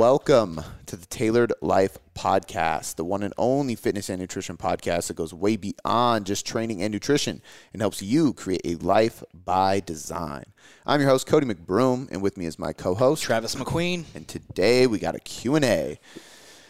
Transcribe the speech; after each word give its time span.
welcome 0.00 0.58
to 0.86 0.96
the 0.96 1.04
Tailored 1.04 1.52
Life 1.60 1.98
Podcast, 2.14 2.94
the 2.94 3.04
one 3.04 3.22
and 3.22 3.34
only 3.36 3.74
fitness 3.74 4.08
and 4.08 4.18
nutrition 4.18 4.56
podcast 4.56 5.08
that 5.08 5.14
goes 5.16 5.34
way 5.34 5.56
beyond 5.56 6.24
just 6.24 6.46
training 6.46 6.80
and 6.82 6.90
nutrition 6.90 7.42
and 7.74 7.82
helps 7.82 8.00
you 8.00 8.32
create 8.32 8.62
a 8.64 8.76
life 8.76 9.22
by 9.34 9.78
design. 9.80 10.44
I'm 10.86 11.00
your 11.02 11.10
host, 11.10 11.26
Cody 11.26 11.44
McBroom, 11.46 12.10
and 12.10 12.22
with 12.22 12.38
me 12.38 12.46
is 12.46 12.58
my 12.58 12.72
co-host, 12.72 13.22
Travis 13.22 13.54
McQueen. 13.56 14.06
And 14.14 14.26
today 14.26 14.86
we 14.86 14.98
got 14.98 15.16
a 15.16 15.20
Q&A. 15.20 16.00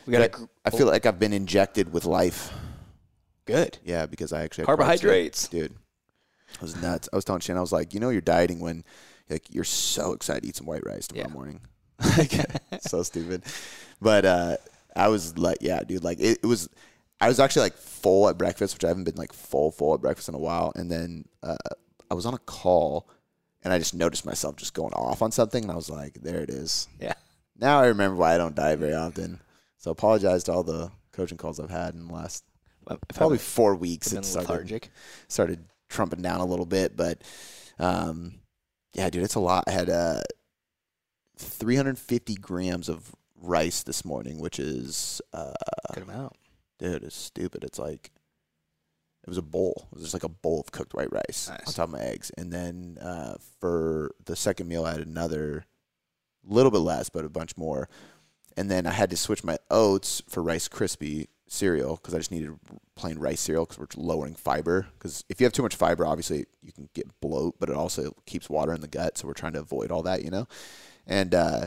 We 0.07 0.13
got 0.13 0.23
a, 0.35 0.49
I 0.65 0.71
feel 0.71 0.89
like 0.89 1.07
I've 1.07 1.21
been 1.21 1.33
injected 1.33 1.93
with 1.93 2.07
life. 2.07 2.53
good. 3.45 3.79
Yeah, 3.85 4.07
because 4.07 4.33
I 4.33 4.43
actually 4.43 4.65
Carbohydrates. 4.65 5.47
carbs 5.47 5.51
dude. 5.51 5.75
It 6.55 6.61
was 6.61 6.83
nuts. 6.83 7.09
I 7.13 7.15
was 7.15 7.25
telling 7.25 7.43
Shannon, 7.43 7.59
I 7.59 7.61
was 7.61 7.71
like, 7.71 7.95
you 7.95 8.01
know, 8.01 8.09
you're 8.11 8.23
dieting 8.23 8.59
when 8.59 8.83
like 9.29 9.55
you're 9.55 9.63
so 9.63 10.15
excited 10.15 10.43
to 10.43 10.49
eat 10.49 10.57
some 10.57 10.67
white 10.67 10.85
rice 10.85 11.07
tomorrow 11.07 11.29
Yeah. 11.29 11.33
morning. 11.33 11.61
so 12.81 13.03
stupid. 13.03 13.43
But 14.01 14.25
uh, 14.25 14.57
I 14.97 15.09
was 15.09 15.37
like, 15.39 15.59
yeah, 15.61 15.83
dude, 15.83 16.05
like 16.05 16.21
it, 16.21 16.39
it 16.43 16.47
was. 16.47 16.69
I 17.23 17.29
was 17.29 17.39
actually 17.39 17.63
like 17.63 17.75
full 17.75 18.29
at 18.31 18.39
breakfast, 18.39 18.75
which 18.75 18.85
I 18.85 18.89
haven't 18.89 19.05
been 19.05 19.17
like 19.17 19.33
full 19.33 19.71
full 19.71 19.95
at 19.95 20.01
breakfast 20.01 20.29
in 20.29 20.35
a 20.35 20.39
while. 20.39 20.73
And 20.75 20.91
then 20.91 21.27
uh, 21.43 21.57
I 22.11 22.15
was 22.15 22.25
on 22.25 22.35
a 22.35 22.39
call, 22.39 23.09
and 23.63 23.73
I 23.73 23.79
just 23.79 23.95
noticed 23.95 24.25
myself 24.25 24.57
just 24.57 24.75
going 24.75 24.95
off 24.95 25.21
on 25.21 25.31
something, 25.31 25.63
and 25.63 25.71
I 25.71 25.77
was 25.77 25.91
like, 25.91 26.15
there 26.15 26.41
it 26.41 26.51
is. 26.51 26.89
Yeah. 26.99 27.15
Now 27.59 27.81
I 27.81 27.87
remember 27.87 28.17
why 28.17 28.35
I 28.35 28.39
don't 28.39 28.55
diet 28.55 28.79
very 28.79 28.95
often. 28.95 29.41
So 29.77 29.91
apologize 29.91 30.45
to 30.45 30.53
all 30.53 30.63
the 30.63 30.91
coaching 31.13 31.39
calls 31.39 31.61
I've 31.61 31.71
had 31.71 31.95
in 31.95 32.09
the 32.09 32.15
last 32.15 32.45
If 32.91 32.99
probably 33.17 33.39
four 33.39 33.75
weeks. 33.75 34.13
It 34.13 34.25
started 34.25 34.49
lethargic. 34.49 34.91
started 35.29 35.65
trumping 35.89 36.23
down 36.23 36.41
a 36.41 36.47
little 36.47 36.67
bit, 36.67 36.97
but 36.97 37.23
um, 37.79 38.35
yeah, 38.95 39.11
dude, 39.11 39.25
it's 39.25 39.35
a 39.35 39.41
lot. 39.41 39.65
I 39.67 39.73
had 39.73 39.91
uh, 39.91 40.23
350 41.41 42.35
grams 42.37 42.89
of 42.89 43.15
rice 43.41 43.83
this 43.83 44.05
morning, 44.05 44.39
which 44.39 44.59
is, 44.59 45.21
uh, 45.33 45.53
Good 45.95 46.05
amount. 46.05 46.35
dude, 46.79 47.03
it's 47.05 47.17
stupid. 47.17 47.65
It's 47.65 47.79
like 47.79 48.11
it 49.23 49.29
was 49.29 49.39
a 49.39 49.43
bowl. 49.43 49.89
It 49.93 49.95
was 49.97 50.03
just 50.05 50.15
like 50.15 50.25
a 50.25 50.29
bowl 50.29 50.61
of 50.61 50.73
cooked 50.73 50.95
white 50.95 51.13
rice 51.13 51.49
Nice. 51.49 51.69
on 51.69 51.75
top 51.75 51.89
of 51.89 51.91
my 51.93 52.01
eggs, 52.01 52.31
and 52.39 52.53
then 52.53 52.99
uh, 53.01 53.37
for 53.61 54.13
the 54.25 54.37
second 54.37 54.69
meal, 54.69 54.85
I 54.85 54.93
had 54.93 55.01
another 55.01 55.65
little 56.45 56.71
bit 56.71 56.79
less, 56.79 57.09
but 57.11 57.25
a 57.25 57.29
bunch 57.29 57.57
more. 57.57 57.89
And 58.57 58.71
then 58.71 58.87
I 58.87 58.91
had 58.93 59.11
to 59.11 59.17
switch 59.17 59.45
my 59.45 59.59
oats 59.71 60.23
for 60.29 60.43
Rice 60.43 60.69
Krispie 60.69 61.29
cereal 61.47 61.97
because 61.97 62.15
I 62.15 62.19
just 62.19 62.31
needed 62.33 62.51
plain 62.97 63.19
rice 63.19 63.41
cereal 63.41 63.65
because 63.65 63.79
we're 63.79 63.87
lowering 64.03 64.35
fiber. 64.35 64.87
Because 64.99 65.25
if 65.29 65.41
you 65.41 65.45
have 65.45 65.53
too 65.53 65.63
much 65.63 65.77
fiber, 65.77 66.05
obviously 66.05 66.47
you 66.63 66.73
can 66.73 66.89
get 66.95 67.09
bloat, 67.21 67.57
but 67.61 67.69
it 67.71 67.77
also 67.77 68.15
keeps 68.27 68.51
water 68.51 68.73
in 68.75 68.81
the 68.81 68.89
gut. 68.89 69.17
So 69.19 69.27
we're 69.29 69.35
trying 69.35 69.53
to 69.53 69.61
avoid 69.61 69.91
all 69.93 70.03
that, 70.03 70.25
you 70.25 70.31
know. 70.31 70.47
And 71.11 71.35
uh, 71.35 71.67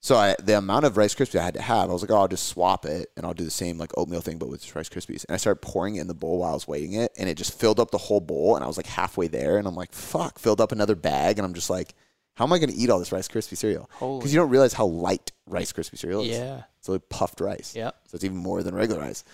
so 0.00 0.16
I, 0.16 0.36
the 0.40 0.58
amount 0.58 0.84
of 0.84 0.96
Rice 0.96 1.14
Krispies 1.14 1.40
I 1.40 1.44
had 1.44 1.54
to 1.54 1.62
have, 1.62 1.88
I 1.88 1.92
was 1.92 2.02
like, 2.02 2.10
oh, 2.10 2.16
I'll 2.16 2.28
just 2.28 2.46
swap 2.46 2.84
it 2.86 3.10
and 3.16 3.26
I'll 3.26 3.34
do 3.34 3.44
the 3.44 3.50
same 3.50 3.78
like 3.78 3.90
oatmeal 3.96 4.20
thing, 4.20 4.38
but 4.38 4.48
with 4.48 4.76
Rice 4.76 4.88
Krispies. 4.88 5.24
And 5.24 5.34
I 5.34 5.38
started 5.38 5.62
pouring 5.62 5.96
it 5.96 6.00
in 6.00 6.06
the 6.06 6.14
bowl 6.14 6.38
while 6.38 6.50
I 6.50 6.54
was 6.54 6.68
weighing 6.68 6.92
it, 6.92 7.12
and 7.18 7.28
it 7.28 7.36
just 7.36 7.58
filled 7.58 7.80
up 7.80 7.90
the 7.90 7.98
whole 7.98 8.20
bowl. 8.20 8.54
And 8.54 8.64
I 8.64 8.68
was 8.68 8.76
like 8.76 8.86
halfway 8.86 9.26
there, 9.26 9.58
and 9.58 9.66
I'm 9.66 9.74
like, 9.74 9.92
fuck, 9.92 10.38
filled 10.38 10.60
up 10.60 10.70
another 10.70 10.94
bag, 10.94 11.38
and 11.38 11.46
I'm 11.46 11.54
just 11.54 11.70
like, 11.70 11.94
how 12.34 12.44
am 12.44 12.52
I 12.52 12.58
going 12.58 12.70
to 12.70 12.76
eat 12.76 12.90
all 12.90 12.98
this 12.98 13.12
Rice 13.12 13.28
Krispie 13.28 13.56
cereal? 13.56 13.90
Because 14.18 14.32
you 14.32 14.40
don't 14.40 14.50
realize 14.50 14.72
how 14.72 14.86
light 14.86 15.32
Rice 15.46 15.72
Krispie 15.72 15.98
cereal 15.98 16.22
is. 16.22 16.28
Yeah. 16.28 16.62
It's 16.78 16.88
like 16.88 17.08
puffed 17.08 17.40
rice. 17.40 17.74
Yeah. 17.76 17.90
So 18.06 18.16
it's 18.16 18.24
even 18.24 18.38
more 18.38 18.62
than 18.62 18.74
regular 18.74 19.00
rice. 19.00 19.24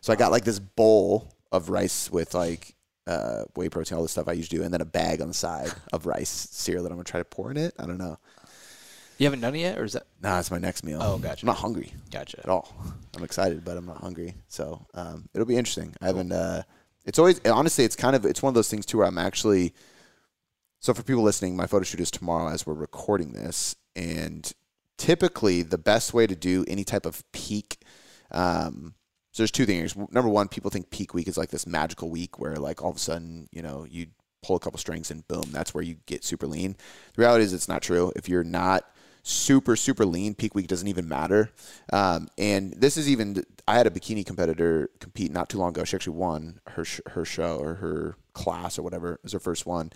So 0.00 0.12
I 0.12 0.16
got 0.16 0.30
like 0.30 0.44
this 0.44 0.58
bowl 0.58 1.32
of 1.50 1.70
rice 1.70 2.10
with 2.10 2.34
like 2.34 2.74
uh, 3.06 3.44
whey 3.56 3.68
protein, 3.68 3.96
all 3.96 4.02
this 4.02 4.12
stuff 4.12 4.28
I 4.28 4.32
usually 4.32 4.58
do, 4.58 4.64
and 4.64 4.74
then 4.74 4.82
a 4.82 4.84
bag 4.84 5.22
on 5.22 5.28
the 5.28 5.34
side 5.34 5.72
of 5.92 6.04
rice 6.04 6.28
cereal 6.28 6.82
that 6.82 6.90
I'm 6.90 6.96
gonna 6.96 7.04
try 7.04 7.20
to 7.20 7.24
pour 7.24 7.50
in 7.50 7.56
it. 7.56 7.74
I 7.78 7.86
don't 7.86 7.98
know. 7.98 8.18
You 9.18 9.26
haven't 9.26 9.40
done 9.40 9.54
it 9.56 9.60
yet, 9.60 9.78
or 9.78 9.84
is 9.84 9.94
that 9.94 10.06
Nah, 10.22 10.38
it's 10.38 10.50
my 10.50 10.58
next 10.58 10.84
meal. 10.84 11.00
Oh, 11.02 11.18
gotcha. 11.18 11.44
I'm 11.44 11.48
not 11.48 11.56
hungry 11.56 11.92
gotcha? 12.10 12.38
at 12.38 12.48
all. 12.48 12.72
I'm 13.16 13.24
excited, 13.24 13.64
but 13.64 13.76
I'm 13.76 13.86
not 13.86 13.98
hungry. 13.98 14.34
So 14.46 14.86
um, 14.94 15.28
it'll 15.34 15.46
be 15.46 15.56
interesting. 15.56 15.94
I 16.00 16.06
haven't. 16.06 16.32
Uh, 16.32 16.62
it's 17.04 17.18
always 17.18 17.40
honestly, 17.46 17.84
it's 17.84 17.96
kind 17.96 18.14
of 18.14 18.24
it's 18.24 18.42
one 18.42 18.50
of 18.50 18.54
those 18.54 18.68
things 18.70 18.86
too 18.86 18.98
where 18.98 19.06
I'm 19.06 19.18
actually. 19.18 19.74
So 20.80 20.94
for 20.94 21.02
people 21.02 21.22
listening, 21.24 21.56
my 21.56 21.66
photo 21.66 21.82
shoot 21.82 21.98
is 21.98 22.12
tomorrow 22.12 22.48
as 22.48 22.64
we're 22.64 22.74
recording 22.74 23.32
this, 23.32 23.74
and 23.96 24.50
typically 24.96 25.62
the 25.62 25.78
best 25.78 26.14
way 26.14 26.28
to 26.28 26.36
do 26.36 26.64
any 26.68 26.84
type 26.84 27.04
of 27.04 27.24
peak. 27.32 27.78
Um, 28.30 28.94
so 29.32 29.42
there's 29.42 29.50
two 29.50 29.66
things. 29.66 29.96
Number 29.96 30.28
one, 30.28 30.46
people 30.46 30.70
think 30.70 30.90
peak 30.90 31.12
week 31.12 31.26
is 31.26 31.36
like 31.36 31.50
this 31.50 31.66
magical 31.66 32.08
week 32.08 32.38
where 32.38 32.54
like 32.56 32.82
all 32.82 32.90
of 32.90 32.96
a 32.96 33.00
sudden 33.00 33.48
you 33.50 33.62
know 33.62 33.84
you 33.88 34.06
pull 34.44 34.54
a 34.54 34.60
couple 34.60 34.78
strings 34.78 35.10
and 35.10 35.26
boom, 35.26 35.50
that's 35.50 35.74
where 35.74 35.82
you 35.82 35.96
get 36.06 36.22
super 36.22 36.46
lean. 36.46 36.76
The 37.14 37.22
reality 37.22 37.42
is 37.42 37.52
it's 37.52 37.68
not 37.68 37.82
true. 37.82 38.12
If 38.14 38.28
you're 38.28 38.44
not 38.44 38.88
super 39.22 39.76
super 39.76 40.04
lean. 40.04 40.34
Peak 40.34 40.54
week 40.54 40.66
doesn't 40.66 40.88
even 40.88 41.08
matter. 41.08 41.50
Um, 41.92 42.28
and 42.38 42.72
this 42.72 42.96
is 42.96 43.08
even 43.08 43.44
i 43.66 43.76
had 43.76 43.86
a 43.86 43.90
bikini 43.90 44.24
competitor 44.24 44.90
compete 45.00 45.30
not 45.30 45.48
too 45.48 45.58
long 45.58 45.70
ago. 45.70 45.84
She 45.84 45.96
actually 45.96 46.16
won 46.16 46.60
her 46.68 46.84
sh- 46.84 47.00
her 47.06 47.24
show 47.24 47.58
or 47.58 47.74
her 47.74 48.16
class 48.32 48.78
or 48.78 48.82
whatever. 48.82 49.14
It 49.14 49.20
was 49.24 49.32
her 49.32 49.40
first 49.40 49.66
one. 49.66 49.92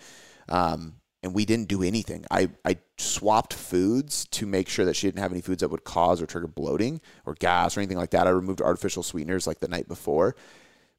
Um, 0.49 0.95
and 1.21 1.33
we 1.33 1.45
didn't 1.45 1.69
do 1.69 1.83
anything. 1.83 2.25
I 2.29 2.49
i 2.65 2.77
swapped 2.97 3.53
foods 3.53 4.25
to 4.31 4.45
make 4.45 4.69
sure 4.69 4.85
that 4.85 4.95
she 4.95 5.07
didn't 5.07 5.21
have 5.21 5.31
any 5.31 5.41
foods 5.41 5.61
that 5.61 5.69
would 5.69 5.83
cause 5.83 6.21
or 6.21 6.25
trigger 6.25 6.47
bloating 6.47 7.01
or 7.25 7.33
gas 7.33 7.77
or 7.77 7.79
anything 7.79 7.97
like 7.97 8.11
that. 8.11 8.27
I 8.27 8.31
removed 8.31 8.61
artificial 8.61 9.03
sweeteners 9.03 9.47
like 9.47 9.59
the 9.59 9.67
night 9.67 9.87
before 9.87 10.35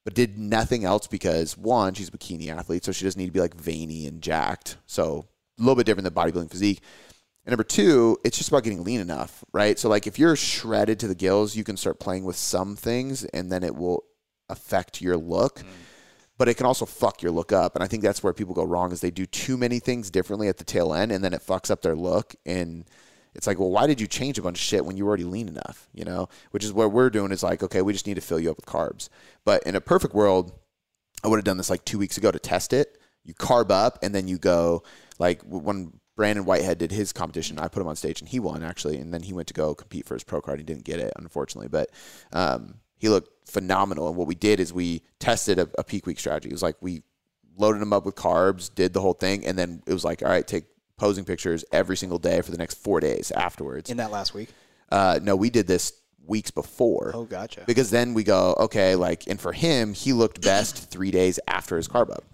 but 0.04 0.14
did 0.14 0.38
nothing 0.38 0.84
else 0.84 1.06
because 1.06 1.56
one, 1.56 1.94
she's 1.94 2.08
a 2.08 2.12
bikini 2.12 2.48
athlete, 2.48 2.84
so 2.84 2.92
she 2.92 3.04
doesn't 3.04 3.18
need 3.18 3.26
to 3.26 3.32
be 3.32 3.40
like 3.40 3.54
veiny 3.54 4.06
and 4.06 4.22
jacked. 4.22 4.76
So 4.86 5.26
a 5.58 5.62
little 5.62 5.74
bit 5.74 5.86
different 5.86 6.04
than 6.04 6.14
bodybuilding 6.14 6.50
physique. 6.50 6.82
And 7.44 7.52
number 7.52 7.64
two, 7.64 8.18
it's 8.24 8.38
just 8.38 8.48
about 8.48 8.64
getting 8.64 8.84
lean 8.84 9.00
enough, 9.00 9.44
right? 9.52 9.78
So 9.78 9.88
like 9.88 10.06
if 10.06 10.18
you're 10.18 10.36
shredded 10.36 10.98
to 11.00 11.08
the 11.08 11.14
gills, 11.14 11.56
you 11.56 11.64
can 11.64 11.76
start 11.76 12.00
playing 12.00 12.24
with 12.24 12.36
some 12.36 12.74
things, 12.76 13.24
and 13.26 13.52
then 13.52 13.62
it 13.62 13.74
will 13.74 14.04
affect 14.48 15.02
your 15.02 15.16
look. 15.16 15.60
Mm. 15.60 15.66
But 16.36 16.48
it 16.48 16.54
can 16.54 16.66
also 16.66 16.84
fuck 16.84 17.22
your 17.22 17.30
look 17.30 17.52
up, 17.52 17.76
and 17.76 17.84
I 17.84 17.86
think 17.86 18.02
that's 18.02 18.22
where 18.22 18.32
people 18.32 18.54
go 18.54 18.64
wrong 18.64 18.90
is 18.90 19.00
they 19.00 19.12
do 19.12 19.26
too 19.26 19.56
many 19.56 19.78
things 19.78 20.10
differently 20.10 20.48
at 20.48 20.58
the 20.58 20.64
tail 20.64 20.92
end, 20.92 21.12
and 21.12 21.22
then 21.22 21.32
it 21.32 21.46
fucks 21.46 21.70
up 21.70 21.82
their 21.82 21.94
look. 21.94 22.34
And 22.44 22.86
it's 23.34 23.46
like, 23.46 23.58
well, 23.58 23.70
why 23.70 23.86
did 23.86 24.00
you 24.00 24.08
change 24.08 24.38
a 24.38 24.42
bunch 24.42 24.58
of 24.58 24.62
shit 24.62 24.84
when 24.84 24.96
you 24.96 25.04
were 25.04 25.10
already 25.10 25.24
lean 25.24 25.48
enough? 25.48 25.88
You 25.92 26.04
know, 26.04 26.28
which 26.50 26.64
is 26.64 26.72
what 26.72 26.92
we're 26.92 27.10
doing 27.10 27.30
is 27.30 27.42
like, 27.42 27.62
okay, 27.62 27.82
we 27.82 27.92
just 27.92 28.06
need 28.06 28.14
to 28.14 28.20
fill 28.20 28.40
you 28.40 28.50
up 28.50 28.56
with 28.56 28.66
carbs. 28.66 29.08
But 29.44 29.62
in 29.64 29.76
a 29.76 29.80
perfect 29.80 30.14
world, 30.14 30.52
I 31.22 31.28
would 31.28 31.36
have 31.36 31.44
done 31.44 31.56
this 31.56 31.70
like 31.70 31.84
two 31.84 31.98
weeks 31.98 32.16
ago 32.16 32.30
to 32.30 32.38
test 32.38 32.72
it. 32.72 32.98
You 33.22 33.34
carb 33.34 33.70
up 33.70 33.98
and 34.02 34.14
then 34.14 34.28
you 34.28 34.38
go 34.38 34.82
like 35.18 35.40
when 35.42 36.00
Brandon 36.16 36.44
Whitehead 36.44 36.78
did 36.78 36.92
his 36.92 37.12
competition, 37.12 37.58
I 37.58 37.68
put 37.68 37.80
him 37.80 37.88
on 37.88 37.96
stage 37.96 38.20
and 38.20 38.28
he 38.28 38.38
won 38.38 38.62
actually, 38.62 38.98
and 38.98 39.12
then 39.12 39.22
he 39.22 39.32
went 39.32 39.48
to 39.48 39.54
go 39.54 39.74
compete 39.74 40.06
for 40.06 40.14
his 40.14 40.24
pro 40.24 40.40
card. 40.40 40.58
He 40.58 40.64
didn't 40.64 40.84
get 40.84 41.00
it 41.00 41.12
unfortunately, 41.16 41.68
but 41.68 41.90
um, 42.32 42.74
he 42.98 43.08
looked 43.08 43.48
phenomenal. 43.48 44.08
And 44.08 44.16
what 44.16 44.26
we 44.28 44.34
did 44.34 44.60
is 44.60 44.72
we 44.72 45.02
tested 45.18 45.58
a, 45.58 45.68
a 45.78 45.84
peak 45.84 46.06
week 46.06 46.18
strategy. 46.20 46.50
It 46.50 46.52
was 46.52 46.62
like 46.62 46.76
we 46.80 47.02
loaded 47.56 47.82
him 47.82 47.92
up 47.92 48.04
with 48.04 48.14
carbs, 48.14 48.72
did 48.74 48.92
the 48.92 49.00
whole 49.00 49.12
thing, 49.14 49.46
and 49.46 49.58
then 49.58 49.82
it 49.86 49.92
was 49.92 50.04
like, 50.04 50.22
all 50.22 50.28
right, 50.28 50.46
take 50.46 50.64
posing 50.96 51.24
pictures 51.24 51.64
every 51.72 51.96
single 51.96 52.18
day 52.18 52.40
for 52.40 52.52
the 52.52 52.58
next 52.58 52.74
four 52.78 53.00
days 53.00 53.32
afterwards. 53.32 53.90
In 53.90 53.96
that 53.96 54.12
last 54.12 54.34
week. 54.34 54.48
Uh, 54.90 55.18
no, 55.22 55.34
we 55.34 55.50
did 55.50 55.66
this 55.66 55.92
weeks 56.26 56.50
before 56.50 57.10
Oh, 57.14 57.24
gotcha. 57.24 57.64
because 57.66 57.90
then 57.90 58.14
we 58.14 58.24
go 58.24 58.54
okay 58.58 58.94
like 58.94 59.26
and 59.26 59.38
for 59.38 59.52
him 59.52 59.92
he 59.92 60.14
looked 60.14 60.40
best 60.40 60.90
three 60.90 61.10
days 61.10 61.38
after 61.46 61.76
his 61.76 61.86
carb 61.86 62.10
up 62.10 62.24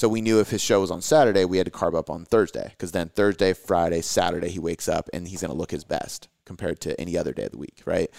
so 0.00 0.08
we 0.08 0.22
knew 0.22 0.40
if 0.40 0.48
his 0.48 0.62
show 0.62 0.80
was 0.80 0.90
on 0.90 1.02
saturday 1.02 1.44
we 1.44 1.58
had 1.58 1.66
to 1.66 1.70
carb 1.70 1.94
up 1.94 2.08
on 2.08 2.24
thursday 2.24 2.68
because 2.70 2.92
then 2.92 3.10
thursday 3.10 3.52
friday 3.52 4.00
saturday 4.00 4.48
he 4.48 4.58
wakes 4.58 4.88
up 4.88 5.10
and 5.12 5.28
he's 5.28 5.42
going 5.42 5.50
to 5.50 5.56
look 5.56 5.70
his 5.70 5.84
best 5.84 6.28
compared 6.46 6.80
to 6.80 6.98
any 6.98 7.18
other 7.18 7.34
day 7.34 7.44
of 7.44 7.52
the 7.52 7.58
week 7.58 7.82
right 7.84 8.10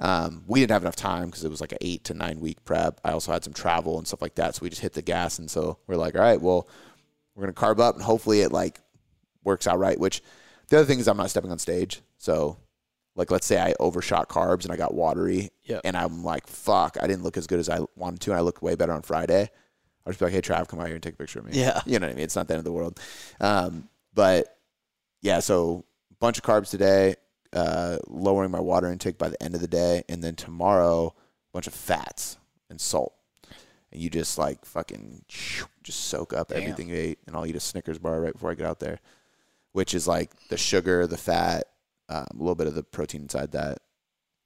um, 0.00 0.44
we 0.46 0.60
didn't 0.60 0.72
have 0.72 0.82
enough 0.82 0.96
time 0.96 1.26
because 1.26 1.42
it 1.42 1.50
was 1.50 1.60
like 1.62 1.72
an 1.72 1.78
eight 1.80 2.04
to 2.04 2.12
nine 2.12 2.40
week 2.40 2.62
prep 2.66 3.00
i 3.04 3.12
also 3.12 3.32
had 3.32 3.42
some 3.42 3.54
travel 3.54 3.96
and 3.96 4.06
stuff 4.06 4.20
like 4.20 4.34
that 4.34 4.54
so 4.54 4.60
we 4.62 4.68
just 4.68 4.82
hit 4.82 4.92
the 4.92 5.00
gas 5.02 5.38
and 5.38 5.50
so 5.50 5.78
we're 5.86 5.96
like 5.96 6.14
all 6.14 6.20
right 6.20 6.42
well 6.42 6.68
we're 7.34 7.44
going 7.44 7.54
to 7.54 7.58
carb 7.60 7.80
up 7.80 7.94
and 7.94 8.04
hopefully 8.04 8.42
it 8.42 8.52
like 8.52 8.78
works 9.42 9.66
out 9.66 9.78
right 9.78 9.98
which 9.98 10.22
the 10.68 10.76
other 10.76 10.86
thing 10.86 10.98
is 11.00 11.08
i'm 11.08 11.16
not 11.16 11.30
stepping 11.30 11.50
on 11.50 11.58
stage 11.58 12.02
so 12.18 12.58
like 13.16 13.30
let's 13.30 13.46
say 13.46 13.60
I 13.60 13.74
overshot 13.80 14.28
carbs 14.28 14.62
and 14.64 14.72
I 14.72 14.76
got 14.76 14.94
watery 14.94 15.50
Yep. 15.64 15.80
and 15.84 15.96
I'm 15.96 16.22
like, 16.24 16.46
fuck, 16.46 16.96
I 17.00 17.06
didn't 17.06 17.22
look 17.24 17.36
as 17.36 17.46
good 17.46 17.58
as 17.58 17.68
I 17.68 17.80
wanted 17.96 18.20
to 18.20 18.30
and 18.30 18.38
I 18.38 18.42
looked 18.42 18.62
way 18.62 18.76
better 18.76 18.92
on 18.92 19.02
Friday. 19.02 19.50
I'll 20.06 20.12
just 20.12 20.20
be 20.20 20.26
like, 20.26 20.34
hey 20.34 20.40
Trav, 20.40 20.68
come 20.68 20.80
out 20.80 20.86
here 20.86 20.94
and 20.94 21.02
take 21.02 21.14
a 21.14 21.18
picture 21.18 21.38
of 21.38 21.46
me. 21.46 21.52
Yeah. 21.54 21.80
You 21.86 21.98
know 21.98 22.06
what 22.06 22.12
I 22.12 22.16
mean? 22.16 22.24
It's 22.24 22.36
not 22.36 22.48
the 22.48 22.54
end 22.54 22.60
of 22.60 22.64
the 22.64 22.72
world. 22.72 22.98
Um, 23.40 23.88
but 24.14 24.56
yeah, 25.22 25.40
so 25.40 25.84
bunch 26.18 26.38
of 26.38 26.44
carbs 26.44 26.70
today, 26.70 27.16
uh, 27.52 27.98
lowering 28.06 28.50
my 28.50 28.60
water 28.60 28.90
intake 28.90 29.18
by 29.18 29.28
the 29.28 29.42
end 29.42 29.54
of 29.54 29.60
the 29.60 29.68
day, 29.68 30.04
and 30.08 30.22
then 30.22 30.36
tomorrow, 30.36 31.08
a 31.08 31.52
bunch 31.52 31.66
of 31.66 31.74
fats 31.74 32.38
and 32.68 32.80
salt. 32.80 33.14
And 33.92 34.00
you 34.00 34.08
just 34.08 34.38
like 34.38 34.64
fucking 34.64 35.24
just 35.82 36.00
soak 36.04 36.32
up 36.32 36.48
Damn. 36.48 36.62
everything 36.62 36.88
you 36.88 36.94
ate, 36.96 37.18
and 37.26 37.34
I'll 37.34 37.46
eat 37.46 37.56
a 37.56 37.60
Snickers 37.60 37.98
bar 37.98 38.20
right 38.20 38.32
before 38.32 38.50
I 38.50 38.54
get 38.54 38.66
out 38.66 38.80
there, 38.80 39.00
which 39.72 39.94
is 39.94 40.06
like 40.06 40.30
the 40.48 40.56
sugar, 40.56 41.06
the 41.06 41.16
fat, 41.16 41.64
um, 42.08 42.26
a 42.32 42.36
little 42.38 42.54
bit 42.54 42.68
of 42.68 42.74
the 42.74 42.84
protein 42.84 43.22
inside 43.22 43.52
that. 43.52 43.78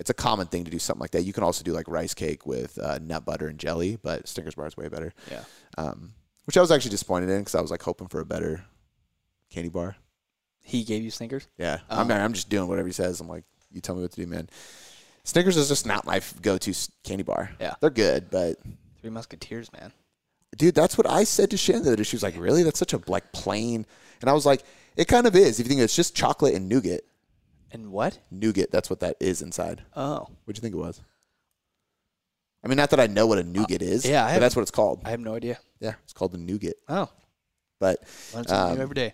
It's 0.01 0.11
a 0.11 0.15
common 0.15 0.49
thing 0.49 0.65
to 0.65 0.71
do 0.71 0.79
something 0.79 1.01
like 1.01 1.13
that. 1.13 1.23
You 1.23 1.33
can 1.33 1.45
also 1.45 1.63
do 1.63 1.73
like 1.73 1.87
rice 1.89 2.15
cake 2.15 2.47
with 2.47 2.79
uh, 2.79 2.99
nut 3.01 3.25
butter 3.25 3.47
and 3.49 3.59
jelly, 3.59 3.97
but 4.03 4.27
Snickers 4.29 4.55
bar 4.57 4.67
is 4.67 4.77
way 4.77 4.89
better. 4.89 5.13
Yeah. 5.31 5.45
Um, 5.79 6.15
which 6.47 6.57
I 6.57 6.61
was 6.61 6.71
actually 6.73 6.91
disappointed 6.91 7.31
in 7.31 7.41
because 7.41 7.55
I 7.55 7.61
was 7.61 7.71
like 7.71 7.83
hoping 7.83 8.09
for 8.09 8.21
a 8.21 8.27
better 8.27 8.65
candy 9.51 9.69
bar. 9.71 9.97
He 10.63 10.83
gave 10.83 11.03
you 11.03 11.11
Snickers? 11.11 11.47
Yeah, 11.59 11.79
Oh. 11.91 12.01
I'm, 12.01 12.11
I'm 12.11 12.33
just 12.33 12.49
doing 12.49 12.69
whatever 12.69 12.89
he 12.89 12.93
says. 12.93 13.21
I'm 13.21 13.29
like, 13.29 13.45
You 13.71 13.81
tell 13.81 13.95
me 13.95 14.03
what 14.03 14.11
to 14.13 14.21
do, 14.21 14.27
man. 14.27 14.49
Snickers 15.23 15.57
is 15.57 15.69
just 15.69 15.87
not 15.87 16.05
my 16.05 16.21
go-to 16.43 16.75
candy 17.03 17.23
bar. 17.23 17.51
Yeah. 17.61 17.75
they're 17.81 17.91
good, 17.91 18.31
but 18.31 18.57
Three 19.01 19.11
Musketeers, 19.11 19.73
man. 19.73 19.93
dude, 20.57 20.75
that's 20.75 20.99
what 20.99 21.09
I 21.09 21.25
said 21.25 21.51
to 21.51 21.57
Shannon 21.57 21.83
the 21.83 21.91
other 21.91 21.97
day. 21.97 22.03
She 22.03 22.17
was 22.17 22.23
like, 22.23 22.37
"Really? 22.39 22.63
That's 22.63 22.79
such 22.79 22.95
a 22.95 23.01
like 23.07 23.33
plain," 23.33 23.87
and 24.23 24.31
I 24.31 24.33
was 24.33 24.45
like, 24.47 24.63
"It 24.97 25.07
kind 25.09 25.27
of 25.27 25.37
is. 25.37 25.61
If 25.61 25.67
you 25.67 25.69
think 25.69 25.81
it's 25.83 25.95
just 25.97 26.15
chocolate 26.17 26.55
and 26.55 26.69
nougat, 26.69 27.03
And 27.75 27.91
what? 27.93 28.19
nougat. 28.31 28.71
That's 28.71 28.89
what 28.89 29.01
that 29.01 29.17
is 29.21 29.43
inside. 29.43 29.83
Oh, 29.95 30.29
What'd 30.45 30.57
you 30.57 30.63
think 30.63 30.75
it 30.75 30.79
was? 30.79 31.01
I 32.65 32.69
mean, 32.69 32.77
not 32.79 32.89
that 32.91 33.01
I 33.01 33.07
know 33.09 33.27
what 33.27 33.39
a 33.39 33.43
nougat 33.45 33.83
is. 33.83 34.07
Uh, 34.07 34.09
yeah, 34.09 34.23
I 34.23 34.27
but 34.29 34.33
have- 34.33 34.41
that's 34.41 34.57
what 34.57 34.63
it's 34.63 34.71
called. 34.71 35.03
I 35.05 35.11
have 35.11 35.21
no 35.21 35.35
idea. 35.35 35.59
Yeah, 35.81 35.95
it's 36.05 36.13
called 36.15 36.33
the 36.33 36.39
nougat. 36.39 36.77
Oh, 36.89 37.11
But 37.79 37.99
learn 38.33 38.47
something 38.47 38.77
Um, 38.77 38.81
every 38.81 38.95
day. 38.95 39.13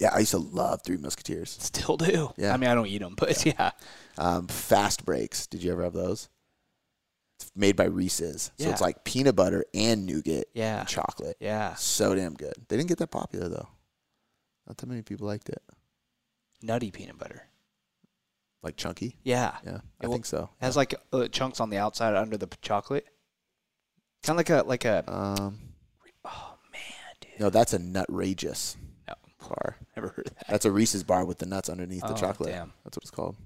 yeah, 0.00 0.10
I 0.12 0.20
used 0.20 0.32
to 0.32 0.38
love 0.38 0.82
Three 0.82 0.96
Musketeers. 0.96 1.50
Still 1.60 1.96
do. 1.96 2.32
yeah. 2.36 2.52
I 2.52 2.56
mean, 2.56 2.68
I 2.70 2.74
don't 2.74 2.86
eat 2.88 2.98
them, 2.98 3.14
but 3.16 3.44
yeah. 3.46 3.70
Um, 4.18 4.48
fast 4.48 5.04
breaks. 5.04 5.46
Did 5.46 5.62
you 5.62 5.70
ever 5.70 5.84
have 5.84 5.92
those? 5.92 6.28
It's 7.38 7.50
made 7.54 7.76
by 7.76 7.84
Reese's, 7.84 8.50
so 8.58 8.70
it's 8.70 8.80
like 8.80 9.04
peanut 9.04 9.36
butter 9.36 9.64
and 9.74 10.06
nougat 10.06 10.46
Yeah. 10.54 10.80
and 10.80 10.88
chocolate. 10.88 11.36
Yeah. 11.40 11.74
So 11.74 12.14
damn 12.14 12.34
good. 12.34 12.54
They 12.68 12.76
didn't 12.76 12.88
get 12.88 12.98
that 12.98 13.10
popular 13.10 13.48
though. 13.48 13.68
Not 14.66 14.78
that 14.78 14.86
many 14.86 15.02
people 15.02 15.26
liked 15.26 15.48
it. 15.48 15.62
Nutty 16.62 16.90
peanut 16.90 17.18
butter. 17.18 17.42
Like 18.64 18.76
chunky. 18.76 19.16
Yeah. 19.22 19.54
Yeah, 19.64 19.78
I 20.00 20.06
think 20.06 20.24
so. 20.26 20.48
It 20.60 20.64
has 20.64 20.76
like 20.76 20.94
uh, 21.12 21.28
chunks 21.28 21.60
on 21.60 21.68
the 21.70 21.76
outside 21.78 22.16
under 22.16 22.36
the 22.38 22.46
p- 22.46 22.56
chocolate. 22.62 23.04
Kind 24.22 24.38
of 24.40 24.48
like 24.48 24.50
a 24.50 24.66
like 24.66 24.84
a. 24.86 25.04
Um, 25.06 25.58
Oh 26.24 26.54
man, 26.72 26.80
dude. 27.20 27.38
no, 27.40 27.50
that's 27.50 27.74
a 27.74 27.78
nutrageous 27.78 28.76
No, 29.06 29.14
bar. 29.46 29.76
never 29.96 30.08
heard 30.08 30.28
of 30.28 30.34
that. 30.36 30.46
That's 30.48 30.64
a 30.64 30.70
Reese's 30.72 31.04
bar 31.04 31.26
with 31.26 31.36
the 31.38 31.44
nuts 31.46 31.68
underneath 31.68 32.00
the 32.02 32.14
Oh, 32.14 32.16
chocolate. 32.16 32.48
damn. 32.50 32.72
That's 32.84 32.96
what 32.96 33.02
it's 33.04 33.10
called. 33.10 33.36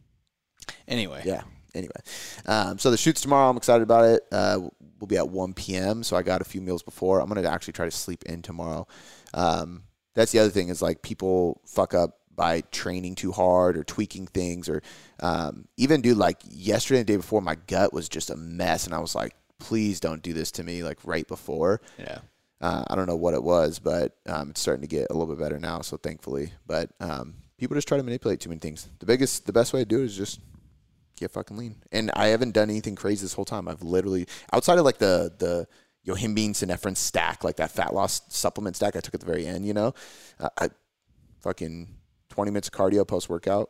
Anyway. 0.87 1.23
Yeah. 1.25 1.43
Anyway, 1.75 1.94
um, 2.47 2.79
so 2.79 2.91
the 2.91 2.97
shoot's 2.97 3.20
tomorrow. 3.20 3.50
I'm 3.50 3.56
excited 3.59 3.82
about 3.82 4.05
it. 4.06 4.23
Uh, 4.32 4.59
we'll 5.00 5.06
be 5.06 5.19
at 5.19 5.29
1 5.29 5.53
p.m. 5.53 6.03
So 6.03 6.17
I 6.17 6.23
got 6.23 6.41
a 6.41 6.44
few 6.44 6.61
meals 6.62 6.82
before. 6.82 7.20
I'm 7.20 7.29
gonna 7.29 7.47
actually 7.47 7.75
try 7.75 7.85
to 7.85 7.91
sleep 7.91 8.23
in 8.25 8.41
tomorrow. 8.41 8.87
Um, 9.35 9.82
that's 10.15 10.32
the 10.32 10.38
other 10.38 10.49
thing 10.50 10.69
is 10.70 10.81
like 10.81 11.03
people 11.03 11.61
fuck 11.67 11.93
up 11.94 12.18
by 12.38 12.62
training 12.70 13.14
too 13.17 13.32
hard 13.32 13.76
or 13.76 13.85
tweaking 13.85 14.26
things 14.29 14.69
or 14.70 14.81
um, 15.20 15.67
even 15.76 16.00
dude 16.00 16.17
like 16.17 16.38
yesterday 16.49 17.00
and 17.00 17.06
the 17.08 17.12
day 17.12 17.17
before 17.19 17.43
my 17.43 17.56
gut 17.67 17.93
was 17.93 18.08
just 18.08 18.31
a 18.31 18.37
mess 18.37 18.87
and 18.87 18.94
I 18.94 19.00
was 19.00 19.14
like 19.14 19.35
please 19.58 19.99
don't 20.00 20.23
do 20.23 20.32
this 20.32 20.52
to 20.52 20.62
me 20.62 20.82
like 20.85 20.99
right 21.05 21.26
before 21.29 21.81
Yeah. 21.99 22.20
uh, 22.61 22.85
I 22.88 22.94
don't 22.94 23.06
know 23.08 23.17
what 23.17 23.35
it 23.35 23.43
was, 23.43 23.79
but 23.81 24.17
um, 24.26 24.50
it's 24.50 24.61
starting 24.61 24.82
to 24.82 24.87
get 24.88 25.08
a 25.11 25.12
little 25.12 25.26
bit 25.35 25.40
better 25.43 25.58
now. 25.58 25.81
So 25.81 25.96
thankfully, 25.96 26.52
but 26.64 26.90
um, 27.00 27.35
people 27.58 27.75
just 27.75 27.88
try 27.88 27.96
to 27.96 28.05
manipulate 28.05 28.38
too 28.41 28.50
many 28.50 28.61
things. 28.61 28.88
The 29.00 29.06
biggest, 29.06 29.46
the 29.46 29.52
best 29.52 29.73
way 29.73 29.81
to 29.81 29.84
do 29.84 30.00
it 30.00 30.05
is 30.05 30.17
just 30.17 30.38
get 31.19 31.32
fucking 31.32 31.56
lean. 31.56 31.75
And 31.91 32.12
I 32.14 32.29
haven't 32.29 32.52
done 32.52 32.70
anything 32.70 32.94
crazy 32.94 33.23
this 33.23 33.32
whole 33.34 33.44
time. 33.44 33.67
I've 33.67 33.82
literally 33.82 34.29
outside 34.52 34.79
of 34.79 34.84
like 34.84 34.99
the 34.99 35.32
the 35.38 35.67
yohimbine 36.06 36.50
synephrine 36.55 36.96
stack, 36.96 37.43
like 37.43 37.56
that 37.56 37.73
fat 37.73 37.93
loss 37.93 38.23
supplement 38.29 38.76
stack 38.76 38.94
I 38.94 39.00
took 39.00 39.14
at 39.14 39.20
the 39.20 39.26
very 39.26 39.44
end. 39.44 39.67
You 39.67 39.75
know, 39.75 39.93
uh, 40.38 40.50
I 40.56 40.70
fucking 41.43 41.88
twenty 42.38 42.52
minutes 42.52 42.69
of 42.69 42.75
cardio 42.75 43.05
post 43.05 43.29
workout, 43.29 43.69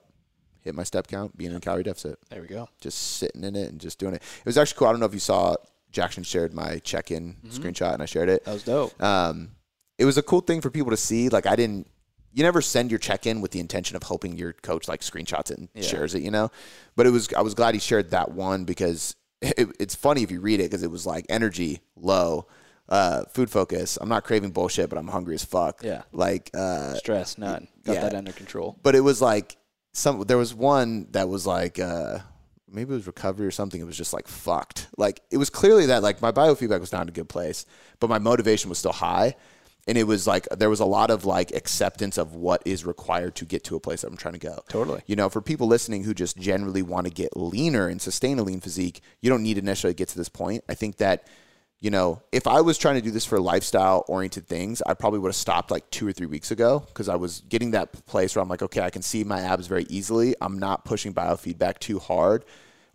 hit 0.61 0.75
my 0.75 0.82
step 0.82 1.06
count, 1.06 1.35
being 1.38 1.53
in 1.53 1.56
a 1.56 1.61
calorie 1.61 1.82
deficit 1.82 2.19
There 2.29 2.43
we 2.43 2.49
go. 2.49 2.69
just 2.82 3.17
sitting 3.17 3.43
in 3.43 3.56
it 3.56 3.70
and 3.70 3.81
just 3.81 3.99
doing 3.99 4.12
it. 4.12 4.20
It 4.41 4.44
was 4.44 4.59
actually 4.59 4.76
cool. 4.79 4.88
I 4.88 4.91
don't 4.91 5.00
know 5.00 5.06
if 5.06 5.15
you 5.15 5.20
saw 5.20 5.55
Jackson 5.91 6.23
shared 6.23 6.53
my 6.53 6.79
check-in 6.81 7.37
screenshot 7.49 7.94
and 7.94 8.03
I 8.03 8.05
shared 8.05 8.29
it. 8.29 8.44
That 8.44 8.53
was 8.53 8.65
dope. 8.65 9.03
Um, 9.03 9.53
it 9.97 10.05
was 10.05 10.19
a 10.19 10.23
cool 10.23 10.43
thing 10.43 10.61
for 10.61 10.69
people 10.69 10.91
to 10.91 10.99
see. 10.99 11.31
Like 11.31 11.47
I 11.47 11.56
didn't, 11.56 11.87
you 12.35 12.43
never 12.43 12.61
send 12.61 12.91
your 12.91 12.99
check-in 12.99 13.41
with 13.41 13.53
the 13.53 13.59
intention 13.61 13.97
of 13.97 14.03
hoping 14.03 14.37
your 14.37 14.53
coach 14.53 14.87
like 14.87 15.00
screenshots 15.00 15.50
it 15.50 15.56
and 15.56 15.71
Yeah. 15.75 15.81
shares 15.85 16.14
it, 16.14 16.21
you 16.21 16.31
know. 16.31 16.50
But 16.94 17.06
it 17.06 17.11
was 17.11 17.32
I 17.32 17.41
was 17.41 17.55
glad 17.55 17.73
he 17.73 17.81
shared 17.81 18.11
that 18.11 18.32
one 18.32 18.64
because 18.64 19.17
it, 19.41 19.71
it's 19.81 19.94
funny 19.94 20.23
if 20.23 20.31
you 20.31 20.41
read 20.43 20.61
it 20.61 20.64
because 20.64 20.82
it 20.82 20.91
was 20.91 21.06
like 21.06 21.25
energy 21.31 21.81
low. 21.97 22.47
Uh, 22.88 23.25
food 23.26 23.50
focus. 23.50 23.99
I'm 24.00 24.08
not 24.08 24.25
craving 24.25 24.50
bullshit, 24.52 24.88
but 24.88 24.99
I'm 24.99 25.08
hungry 25.08 25.35
as 25.35 25.44
fuck. 25.44 25.82
Yeah. 25.82 26.02
Like, 26.12 26.50
uh, 26.55 26.94
Stress, 26.94 27.37
none. 27.37 27.69
Got 27.85 27.94
yeah. 27.94 28.00
that 28.00 28.14
under 28.14 28.32
control. 28.32 28.79
but 28.82 28.94
it 28.94 29.00
was 29.00 29.20
like 29.20 29.56
some 29.93 30.20
there 30.23 30.37
was 30.38 30.55
one 30.55 31.06
that 31.11 31.29
was 31.29 31.46
like 31.46 31.79
uh 31.79 32.19
maybe 32.70 32.93
it 32.93 32.96
was 32.96 33.06
recovery 33.06 33.46
or 33.46 33.50
something 33.50 33.81
it 33.81 33.85
was 33.85 33.96
just 33.96 34.12
like 34.12 34.29
fucked 34.29 34.87
like 34.96 35.20
it 35.31 35.38
was 35.38 35.50
clearly 35.50 35.87
that 35.87 36.02
like 36.02 36.20
my 36.23 36.31
biofeedback 36.31 36.81
was 36.81 36.93
not 36.93 37.02
in 37.02 37.08
a 37.08 37.12
good 37.12 37.29
place 37.29 37.64
but 37.99 38.08
my 38.08 38.19
motivation 38.19 38.69
was 38.69 38.79
still 38.79 38.93
high 38.93 39.35
and 39.88 39.96
it 39.96 40.05
was 40.05 40.26
like 40.26 40.46
there 40.50 40.69
was 40.69 40.81
a 40.81 40.85
lot 40.85 41.11
of 41.11 41.25
like 41.25 41.50
acceptance 41.52 42.19
of 42.19 42.35
what 42.35 42.62
is 42.67 42.85
required 42.85 43.35
to 43.37 43.46
get 43.46 43.64
to 43.64 43.75
a 43.75 43.81
place 43.81 44.02
that 44.02 44.08
I'm 44.08 44.19
trying 44.19 44.35
to 44.35 44.38
go. 44.38 44.61
Totally. 44.69 45.00
You 45.06 45.17
know, 45.17 45.31
for 45.31 45.40
people 45.40 45.67
listening 45.67 46.05
who 46.05 46.12
just 46.12 46.37
generally 46.37 46.82
want 46.82 47.06
to 47.06 47.12
get 47.12 47.35
leaner 47.35 47.88
and 47.88 48.00
sustain 48.00 48.38
a 48.38 48.43
lean 48.43 48.61
physique, 48.61 49.00
you 49.23 49.31
don't 49.31 49.43
need 49.43 49.55
to 49.55 49.62
necessarily 49.62 49.94
get 49.94 50.08
to 50.08 50.19
this 50.19 50.29
point. 50.29 50.62
I 50.69 50.75
think 50.75 50.99
that 50.99 51.26
you 51.80 51.90
know, 51.90 52.22
if 52.32 52.46
I 52.46 52.60
was 52.60 52.76
trying 52.76 52.96
to 52.96 53.00
do 53.00 53.10
this 53.10 53.25
for 53.25 53.38
lifestyle 53.38 54.04
oriented 54.08 54.48
things, 54.48 54.82
I 54.84 54.94
probably 54.94 55.20
would 55.20 55.28
have 55.28 55.36
stopped 55.36 55.70
like 55.70 55.88
two 55.90 56.08
or 56.08 56.12
three 56.12 56.26
weeks 56.26 56.50
ago 56.50 56.80
because 56.88 57.08
I 57.08 57.14
was 57.14 57.42
getting 57.48 57.70
that 57.72 58.04
place 58.06 58.34
where 58.34 58.42
I'm 58.42 58.48
like, 58.48 58.62
okay, 58.62 58.80
I 58.80 58.90
can 58.90 59.02
see 59.02 59.22
my 59.22 59.40
abs 59.40 59.69
very 59.69 59.84
easily. 59.88 60.34
I'm 60.40 60.58
not 60.58 60.84
pushing 60.84 61.14
biofeedback 61.14 61.78
too 61.78 62.00
hard 62.00 62.44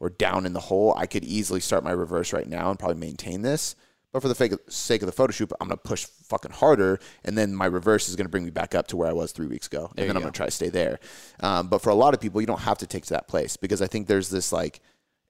or 0.01 0.09
down 0.09 0.45
in 0.45 0.51
the 0.51 0.59
hole. 0.59 0.94
I 0.97 1.06
could 1.06 1.24
easily 1.24 1.62
start 1.62 1.85
my 1.85 1.91
reverse 1.91 2.33
right 2.33 2.47
now 2.47 2.69
and 2.69 2.77
probably 2.77 2.97
maintain 2.97 3.41
this. 3.41 3.75
But 4.12 4.21
for 4.21 4.27
the 4.27 4.35
sake 4.68 5.01
of, 5.01 5.06
the 5.07 5.12
photo 5.12 5.31
shoot, 5.31 5.51
I'm 5.59 5.69
going 5.69 5.77
to 5.77 5.83
push 5.83 6.06
fucking 6.06 6.51
harder. 6.51 7.00
And 7.24 7.35
then 7.35 7.56
my 7.56 7.65
reverse 7.65 8.09
is 8.09 8.15
going 8.15 8.25
to 8.25 8.30
bring 8.30 8.44
me 8.44 8.51
back 8.51 8.75
up 8.75 8.88
to 8.88 8.97
where 8.97 9.09
I 9.09 9.13
was 9.13 9.31
three 9.31 9.47
weeks 9.47 9.65
ago. 9.65 9.91
There 9.95 10.03
and 10.03 10.09
then 10.09 10.18
I'm 10.18 10.21
going 10.21 10.33
to 10.33 10.38
try 10.38 10.45
to 10.45 10.51
stay 10.51 10.69
there. 10.69 11.00
Um, 11.39 11.68
but 11.68 11.81
for 11.81 11.89
a 11.89 11.95
lot 11.95 12.13
of 12.13 12.21
people, 12.21 12.39
you 12.39 12.45
don't 12.45 12.59
have 12.59 12.77
to 12.80 12.85
take 12.85 13.06
to 13.06 13.13
that 13.13 13.27
place 13.27 13.57
because 13.57 13.81
I 13.81 13.88
think 13.88 14.06
there's 14.06 14.30
this 14.30 14.51
like, 14.51 14.81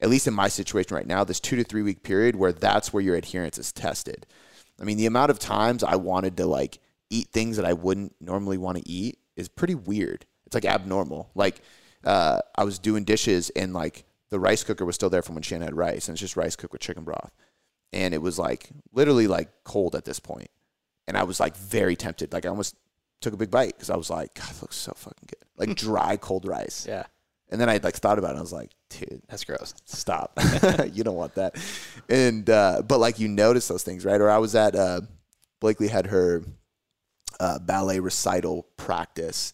at 0.04 0.10
least 0.10 0.28
in 0.28 0.34
my 0.34 0.50
situation 0.50 0.96
right 0.96 1.08
now, 1.08 1.24
this 1.24 1.40
two 1.40 1.56
to 1.56 1.64
three 1.64 1.82
week 1.82 2.04
period 2.04 2.36
where 2.36 2.52
that's 2.52 2.92
where 2.92 3.02
your 3.02 3.16
adherence 3.16 3.58
is 3.58 3.72
tested. 3.72 4.28
I 4.80 4.84
mean, 4.84 4.98
the 4.98 5.06
amount 5.06 5.32
of 5.32 5.40
times 5.40 5.84
I 5.84 5.96
wanted 5.96 6.36
to 6.38 6.46
like 6.46 6.80
eat 7.10 7.30
things 7.30 7.56
that 7.56 7.66
I 7.66 7.74
wouldn't 7.74 8.14
normally 8.20 8.58
want 8.58 8.78
to 8.78 8.90
eat 8.90 9.18
is 9.38 9.48
pretty 9.48 9.76
weird. 9.76 10.26
It's 10.46 10.54
like 10.54 10.66
abnormal. 10.66 11.30
Like, 11.36 11.62
uh, 12.04 12.40
I 12.56 12.66
was 12.66 12.80
doing 12.80 13.06
dishes 13.06 13.50
and 13.52 13.74
like 13.74 14.04
the 14.30 14.42
rice 14.42 14.64
cooker 14.64 14.84
was 14.84 14.96
still 14.96 15.10
there 15.10 15.22
from 15.22 15.36
when 15.36 15.42
Shannon 15.42 15.68
had 15.68 15.78
rice, 15.78 16.08
and 16.08 16.16
it's 16.16 16.22
just 16.22 16.36
rice 16.36 16.58
cooked 16.58 16.74
with 16.74 16.82
chicken 16.82 17.06
broth. 17.06 17.32
And 17.94 18.14
it 18.14 18.22
was 18.22 18.38
like 18.38 18.70
literally 18.92 19.28
like 19.28 19.50
cold 19.64 19.96
at 19.96 20.04
this 20.04 20.20
point. 20.20 20.50
And 21.08 21.16
I 21.16 21.24
was 21.24 21.40
like 21.40 21.56
very 21.56 21.96
tempted. 21.96 22.34
Like, 22.34 22.46
I 22.46 22.50
almost 22.50 22.76
took 23.22 23.34
a 23.34 23.38
big 23.38 23.52
bite 23.52 23.76
because 23.76 23.90
I 23.90 23.96
was 23.96 24.10
like, 24.10 24.34
God, 24.34 24.50
it 24.50 24.62
looks 24.62 24.76
so 24.76 24.92
fucking 24.96 25.28
good. 25.28 25.46
Like 25.56 25.78
dry, 25.78 26.18
cold 26.18 26.46
rice. 26.46 26.86
Yeah, 26.90 27.06
And 27.54 27.62
then 27.62 27.70
I 27.70 27.80
like 27.84 27.96
thought 27.96 28.18
about 28.18 28.30
it. 28.30 28.32
And 28.32 28.40
I 28.40 28.42
was 28.42 28.52
like, 28.52 28.72
dude, 28.90 29.22
that's 29.30 29.44
gross. 29.44 29.76
stop. 29.86 30.38
You 30.92 31.04
don't 31.04 31.16
want 31.16 31.36
that. 31.36 31.56
And 32.10 32.50
uh 32.50 32.82
but 32.82 32.98
like 33.00 33.20
you 33.20 33.28
notice 33.28 33.68
those 33.68 33.84
things 33.84 34.04
right? 34.04 34.20
Or 34.20 34.30
i 34.30 34.40
was 34.40 34.56
at 34.56 34.76
uh 34.76 35.02
blakely 35.62 35.88
had 35.88 36.08
her 36.08 36.44
uh 37.40 37.60
ballet 37.60 38.00
recital 38.00 38.68
practice 38.76 39.54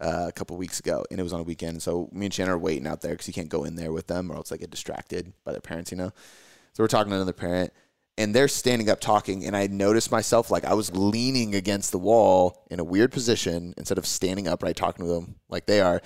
uh, 0.00 0.26
a 0.28 0.32
couple 0.32 0.56
weeks 0.56 0.80
ago 0.80 1.04
and 1.10 1.20
it 1.20 1.22
was 1.22 1.32
on 1.34 1.40
a 1.40 1.44
weekend. 1.44 1.82
So 1.82 2.08
me 2.12 2.26
and 2.26 2.34
shannon 2.34 2.54
are 2.54 2.58
waiting 2.58 2.86
out 2.86 3.02
there 3.02 3.12
because 3.12 3.28
you 3.28 3.34
can't 3.34 3.50
go 3.50 3.64
in 3.64 3.76
there 3.76 3.92
with 3.92 4.06
them 4.06 4.32
or 4.32 4.36
else 4.36 4.48
they 4.48 4.56
get 4.56 4.70
distracted 4.70 5.32
by 5.44 5.52
their 5.52 5.60
parents 5.60 5.90
you 5.90 5.98
know? 5.98 6.12
So 6.72 6.82
we're 6.82 6.88
talking 6.88 7.10
to 7.10 7.16
another 7.16 7.34
parent 7.34 7.72
and 8.16 8.34
they're 8.34 8.48
standing 8.48 8.88
up 8.88 9.00
talking 9.00 9.44
and 9.44 9.56
i 9.56 9.66
noticed 9.66 10.12
myself 10.12 10.50
like 10.50 10.64
i 10.64 10.72
was 10.72 10.94
leaning 10.94 11.54
against 11.54 11.90
the 11.90 11.98
wall 11.98 12.64
in 12.70 12.78
a 12.78 12.84
weird 12.84 13.10
position 13.10 13.74
instead 13.76 13.98
of 13.98 14.06
standing 14.06 14.46
upright 14.46 14.76
talking 14.76 15.04
to 15.04 15.10
them 15.10 15.34
like 15.48 15.66
they 15.66 15.80
are 15.80 16.00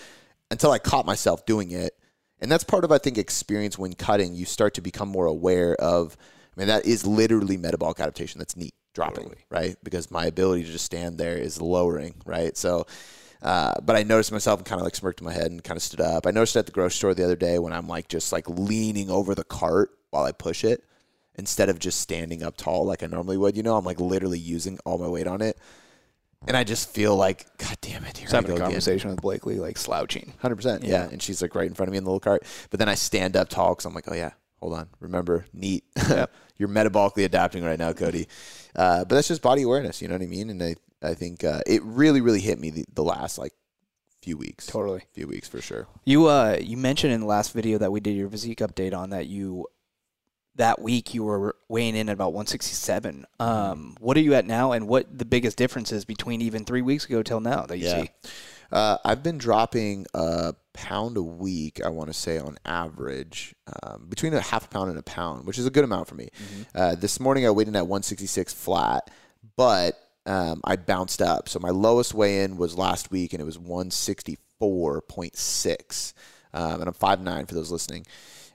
until 0.51 0.71
i 0.71 0.79
caught 0.79 1.07
myself 1.07 1.45
doing 1.47 1.71
it 1.71 1.93
and 2.41 2.51
that's 2.51 2.65
part 2.65 2.85
of 2.85 2.93
i 2.93 2.99
think 2.99 3.19
experience 3.19 3.79
when 3.79 3.93
cutting 3.93 4.35
you 4.35 4.45
start 4.45 4.75
to 4.75 4.81
become 4.81 5.09
more 5.09 5.27
aware 5.27 5.75
of 5.77 6.17
i 6.57 6.61
mean 6.61 6.69
that 6.69 6.87
is 6.87 7.07
literally 7.07 7.57
metabolic 7.57 8.01
adaptation 8.01 8.39
that's 8.39 8.57
neat 8.57 8.75
dropping 8.95 9.25
Totally. 9.25 9.45
right 9.51 9.77
because 9.83 10.11
my 10.11 10.27
ability 10.27 10.65
to 10.65 10.73
just 10.73 10.85
stand 10.85 11.19
there 11.19 11.37
is 11.37 11.61
lowering 11.61 12.15
right 12.25 12.57
so 12.57 12.87
uh, 13.41 13.75
but 13.83 13.97
I 13.97 14.03
noticed 14.03 14.33
myself 14.33 14.59
and 14.59 14.67
kind 14.67 14.81
of 14.81 14.85
like 14.85 14.97
smirked 14.97 15.21
in 15.21 15.25
my 15.25 15.33
head 15.33 15.51
and 15.51 15.63
kind 15.63 15.77
of 15.77 15.83
stood 15.83 16.01
up. 16.01 16.27
I 16.27 16.31
noticed 16.31 16.57
at 16.57 16.67
the 16.67 16.73
grocery 16.73 16.97
store 16.97 17.15
the 17.15 17.25
other 17.25 17.37
day 17.37 17.59
when 17.59 17.73
I'm 17.73 17.87
like 17.87 18.09
just 18.09 18.33
like 18.33 18.49
leaning 18.49 19.11
over 19.11 19.35
the 19.35 19.45
cart 19.45 19.91
while 20.11 20.25
I 20.25 20.33
push 20.33 20.65
it 20.65 20.85
instead 21.37 21.69
of 21.69 21.79
just 21.79 22.01
standing 22.01 22.43
up 22.43 22.57
tall 22.57 22.85
like 22.85 23.03
I 23.03 23.07
normally 23.07 23.37
would. 23.37 23.57
You 23.57 23.63
know, 23.63 23.77
I'm 23.77 23.85
like 23.85 24.01
literally 24.01 24.41
using 24.41 24.79
all 24.85 24.99
my 24.99 25.07
weight 25.07 25.29
on 25.29 25.41
it. 25.41 25.57
And 26.47 26.57
I 26.57 26.65
just 26.65 26.91
feel 26.91 27.17
like, 27.17 27.47
God 27.59 27.77
damn 27.81 28.05
it, 28.05 28.17
here 28.17 28.25
Just 28.27 28.35
having 28.35 28.51
I 28.51 28.55
a 28.55 28.57
go 28.59 28.65
again. 28.65 28.67
conversation 28.71 29.11
with 29.11 29.21
Blakely, 29.21 29.59
like 29.59 29.77
slouching. 29.77 30.33
Hundred 30.39 30.57
percent, 30.57 30.85
yeah. 30.85 31.05
Yeah. 31.05 31.09
And 31.11 31.21
she's 31.23 31.43
like 31.43 31.55
right 31.55 31.67
in 31.67 31.75
front 31.75 31.89
of 31.89 31.93
me 31.93 31.99
in 31.99 32.05
the 32.05 32.11
little 32.11 32.21
cart. 32.21 32.45
But 32.71 32.79
then 32.79 32.89
I 32.89 32.95
stand 32.95 33.37
up 33.37 33.49
tall 33.49 33.71
because 33.75 33.85
I'm 33.85 33.95
like, 33.95 34.11
oh 34.11 34.15
yeah, 34.15 34.31
hold 34.61 34.75
on, 34.75 34.89
remember, 35.01 35.47
neat. 35.53 35.85
You're 36.57 36.69
metabolically 36.69 37.25
adapting 37.25 37.65
right 37.65 37.79
now, 37.79 37.93
Cody. 37.93 38.29
Uh, 38.75 39.01
but 39.05 39.17
that's 39.17 39.29
just 39.29 39.43
body 39.43 39.63
awareness. 39.63 40.01
You 40.01 40.09
know 40.09 40.15
what 40.15 40.23
I 40.23 40.27
mean? 40.27 40.51
And 40.51 40.63
I, 40.63 40.75
I 41.03 41.15
think 41.15 41.45
uh, 41.45 41.61
it 41.67 41.83
really, 41.85 42.21
really 42.21 42.41
hit 42.41 42.59
me 42.59 42.71
the, 42.71 42.85
the 42.93 43.05
last 43.05 43.39
like 43.39 43.53
few 44.23 44.37
weeks. 44.37 44.67
Totally. 44.67 45.03
few 45.13 45.27
weeks 45.29 45.49
for 45.49 45.61
sure. 45.61 45.87
You 46.05 46.27
uh, 46.27 46.59
you 46.61 46.77
mentioned 46.77 47.13
in 47.13 47.21
the 47.21 47.27
last 47.27 47.53
video 47.53 47.79
that 47.79 47.93
we 47.93 48.01
did 48.01 48.17
your 48.17 48.29
physique 48.29 48.59
update 48.59 48.97
on 48.97 49.11
that 49.11 49.27
you 49.27 49.67
that 50.59 50.81
week 50.83 51.15
you 51.15 51.25
were 51.25 51.57
weighing 51.69 51.97
in 51.97 52.09
at 52.09 52.13
about 52.13 52.33
167. 52.33 53.25
Um, 53.41 53.97
what 54.01 54.17
are 54.17 54.21
you 54.21 54.35
at 54.35 54.47
now, 54.47 54.71
and 54.73 54.87
what 54.87 55.19
the 55.19 55.25
biggest 55.25 55.57
difference 55.57 55.91
is 55.91 56.05
between 56.05 56.41
even 56.43 56.65
three 56.65 56.83
weeks 56.83 57.07
ago 57.07 57.23
till 57.23 57.41
now 57.41 57.65
that 57.67 57.79
you 57.79 57.87
Yeah. 57.87 58.03
see? 58.03 58.11
Uh, 58.71 58.99
I've 59.05 59.23
been 59.23 59.39
dropping 59.39 60.05
a 60.13 60.55
pound 60.75 61.17
a 61.17 61.23
week. 61.23 61.81
I 61.83 61.89
want 61.89 62.09
to 62.09 62.15
say 62.15 62.39
on 62.39 62.59
average, 62.67 63.55
um, 63.83 64.07
between 64.11 64.35
a 64.35 64.43
half 64.43 64.67
a 64.67 64.69
pound 64.69 64.91
and 64.91 64.99
a 64.99 65.03
pound, 65.03 65.47
which 65.47 65.57
is 65.59 65.65
a 65.65 65.71
good 65.71 65.85
amount 65.85 66.07
for 66.07 66.17
me. 66.17 66.29
Uh, 66.75 66.95
this 66.95 67.19
morning 67.19 67.47
I 67.47 67.51
weighed 67.51 67.69
in 67.69 67.77
at 67.77 67.87
166 67.87 68.53
flat, 68.53 69.11
but 69.57 69.99
um, 70.27 70.61
I 70.65 70.77
bounced 70.77 71.23
up. 71.23 71.49
So 71.49 71.59
my 71.61 71.71
lowest 71.71 72.13
weigh 72.13 72.43
in 72.43 72.59
was 72.59 72.77
last 72.77 73.11
week, 73.11 73.33
and 73.33 73.41
it 73.41 73.47
was 73.47 73.57
164.6. 73.57 76.13
Um, 76.53 76.81
and 76.81 76.89
I'm 76.89 76.95
5'9 76.95 77.49
for 77.49 77.55
those 77.55 77.71
listening. 77.71 78.05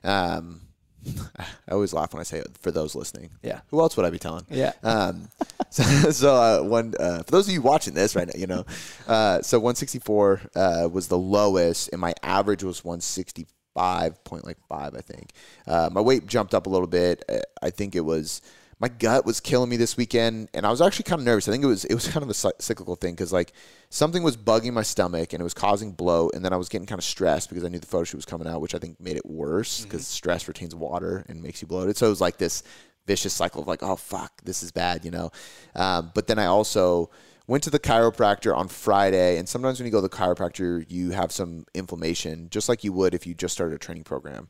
Um, 0.04 0.60
I 1.38 1.72
always 1.72 1.92
laugh 1.92 2.12
when 2.12 2.20
I 2.20 2.24
say 2.24 2.38
it 2.38 2.56
for 2.60 2.70
those 2.70 2.94
listening. 2.94 3.30
Yeah. 3.42 3.60
Who 3.70 3.80
else 3.80 3.96
would 3.96 4.06
I 4.06 4.10
be 4.10 4.18
telling? 4.18 4.44
Yeah. 4.50 4.72
Um, 4.82 5.28
so, 5.70 5.82
so 6.10 6.34
uh, 6.34 6.62
one 6.62 6.94
uh, 6.98 7.22
for 7.22 7.30
those 7.30 7.48
of 7.48 7.54
you 7.54 7.62
watching 7.62 7.94
this 7.94 8.14
right 8.16 8.26
now, 8.26 8.38
you 8.38 8.46
know, 8.46 8.64
uh, 9.06 9.42
so 9.42 9.58
164 9.58 10.40
uh, 10.54 10.88
was 10.90 11.08
the 11.08 11.18
lowest, 11.18 11.90
and 11.92 12.00
my 12.00 12.14
average 12.22 12.62
was 12.62 12.84
165 12.84 14.24
point 14.24 14.44
like 14.44 14.58
five, 14.68 14.94
I 14.94 15.00
think. 15.00 15.30
Uh, 15.66 15.90
my 15.92 16.00
weight 16.00 16.26
jumped 16.26 16.54
up 16.54 16.66
a 16.66 16.70
little 16.70 16.86
bit. 16.86 17.24
Uh, 17.28 17.38
I 17.62 17.70
think 17.70 17.94
it 17.94 18.04
was 18.04 18.40
my 18.80 18.88
gut 18.88 19.24
was 19.24 19.40
killing 19.40 19.70
me 19.70 19.76
this 19.76 19.96
weekend, 19.96 20.48
and 20.52 20.66
I 20.66 20.70
was 20.70 20.80
actually 20.80 21.04
kind 21.04 21.20
of 21.20 21.24
nervous. 21.24 21.48
I 21.48 21.52
think 21.52 21.64
it 21.64 21.68
was 21.68 21.84
it 21.84 21.94
was 21.94 22.08
kind 22.08 22.22
of 22.22 22.30
a 22.30 22.34
cyclical 22.34 22.96
thing 22.96 23.14
because 23.14 23.32
like 23.32 23.52
something 23.88 24.22
was 24.22 24.36
bugging 24.36 24.72
my 24.72 24.82
stomach 24.82 25.32
and 25.32 25.40
it 25.40 25.44
was 25.44 25.54
causing 25.54 25.92
bloat, 25.92 26.34
and 26.34 26.44
then 26.44 26.52
I 26.52 26.56
was 26.56 26.68
getting 26.68 26.86
kind 26.86 26.98
of 26.98 27.04
stressed 27.04 27.48
because 27.48 27.64
I 27.64 27.68
knew 27.68 27.78
the 27.78 27.86
photo 27.86 28.04
shoot 28.04 28.18
was 28.18 28.24
coming 28.24 28.48
out, 28.48 28.60
which 28.60 28.74
I 28.74 28.78
think 28.78 29.00
made 29.00 29.16
it 29.16 29.26
worse 29.26 29.84
because 29.84 30.06
stress 30.06 30.48
retains 30.48 30.74
water 30.74 31.24
and 31.28 31.42
makes 31.42 31.62
you 31.62 31.68
bloated. 31.68 31.96
So 31.96 32.06
it 32.06 32.10
was 32.10 32.20
like 32.20 32.38
this 32.38 32.62
vicious 33.06 33.32
cycle 33.34 33.60
of 33.62 33.68
like, 33.68 33.82
oh 33.82 33.96
fuck, 33.96 34.32
this 34.44 34.62
is 34.62 34.72
bad, 34.72 35.04
you 35.04 35.10
know. 35.10 35.30
Um, 35.74 36.10
but 36.14 36.26
then 36.26 36.38
I 36.38 36.46
also 36.46 37.10
went 37.46 37.62
to 37.64 37.70
the 37.70 37.78
chiropractor 37.78 38.56
on 38.56 38.68
Friday, 38.68 39.38
and 39.38 39.48
sometimes 39.48 39.78
when 39.78 39.86
you 39.86 39.92
go 39.92 39.98
to 39.98 40.08
the 40.08 40.16
chiropractor, 40.16 40.84
you 40.90 41.10
have 41.10 41.30
some 41.30 41.66
inflammation, 41.74 42.48
just 42.50 42.68
like 42.68 42.82
you 42.82 42.92
would 42.94 43.14
if 43.14 43.26
you 43.26 43.34
just 43.34 43.52
started 43.52 43.74
a 43.74 43.78
training 43.78 44.04
program. 44.04 44.48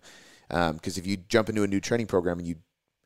Because 0.49 0.97
if 0.97 1.07
you 1.07 1.17
jump 1.17 1.49
into 1.49 1.65
a 1.65 1.67
new 1.67 1.81
training 1.81 2.07
program 2.07 2.39
and 2.39 2.47
you 2.47 2.57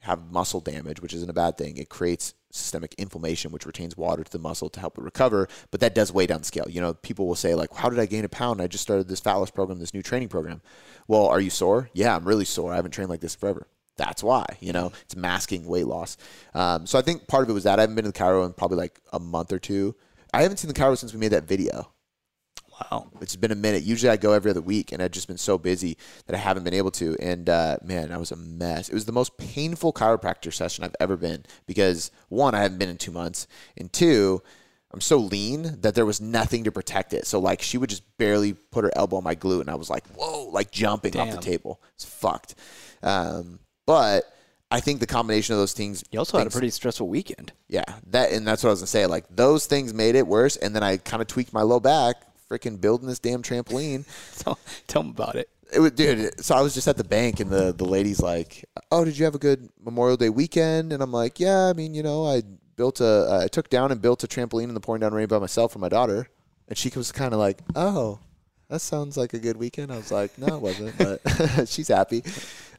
have 0.00 0.30
muscle 0.30 0.60
damage, 0.60 1.00
which 1.00 1.14
isn't 1.14 1.30
a 1.30 1.34
bad 1.34 1.58
thing, 1.58 1.76
it 1.76 1.88
creates 1.88 2.34
systemic 2.50 2.94
inflammation, 2.96 3.52
which 3.52 3.66
retains 3.66 3.96
water 3.96 4.24
to 4.24 4.30
the 4.30 4.38
muscle 4.38 4.70
to 4.70 4.80
help 4.80 4.96
it 4.96 5.04
recover. 5.04 5.48
But 5.70 5.80
that 5.80 5.94
does 5.94 6.12
weigh 6.12 6.26
down 6.26 6.42
scale. 6.44 6.66
You 6.68 6.80
know, 6.80 6.94
people 6.94 7.26
will 7.26 7.34
say 7.34 7.54
like, 7.54 7.72
"How 7.74 7.90
did 7.90 7.98
I 7.98 8.06
gain 8.06 8.24
a 8.24 8.28
pound? 8.28 8.62
I 8.62 8.66
just 8.68 8.82
started 8.82 9.08
this 9.08 9.20
fat 9.20 9.34
loss 9.34 9.50
program, 9.50 9.78
this 9.78 9.94
new 9.94 10.02
training 10.02 10.28
program." 10.28 10.62
Well, 11.06 11.26
are 11.26 11.40
you 11.40 11.50
sore? 11.50 11.90
Yeah, 11.92 12.16
I'm 12.16 12.24
really 12.24 12.44
sore. 12.44 12.72
I 12.72 12.76
haven't 12.76 12.92
trained 12.92 13.10
like 13.10 13.20
this 13.20 13.34
forever. 13.34 13.66
That's 13.96 14.22
why, 14.22 14.46
you 14.60 14.72
know, 14.72 14.92
it's 15.02 15.16
masking 15.16 15.66
weight 15.66 15.88
loss. 15.88 16.16
Um, 16.54 16.86
so 16.86 16.98
I 16.98 17.02
think 17.02 17.26
part 17.26 17.42
of 17.42 17.50
it 17.50 17.52
was 17.52 17.64
that 17.64 17.80
I 17.80 17.82
haven't 17.82 17.96
been 17.96 18.04
to 18.04 18.12
the 18.12 18.18
chiro 18.18 18.46
in 18.46 18.52
probably 18.52 18.78
like 18.78 19.00
a 19.12 19.18
month 19.18 19.52
or 19.52 19.58
two. 19.58 19.96
I 20.32 20.42
haven't 20.42 20.58
seen 20.58 20.68
the 20.68 20.74
chiro 20.74 20.96
since 20.96 21.12
we 21.12 21.18
made 21.18 21.32
that 21.32 21.48
video. 21.48 21.90
Wow. 22.80 23.08
It's 23.20 23.36
been 23.36 23.50
a 23.50 23.56
minute. 23.56 23.82
Usually 23.82 24.10
I 24.10 24.16
go 24.16 24.32
every 24.32 24.50
other 24.50 24.60
week, 24.60 24.92
and 24.92 25.02
I've 25.02 25.10
just 25.10 25.28
been 25.28 25.38
so 25.38 25.58
busy 25.58 25.96
that 26.26 26.36
I 26.36 26.38
haven't 26.38 26.64
been 26.64 26.74
able 26.74 26.90
to. 26.92 27.16
And 27.20 27.48
uh, 27.48 27.78
man, 27.82 28.12
I 28.12 28.16
was 28.18 28.32
a 28.32 28.36
mess. 28.36 28.88
It 28.88 28.94
was 28.94 29.04
the 29.04 29.12
most 29.12 29.36
painful 29.36 29.92
chiropractor 29.92 30.52
session 30.52 30.84
I've 30.84 30.96
ever 31.00 31.16
been 31.16 31.44
because 31.66 32.10
one, 32.28 32.54
I 32.54 32.62
haven't 32.62 32.78
been 32.78 32.88
in 32.88 32.98
two 32.98 33.10
months, 33.12 33.46
and 33.76 33.92
two, 33.92 34.42
I'm 34.92 35.00
so 35.00 35.18
lean 35.18 35.80
that 35.80 35.94
there 35.94 36.06
was 36.06 36.20
nothing 36.20 36.64
to 36.64 36.72
protect 36.72 37.12
it. 37.12 37.26
So 37.26 37.38
like 37.38 37.62
she 37.62 37.78
would 37.78 37.90
just 37.90 38.04
barely 38.16 38.54
put 38.54 38.84
her 38.84 38.90
elbow 38.96 39.16
on 39.18 39.24
my 39.24 39.34
glute, 39.34 39.60
and 39.60 39.70
I 39.70 39.74
was 39.74 39.90
like, 39.90 40.06
whoa, 40.08 40.48
like 40.50 40.70
jumping 40.70 41.16
off 41.18 41.30
the 41.30 41.38
table. 41.38 41.80
It's 41.94 42.04
fucked. 42.04 42.54
Um, 43.02 43.58
but 43.86 44.24
I 44.70 44.80
think 44.80 45.00
the 45.00 45.06
combination 45.06 45.54
of 45.54 45.58
those 45.58 45.72
things. 45.72 46.04
You 46.10 46.18
also 46.18 46.38
had 46.38 46.46
a 46.46 46.50
pretty 46.50 46.70
stressful 46.70 47.08
weekend. 47.08 47.52
yeah, 47.68 47.84
that 48.08 48.32
and 48.32 48.46
that's 48.46 48.62
what 48.62 48.70
I 48.70 48.72
was 48.72 48.80
gonna 48.80 48.86
say. 48.86 49.06
Like 49.06 49.24
those 49.30 49.66
things 49.66 49.94
made 49.94 50.14
it 50.14 50.26
worse, 50.26 50.56
and 50.56 50.74
then 50.74 50.82
I 50.82 50.98
kind 50.98 51.20
of 51.22 51.26
tweaked 51.26 51.52
my 51.52 51.62
low 51.62 51.80
back, 51.80 52.16
freaking 52.48 52.80
building 52.80 53.08
this 53.08 53.18
damn 53.18 53.42
trampoline. 53.42 54.04
So 54.32 54.56
tell 54.86 55.02
them 55.02 55.10
about 55.10 55.36
it. 55.36 55.48
It 55.72 55.80
was, 55.80 55.92
dude. 55.92 56.42
So 56.42 56.54
I 56.54 56.62
was 56.62 56.74
just 56.74 56.88
at 56.88 56.96
the 56.96 57.04
bank, 57.04 57.40
and 57.40 57.50
the 57.50 57.72
the 57.72 57.84
lady's 57.84 58.20
like, 58.20 58.64
"Oh, 58.90 59.04
did 59.04 59.18
you 59.18 59.24
have 59.24 59.34
a 59.34 59.38
good 59.38 59.68
Memorial 59.82 60.16
Day 60.16 60.30
weekend?" 60.30 60.92
And 60.92 61.02
I'm 61.02 61.12
like, 61.12 61.38
"Yeah, 61.38 61.66
I 61.66 61.74
mean, 61.74 61.94
you 61.94 62.02
know, 62.02 62.26
I 62.26 62.42
built 62.76 63.00
a, 63.00 63.40
I 63.42 63.48
took 63.48 63.68
down 63.68 63.92
and 63.92 64.00
built 64.00 64.24
a 64.24 64.26
trampoline 64.26 64.64
in 64.64 64.74
the 64.74 64.80
pouring 64.80 65.00
down 65.00 65.12
rain 65.12 65.26
by 65.26 65.38
myself 65.38 65.72
for 65.72 65.78
my 65.78 65.90
daughter." 65.90 66.28
And 66.68 66.76
she 66.78 66.90
was 66.94 67.12
kind 67.12 67.34
of 67.34 67.38
like, 67.38 67.60
"Oh, 67.74 68.18
that 68.70 68.80
sounds 68.80 69.18
like 69.18 69.34
a 69.34 69.38
good 69.38 69.58
weekend." 69.58 69.92
I 69.92 69.96
was 69.96 70.10
like, 70.10 70.38
"No, 70.38 70.46
it 70.56 70.62
wasn't," 70.62 70.96
but 70.96 71.68
she's 71.68 71.88
happy. 71.88 72.22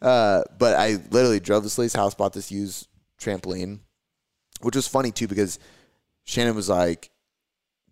Uh, 0.02 0.42
but 0.58 0.76
I 0.76 0.98
literally 1.12 1.40
drove 1.40 1.62
this 1.62 1.78
lady's 1.78 1.94
house, 1.94 2.16
bought 2.16 2.34
this 2.34 2.52
used 2.52 2.88
trampoline, 3.20 3.80
which 4.62 4.76
was 4.76 4.88
funny 4.88 5.12
too 5.12 5.28
because 5.28 5.60
Shannon 6.24 6.56
was 6.56 6.70
like, 6.70 7.12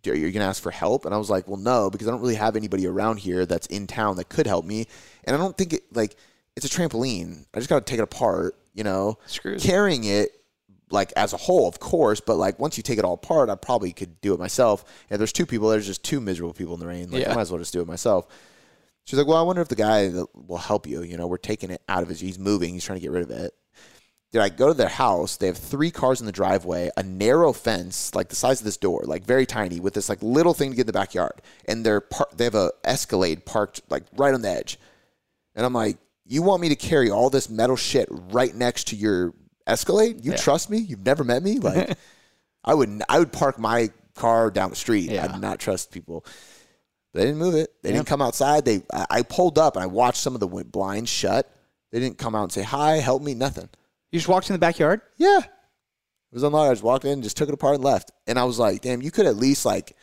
are 0.09 0.15
you 0.15 0.31
going 0.31 0.41
to 0.41 0.47
ask 0.47 0.61
for 0.61 0.71
help? 0.71 1.05
And 1.05 1.13
I 1.13 1.17
was 1.17 1.29
like, 1.29 1.47
well, 1.47 1.57
no, 1.57 1.89
because 1.89 2.07
I 2.07 2.11
don't 2.11 2.21
really 2.21 2.35
have 2.35 2.55
anybody 2.55 2.87
around 2.87 3.17
here 3.17 3.45
that's 3.45 3.67
in 3.67 3.87
town 3.87 4.17
that 4.17 4.29
could 4.29 4.47
help 4.47 4.65
me. 4.65 4.87
And 5.23 5.35
I 5.35 5.39
don't 5.39 5.57
think 5.57 5.73
it, 5.73 5.83
like, 5.95 6.15
it's 6.55 6.65
a 6.65 6.69
trampoline. 6.69 7.45
I 7.53 7.59
just 7.59 7.69
got 7.69 7.85
to 7.85 7.89
take 7.89 7.99
it 7.99 8.03
apart, 8.03 8.55
you 8.73 8.83
know? 8.83 9.19
Screws. 9.27 9.63
Carrying 9.63 10.03
it, 10.05 10.29
like, 10.89 11.11
as 11.15 11.33
a 11.33 11.37
whole, 11.37 11.67
of 11.67 11.79
course, 11.79 12.19
but 12.19 12.35
like, 12.35 12.59
once 12.59 12.77
you 12.77 12.83
take 12.83 12.97
it 12.97 13.05
all 13.05 13.13
apart, 13.13 13.49
I 13.49 13.55
probably 13.55 13.91
could 13.93 14.21
do 14.21 14.33
it 14.33 14.39
myself. 14.39 14.85
And 15.09 15.19
there's 15.19 15.33
two 15.33 15.45
people, 15.45 15.69
there's 15.69 15.85
just 15.85 16.03
two 16.03 16.21
miserable 16.21 16.53
people 16.53 16.73
in 16.73 16.79
the 16.79 16.87
rain. 16.87 17.11
Like, 17.11 17.27
I 17.27 17.35
might 17.35 17.41
as 17.41 17.51
well 17.51 17.59
just 17.59 17.73
do 17.73 17.81
it 17.81 17.87
myself. 17.87 18.27
She's 19.03 19.17
like, 19.17 19.27
well, 19.27 19.37
I 19.37 19.41
wonder 19.41 19.61
if 19.61 19.69
the 19.69 19.75
guy 19.75 20.07
that 20.07 20.27
will 20.35 20.57
help 20.57 20.85
you, 20.85 21.01
you 21.01 21.17
know, 21.17 21.27
we're 21.27 21.37
taking 21.37 21.71
it 21.71 21.81
out 21.87 22.03
of 22.03 22.09
his, 22.09 22.19
he's 22.19 22.37
moving, 22.37 22.73
he's 22.73 22.83
trying 22.83 22.99
to 22.99 23.01
get 23.01 23.11
rid 23.11 23.23
of 23.23 23.31
it. 23.31 23.53
Did 24.31 24.41
I 24.41 24.50
go 24.50 24.67
to 24.67 24.74
their 24.74 24.89
house? 24.89 25.38
They 25.38 25.48
have 25.48 25.57
three 25.57 25.89
cars 25.89 26.19
in 26.19 26.25
the 26.25 26.34
driveway, 26.34 26.89
a 26.98 27.03
narrow 27.03 27.53
fence, 27.53 28.13
like 28.13 28.27
the 28.27 28.36
size 28.36 28.60
of 28.60 28.65
this 28.65 28.75
door, 28.77 29.03
like 29.05 29.24
very 29.25 29.46
tiny, 29.46 29.79
with 29.79 29.93
this 29.93 30.10
like 30.10 30.22
little 30.22 30.53
thing 30.53 30.72
to 30.72 30.75
get 30.75 30.81
in 30.81 30.88
the 30.88 30.93
backyard. 30.93 31.41
And 31.65 31.86
they're 31.86 32.01
par- 32.01 32.27
they 32.36 32.43
have 32.43 32.55
a 32.55 32.72
Escalade 32.84 33.46
parked 33.46 33.81
like 33.89 34.03
right 34.17 34.34
on 34.34 34.41
the 34.41 34.50
edge. 34.50 34.79
And 35.55 35.65
I'm 35.65 35.74
like, 35.74 35.98
you 36.25 36.41
want 36.41 36.62
me 36.62 36.67
to 36.69 36.75
carry 36.75 37.10
all 37.10 37.29
this 37.29 37.50
metal 37.50 37.77
shit 37.77 38.10
right 38.12 38.53
next 38.53 38.89
to 38.89 38.96
your 38.98 39.34
Escalade? 39.65 40.25
You 40.25 40.31
Yeah. 40.31 40.38
trust 40.38 40.69
me? 40.69 40.77
You've 40.79 41.05
never 41.05 41.24
met 41.24 41.41
me? 41.41 41.60
Like, 41.60 41.98
I 42.65 42.74
would 42.74 43.01
I 43.07 43.19
would 43.19 43.31
park 43.31 43.57
my 43.57 43.89
car 44.13 44.51
down 44.51 44.72
the 44.72 44.75
street. 44.75 45.10
I 45.10 45.13
Yeah. 45.13 45.27
do 45.29 45.39
not 45.39 45.57
trust 45.60 45.89
people. 45.91 46.25
They 47.13 47.22
didn't 47.22 47.38
move 47.38 47.55
it. 47.55 47.74
They 47.81 47.93
didn't 47.93 48.07
come 48.07 48.22
outside. 48.22 48.65
They 48.65 48.84
I, 48.93 49.05
I 49.10 49.22
pulled 49.22 49.57
up 49.57 49.77
and 49.77 49.84
I 49.84 49.88
watched 49.88 50.17
some 50.22 50.34
of 50.36 50.41
the 50.41 50.48
blinds 50.48 51.10
shut. 51.10 51.50
They 51.91 52.01
didn't 52.01 52.17
come 52.17 52.36
out 52.36 52.43
and 52.43 52.51
say 52.51 52.63
hi, 52.63 52.98
help 52.98 53.22
me, 53.24 53.34
nothing. 53.34 53.69
You 54.11 54.19
just 54.19 54.29
walked 54.29 54.49
in 54.49 54.53
the 54.53 54.59
backyard? 54.59 55.01
Yeah. 55.17 55.39
It 55.39 56.33
was 56.33 56.43
unlocked. 56.43 56.69
I 56.69 56.73
just 56.73 56.83
walked 56.83 57.05
in, 57.05 57.21
just 57.21 57.37
took 57.37 57.49
it 57.49 57.53
apart 57.53 57.75
and 57.75 57.83
left. 57.83 58.11
And 58.25 58.37
I 58.37 58.43
was 58.43 58.59
like, 58.59 58.81
damn, 58.81 59.01
you 59.01 59.11
could 59.11 59.25
at 59.25 59.35
least 59.37 59.65
like 59.65 59.95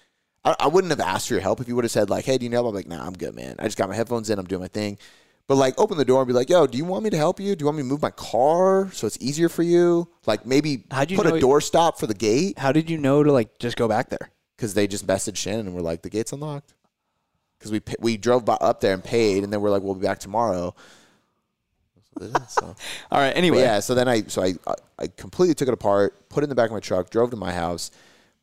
I, 0.45 0.55
I 0.61 0.67
wouldn't 0.69 0.91
have 0.91 1.01
asked 1.01 1.29
for 1.29 1.35
your 1.35 1.41
help 1.43 1.61
if 1.61 1.69
you 1.69 1.75
would 1.77 1.85
have 1.85 1.91
said 1.91 2.11
like, 2.11 2.25
hey, 2.25 2.39
do 2.39 2.45
you 2.45 2.51
know? 2.51 2.67
I'm 2.67 2.75
like, 2.75 2.89
nah, 2.89 3.05
I'm 3.07 3.13
good, 3.15 3.35
man. 3.35 3.57
I 3.59 3.65
just 3.65 3.79
got 3.79 3.89
my 3.89 3.95
headphones 3.95 4.31
in. 4.31 4.39
I'm 4.39 4.47
doing 4.47 4.61
my 4.63 4.69
thing. 4.69 4.99
But 5.47 5.57
like, 5.57 5.79
open 5.79 5.99
the 5.99 6.05
door 6.07 6.21
and 6.23 6.27
be 6.27 6.33
like, 6.33 6.49
yo, 6.49 6.67
do 6.67 6.79
you 6.79 6.87
want 6.87 7.05
me 7.05 7.11
to 7.11 7.19
help 7.19 7.39
you? 7.39 7.55
Do 7.55 7.63
you 7.63 7.67
want 7.67 7.77
me 7.77 7.83
to 7.83 7.89
move 7.89 8.01
my 8.01 8.11
car 8.11 8.91
so 8.93 9.07
it's 9.07 9.19
easier 9.21 9.51
for 9.51 9.63
you? 9.63 10.09
Like 10.27 10.47
maybe 10.47 10.85
How'd 10.91 11.11
you 11.11 11.19
put 11.19 11.27
know- 11.27 11.35
a 11.35 11.41
door 11.41 11.61
stop 11.61 11.99
for 11.99 12.07
the 12.07 12.15
gate 12.15 12.59
How 12.59 12.73
did 12.73 12.89
you 12.89 12.97
know 12.99 13.23
to 13.23 13.31
like 13.33 13.59
just 13.59 13.77
go 13.77 13.89
back 13.89 14.09
there? 14.11 14.31
because 14.57 14.73
they 14.73 14.87
just 14.87 15.07
messaged 15.07 15.37
Shannon 15.37 15.67
and 15.67 15.75
were 15.75 15.83
like, 15.83 16.01
the 16.03 16.09
gate's 16.09 16.33
unlocked. 16.33 16.73
Because 17.59 17.73
we 17.73 17.81
pa- 17.81 17.95
we 17.99 18.17
drove 18.17 18.45
by, 18.45 18.55
up 18.55 18.81
there 18.81 18.95
and 18.95 19.03
paid, 19.03 19.43
and 19.45 19.53
then 19.53 19.61
we're 19.61 19.71
like, 19.71 19.83
we'll 19.83 19.95
be 19.97 20.07
back 20.07 20.21
tomorrow. 20.21 20.75
That's 21.97 21.97
what 21.97 21.97
it 21.97 22.04
is, 22.04 22.04
so. 22.49 22.67
All 23.11 23.19
right. 23.19 23.29
But 23.31 23.37
Anyway, 23.37 23.61
yeah, 23.61 23.81
so 23.81 23.95
then 23.95 24.09
I 24.09 24.23
so 24.23 24.43
I 24.43 24.55
I- 24.67 24.75
I 24.97 25.07
completely 25.09 25.55
took 25.57 25.67
it 25.69 25.75
apart, 25.75 26.29
put 26.29 26.43
it 26.43 26.45
in 26.45 26.49
the 26.51 26.55
back 26.55 26.67
of 26.67 26.73
my 26.73 26.79
truck, 26.81 27.11
drove 27.11 27.31
to 27.31 27.37
my 27.37 27.53
house, 27.53 27.91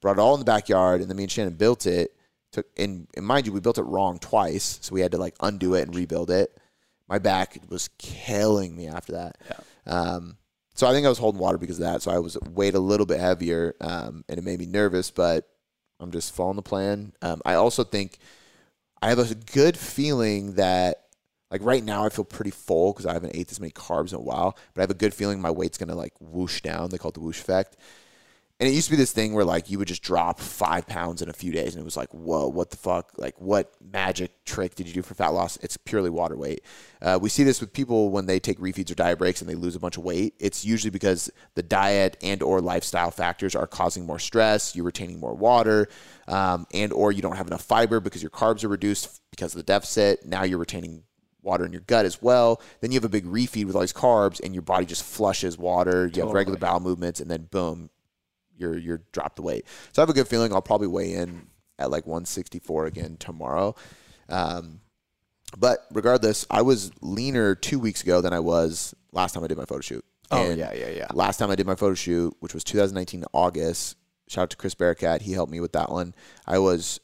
brought 0.02 0.18
it 0.18 0.20
all 0.20 0.34
in 0.34 0.40
the 0.42 0.46
backyard, 0.46 1.00
and 1.00 1.10
then 1.10 1.16
me 1.16 1.24
and 1.24 1.32
Shannon 1.32 1.54
built 1.54 1.86
it. 1.86 2.14
Took 2.52 2.66
and, 2.76 3.08
and 3.16 3.26
mind 3.26 3.46
you, 3.48 3.54
we 3.54 3.62
built 3.62 3.78
it 3.78 3.84
wrong 3.84 4.20
twice, 4.20 4.80
so 4.82 4.94
we 4.94 5.00
had 5.00 5.12
to 5.14 5.18
like 5.18 5.34
undo 5.40 5.76
it 5.76 5.84
and 5.84 5.96
rebuild 5.96 6.30
it. 6.30 6.58
My 7.08 7.20
back 7.20 7.58
was 7.70 7.90
killing 7.98 8.76
me 8.76 8.88
after 8.90 9.14
that. 9.14 9.38
Yeah. 9.50 9.60
Um, 9.94 10.38
so 10.74 10.88
I 10.88 10.92
think 10.92 11.06
I 11.06 11.10
was 11.10 11.18
holding 11.18 11.40
water 11.40 11.58
because 11.58 11.80
of 11.80 11.84
that. 11.86 12.02
So 12.02 12.12
I 12.12 12.20
was 12.20 12.38
weighed 12.50 12.76
a 12.76 12.80
little 12.80 13.06
bit 13.06 13.20
heavier, 13.22 13.76
um, 13.80 14.26
and 14.28 14.38
it 14.38 14.44
made 14.44 14.60
me 14.60 14.66
nervous. 14.66 15.10
But 15.10 15.48
I'm 16.02 16.12
just 16.12 16.36
following 16.36 16.58
the 16.58 16.62
plan. 16.64 17.14
Um, 17.22 17.42
I 17.46 17.54
also 17.54 17.86
think 17.86 18.18
I 19.02 19.08
have 19.10 19.20
a 19.20 19.34
good 19.36 19.78
feeling 19.78 20.56
that 20.56 21.06
like 21.52 21.62
right 21.64 21.84
now 21.84 22.06
I 22.06 22.10
feel 22.10 22.26
pretty 22.26 22.52
full 22.52 22.94
because 22.94 23.06
I 23.06 23.14
haven't 23.14 23.36
ate 23.36 23.50
this 23.50 23.60
many 23.60 23.72
carbs 23.72 24.12
in 24.12 24.18
a 24.18 24.22
while, 24.22 24.58
but 24.74 24.82
I 24.82 24.84
have 24.84 24.92
a 24.92 24.96
good 24.96 25.14
feeling 25.14 25.42
my 25.42 25.52
weight's 25.52 25.78
gonna 25.78 25.96
like 25.96 26.14
whoosh 26.20 26.62
down. 26.62 26.90
They 26.90 26.98
call 26.98 27.10
it 27.10 27.16
the 27.16 27.20
whoosh 27.20 27.42
effect. 27.42 27.78
And 28.62 28.70
it 28.70 28.74
used 28.74 28.90
to 28.90 28.92
be 28.92 28.98
this 28.98 29.12
thing 29.12 29.34
where 29.34 29.44
like 29.44 29.72
you 29.72 29.80
would 29.80 29.88
just 29.88 30.04
drop 30.04 30.40
five 30.40 30.86
pounds 30.86 31.24
in 31.24 31.30
a 31.30 31.34
few 31.34 31.52
days, 31.52 31.74
and 31.74 31.82
it 31.82 31.84
was 31.84 31.98
like, 31.98 32.14
whoa, 32.14 32.48
what 32.48 32.70
the 32.70 32.78
fuck? 32.78 33.12
Like, 33.18 33.42
what 33.42 33.74
magic 33.82 34.46
trick 34.46 34.76
did 34.76 34.88
you 34.88 34.94
do 34.94 35.02
for 35.02 35.16
fat 35.16 35.30
loss? 35.30 35.58
It's 35.64 35.78
purely 35.78 36.12
water 36.12 36.38
weight. 36.38 36.64
Uh, 37.02 37.18
we 37.20 37.28
see 37.28 37.44
this 37.44 37.60
with 37.60 37.74
people 37.74 38.12
when 38.12 38.28
they 38.28 38.40
take 38.40 38.60
refeeds 38.60 38.92
or 38.92 38.94
diet 38.94 39.18
breaks 39.18 39.42
and 39.42 39.50
they 39.50 39.56
lose 39.56 39.76
a 39.76 39.80
bunch 39.80 39.98
of 39.98 40.04
weight. 40.04 40.36
It's 40.40 40.64
usually 40.64 40.92
because 40.92 41.32
the 41.56 41.64
diet 41.64 42.18
and 42.22 42.44
or 42.44 42.62
lifestyle 42.62 43.10
factors 43.10 43.56
are 43.56 43.66
causing 43.66 44.06
more 44.06 44.20
stress. 44.20 44.76
You're 44.76 44.86
retaining 44.86 45.20
more 45.20 45.34
water, 45.34 45.90
um, 46.28 46.68
and 46.72 46.94
or 46.94 47.12
you 47.12 47.24
don't 47.24 47.38
have 47.38 47.48
enough 47.48 47.64
fiber 47.64 48.00
because 48.00 48.22
your 48.22 48.30
carbs 48.30 48.64
are 48.64 48.70
reduced 48.70 49.22
because 49.32 49.56
of 49.56 49.58
the 49.58 49.64
deficit. 49.64 50.24
Now 50.24 50.44
you're 50.44 50.60
retaining 50.60 51.02
water 51.44 51.66
in 51.66 51.72
your 51.72 51.82
gut 51.82 52.06
as 52.06 52.22
well. 52.22 52.62
Then 52.82 52.92
you 52.92 52.96
have 52.98 53.04
a 53.06 53.10
big 53.10 53.26
refeed 53.26 53.66
with 53.66 53.76
all 53.76 53.82
these 53.82 53.94
carbs, 53.94 54.40
and 54.44 54.54
your 54.54 54.62
body 54.62 54.86
just 54.86 55.04
flushes 55.04 55.58
water. 55.58 56.08
You 56.14 56.22
have 56.24 56.32
regular 56.34 56.58
bowel 56.60 56.80
movements, 56.80 57.20
and 57.20 57.30
then 57.32 57.44
boom, 57.52 57.90
you're 58.58 58.78
you're 58.78 59.02
dropped 59.12 59.38
the 59.38 59.42
weight. 59.42 59.66
So 59.94 60.02
I 60.02 60.04
have 60.04 60.10
a 60.10 60.14
good 60.14 60.28
feeling 60.28 60.54
I'll 60.54 60.62
probably 60.62 60.88
weigh 60.88 61.14
in 61.14 61.48
at 61.80 61.90
like 61.92 62.06
164 62.06 62.86
again 62.86 63.18
tomorrow. 63.18 63.76
Um, 64.30 64.82
But 65.58 65.86
regardless, 65.92 66.46
I 66.50 66.62
was 66.62 66.92
leaner 67.02 67.56
two 67.56 67.80
weeks 67.80 68.04
ago 68.04 68.22
than 68.22 68.34
I 68.34 68.40
was 68.40 68.94
last 69.12 69.34
time 69.34 69.44
I 69.44 69.48
did 69.48 69.58
my 69.58 69.66
photo 69.66 69.82
shoot. 69.82 70.06
Oh, 70.30 70.42
And 70.50 70.58
yeah, 70.58 70.74
yeah, 70.74 70.90
yeah. 70.90 71.08
Last 71.14 71.38
time 71.38 71.50
I 71.52 71.56
did 71.56 71.66
my 71.68 71.76
photo 71.76 71.94
shoot, 71.96 72.34
which 72.40 72.54
was 72.54 72.64
2019 72.64 73.26
August. 73.34 73.98
Shout 74.30 74.44
out 74.44 74.50
to 74.52 74.58
Chris 74.58 74.76
Bearcat. 74.76 75.24
He 75.24 75.34
helped 75.34 75.52
me 75.52 75.60
with 75.60 75.74
that 75.74 75.90
one. 75.92 76.16
I 76.46 76.60
was 76.60 77.02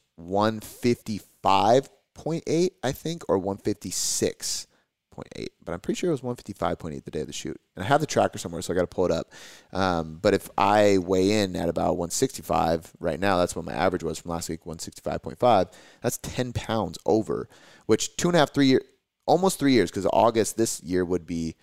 155.8, 2.17 2.69
I 2.83 2.91
think, 2.91 3.23
or 3.29 3.39
156.8. 3.39 5.47
But 5.63 5.73
I'm 5.73 5.79
pretty 5.79 5.97
sure 5.97 6.09
it 6.09 6.21
was 6.21 6.21
155.8 6.21 7.03
the 7.03 7.11
day 7.11 7.21
of 7.21 7.27
the 7.27 7.33
shoot. 7.33 7.59
And 7.75 7.83
I 7.83 7.87
have 7.87 8.01
the 8.01 8.07
tracker 8.07 8.37
somewhere, 8.37 8.61
so 8.61 8.73
I 8.73 8.75
got 8.75 8.81
to 8.81 8.87
pull 8.87 9.05
it 9.05 9.11
up. 9.11 9.31
Um, 9.73 10.19
but 10.21 10.33
if 10.33 10.49
I 10.57 10.97
weigh 10.99 11.43
in 11.43 11.55
at 11.55 11.69
about 11.69 11.97
165 11.97 12.93
right 12.99 13.19
now, 13.19 13.37
that's 13.37 13.55
what 13.55 13.65
my 13.65 13.73
average 13.73 14.03
was 14.03 14.19
from 14.19 14.31
last 14.31 14.49
week, 14.49 14.65
165.5. 14.65 15.71
That's 16.01 16.17
10 16.19 16.53
pounds 16.53 16.97
over, 17.05 17.49
which 17.85 18.15
two 18.17 18.29
and 18.29 18.35
a 18.35 18.39
half, 18.39 18.53
three 18.53 18.67
years, 18.67 18.83
almost 19.25 19.59
three 19.59 19.73
years, 19.73 19.91
because 19.91 20.07
August 20.11 20.57
this 20.57 20.81
year 20.83 21.03
would 21.03 21.25
be 21.25 21.55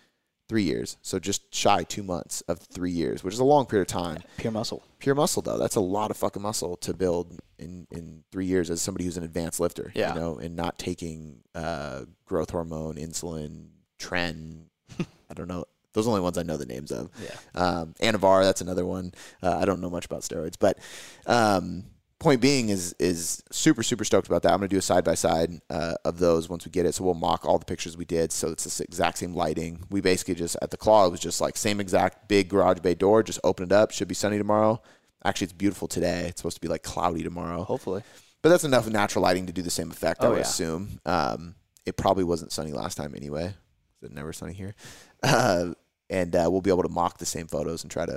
three 0.49 0.63
years. 0.63 0.97
So 1.03 1.19
just 1.19 1.55
shy 1.55 1.85
two 1.85 2.03
months 2.03 2.43
of 2.43 2.59
three 2.59 2.91
years, 2.91 3.25
which 3.25 3.35
is 3.35 3.41
a 3.41 3.45
long 3.45 3.67
period 3.67 3.83
of 3.83 3.93
time. 3.93 4.19
Pure 4.37 4.53
muscle. 4.53 4.83
Pure 4.99 5.15
muscle 5.15 5.43
though, 5.43 5.59
that's 5.59 5.77
a 5.77 5.81
lot 5.81 6.11
of 6.11 6.17
fucking 6.17 6.43
muscle 6.43 6.77
to 6.79 6.95
build 6.95 7.39
in 7.59 7.87
in 7.91 8.25
three 8.31 8.47
years 8.47 8.71
as 8.71 8.83
somebody 8.83 9.05
who's 9.05 9.17
an 9.17 9.25
advanced 9.25 9.61
lifter. 9.61 9.93
Yeah. 9.95 10.15
You 10.15 10.21
know, 10.21 10.39
and 10.39 10.57
not 10.57 10.79
taking 10.79 11.41
uh, 11.55 12.03
growth 12.27 12.51
hormone, 12.51 12.97
insulin, 12.97 13.69
tren. 13.99 14.65
I 15.01 15.35
don't 15.35 15.49
know. 15.49 15.65
Those 15.95 16.05
are 16.05 16.07
the 16.07 16.11
only 16.11 16.23
ones 16.23 16.39
I 16.39 16.43
know 16.43 16.57
the 16.57 16.67
names 16.67 16.91
of. 16.91 17.09
Yeah. 17.23 17.37
Um, 17.55 17.95
Anavar, 18.01 18.43
that's 18.43 18.61
another 18.61 18.85
one. 18.85 19.13
Uh, 19.41 19.57
I 19.59 19.65
don't 19.65 19.81
know 19.81 19.91
much 19.91 20.07
about 20.07 20.23
steroids, 20.23 20.57
but 20.59 20.79
um, 21.27 21.85
point 22.25 22.41
being 22.41 22.71
is 22.71 22.95
is 22.99 23.43
super 23.53 23.83
super 23.85 24.05
stoked 24.05 24.27
about 24.27 24.43
that. 24.43 24.53
I'm 24.53 24.59
gonna 24.59 24.69
do 24.69 24.79
a 24.79 24.83
side 24.83 25.05
by 25.05 25.15
side 25.15 25.61
of 25.71 26.19
those 26.19 26.49
once 26.49 26.65
we 26.67 26.73
get 26.73 26.87
it. 26.87 26.95
So 26.95 27.05
we'll 27.05 27.15
mock 27.15 27.45
all 27.45 27.59
the 27.59 27.65
pictures 27.65 27.97
we 27.97 28.05
did. 28.05 28.33
So 28.33 28.49
it's 28.49 28.65
the 28.79 28.83
exact 28.85 29.19
same 29.19 29.35
lighting. 29.35 29.85
We 29.91 30.01
basically 30.01 30.35
just 30.35 30.57
at 30.61 30.71
the 30.73 30.77
claw 30.77 31.07
it 31.07 31.11
was 31.11 31.21
just 31.21 31.41
like 31.41 31.57
same 31.57 31.79
exact 31.81 32.29
big 32.29 32.49
garage 32.49 32.81
bay 32.81 32.95
door. 32.95 33.23
Just 33.23 33.39
open 33.45 33.65
it 33.65 33.73
up. 33.73 33.93
Should 33.93 34.09
be 34.09 34.15
sunny 34.15 34.39
tomorrow. 34.39 34.83
Actually, 35.25 35.45
it's 35.47 35.53
beautiful 35.55 35.87
today. 35.89 36.27
It's 36.29 36.41
supposed 36.41 36.57
to 36.57 36.61
be 36.61 36.69
like 36.69 36.83
cloudy 36.83 37.23
tomorrow. 37.23 37.63
Hopefully. 37.65 38.03
But 38.43 38.49
that's 38.51 38.65
enough 38.65 38.87
natural 38.89 39.23
lighting 39.23 39.47
to 39.47 39.53
do 39.53 39.63
the 39.63 39.71
same 39.71 39.91
effect, 39.91 40.23
I 40.23 40.27
Oh, 40.27 40.31
would 40.31 40.37
yeah. 40.37 40.43
assume. 40.43 41.01
Um, 41.07 41.55
it 41.87 41.97
probably 41.97 42.25
wasn't 42.25 42.53
sunny 42.53 42.73
last 42.73 42.97
time 42.97 43.15
anyway. 43.17 43.55
It's 44.03 44.13
never 44.13 44.33
sunny 44.33 44.53
here. 44.55 44.75
Uh, 45.23 45.73
and 46.11 46.37
uh, 46.37 46.47
we'll 46.51 46.61
be 46.61 46.69
able 46.69 46.83
to 46.83 46.89
mock 46.91 47.17
the 47.17 47.25
same 47.25 47.47
photos 47.47 47.83
and 47.83 47.91
try 47.91 48.05
to, 48.05 48.13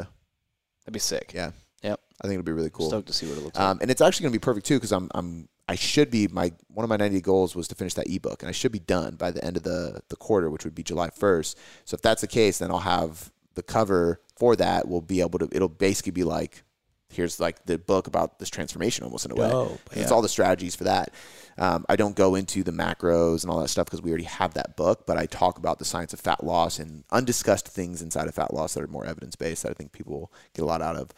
That'd 0.83 0.91
be 0.93 0.99
sick. 0.99 1.31
yeah. 1.33 1.51
Yep. 1.83 1.99
I 2.21 2.27
think 2.27 2.39
it'll 2.39 2.45
be 2.45 2.51
really 2.51 2.69
cool. 2.71 2.89
Stoked 2.89 3.07
to 3.07 3.13
see 3.13 3.27
what 3.27 3.37
it 3.37 3.43
looks 3.43 3.57
like. 3.57 3.67
Um, 3.67 3.79
and 3.81 3.91
it's 3.91 4.01
actually 4.01 4.23
going 4.23 4.33
to 4.33 4.39
be 4.39 4.43
perfect 4.43 4.65
too 4.65 4.75
because 4.75 4.91
I'm 4.91 5.09
I'm 5.13 5.47
I 5.69 5.75
should 5.75 6.09
be 6.09 6.27
my 6.27 6.51
one 6.69 6.83
of 6.83 6.89
my 6.89 6.97
90 6.97 7.21
goals 7.21 7.55
was 7.55 7.67
to 7.67 7.75
finish 7.75 7.93
that 7.95 8.09
ebook 8.09 8.41
and 8.41 8.49
I 8.49 8.53
should 8.53 8.71
be 8.71 8.79
done 8.79 9.15
by 9.15 9.31
the 9.31 9.43
end 9.43 9.57
of 9.57 9.63
the 9.63 10.01
the 10.09 10.15
quarter, 10.15 10.49
which 10.49 10.63
would 10.63 10.75
be 10.75 10.83
July 10.83 11.09
1st. 11.09 11.55
So 11.85 11.95
if 11.95 12.01
that's 12.01 12.21
the 12.21 12.27
case, 12.27 12.59
then 12.59 12.71
I'll 12.71 12.79
have 12.79 13.31
the 13.55 13.63
cover 13.63 14.21
for 14.35 14.55
that. 14.55 14.87
We'll 14.87 15.01
be 15.01 15.21
able 15.21 15.39
to. 15.39 15.49
It'll 15.51 15.69
basically 15.69 16.11
be 16.11 16.23
like 16.23 16.63
here's 17.09 17.39
like 17.39 17.65
the 17.65 17.77
book 17.77 18.07
about 18.07 18.37
this 18.39 18.49
transformation 18.49 19.03
almost 19.05 19.25
in 19.25 19.31
a 19.31 19.35
way. 19.35 19.49
Dope, 19.49 19.79
It's 19.93 20.11
all 20.11 20.21
the 20.21 20.29
strategies 20.29 20.75
for 20.75 20.83
that. 20.85 21.13
Um, 21.57 21.85
I 21.89 21.95
don't 21.95 22.15
go 22.15 22.35
into 22.35 22.63
the 22.63 22.71
macros 22.71 23.43
and 23.43 23.51
all 23.51 23.59
that 23.61 23.69
stuff 23.69 23.85
because 23.85 24.01
we 24.01 24.11
already 24.11 24.25
have 24.25 24.53
that 24.55 24.75
book, 24.75 25.07
but 25.07 25.17
I 25.17 25.25
talk 25.25 25.57
about 25.57 25.79
the 25.79 25.85
science 25.85 26.13
of 26.13 26.19
fat 26.19 26.43
loss 26.43 26.79
and 26.79 27.03
undiscussed 27.11 27.67
things 27.67 28.01
inside 28.01 28.27
of 28.27 28.35
fat 28.35 28.53
loss 28.53 28.73
that 28.73 28.83
are 28.83 28.87
more 28.87 29.05
evidence 29.05 29.35
based 29.35 29.63
that 29.63 29.71
I 29.71 29.73
think 29.73 29.91
people 29.91 30.13
will 30.13 30.31
get 30.53 30.63
a 30.63 30.65
lot 30.65 30.81
out 30.81 30.95
of. 30.95 31.11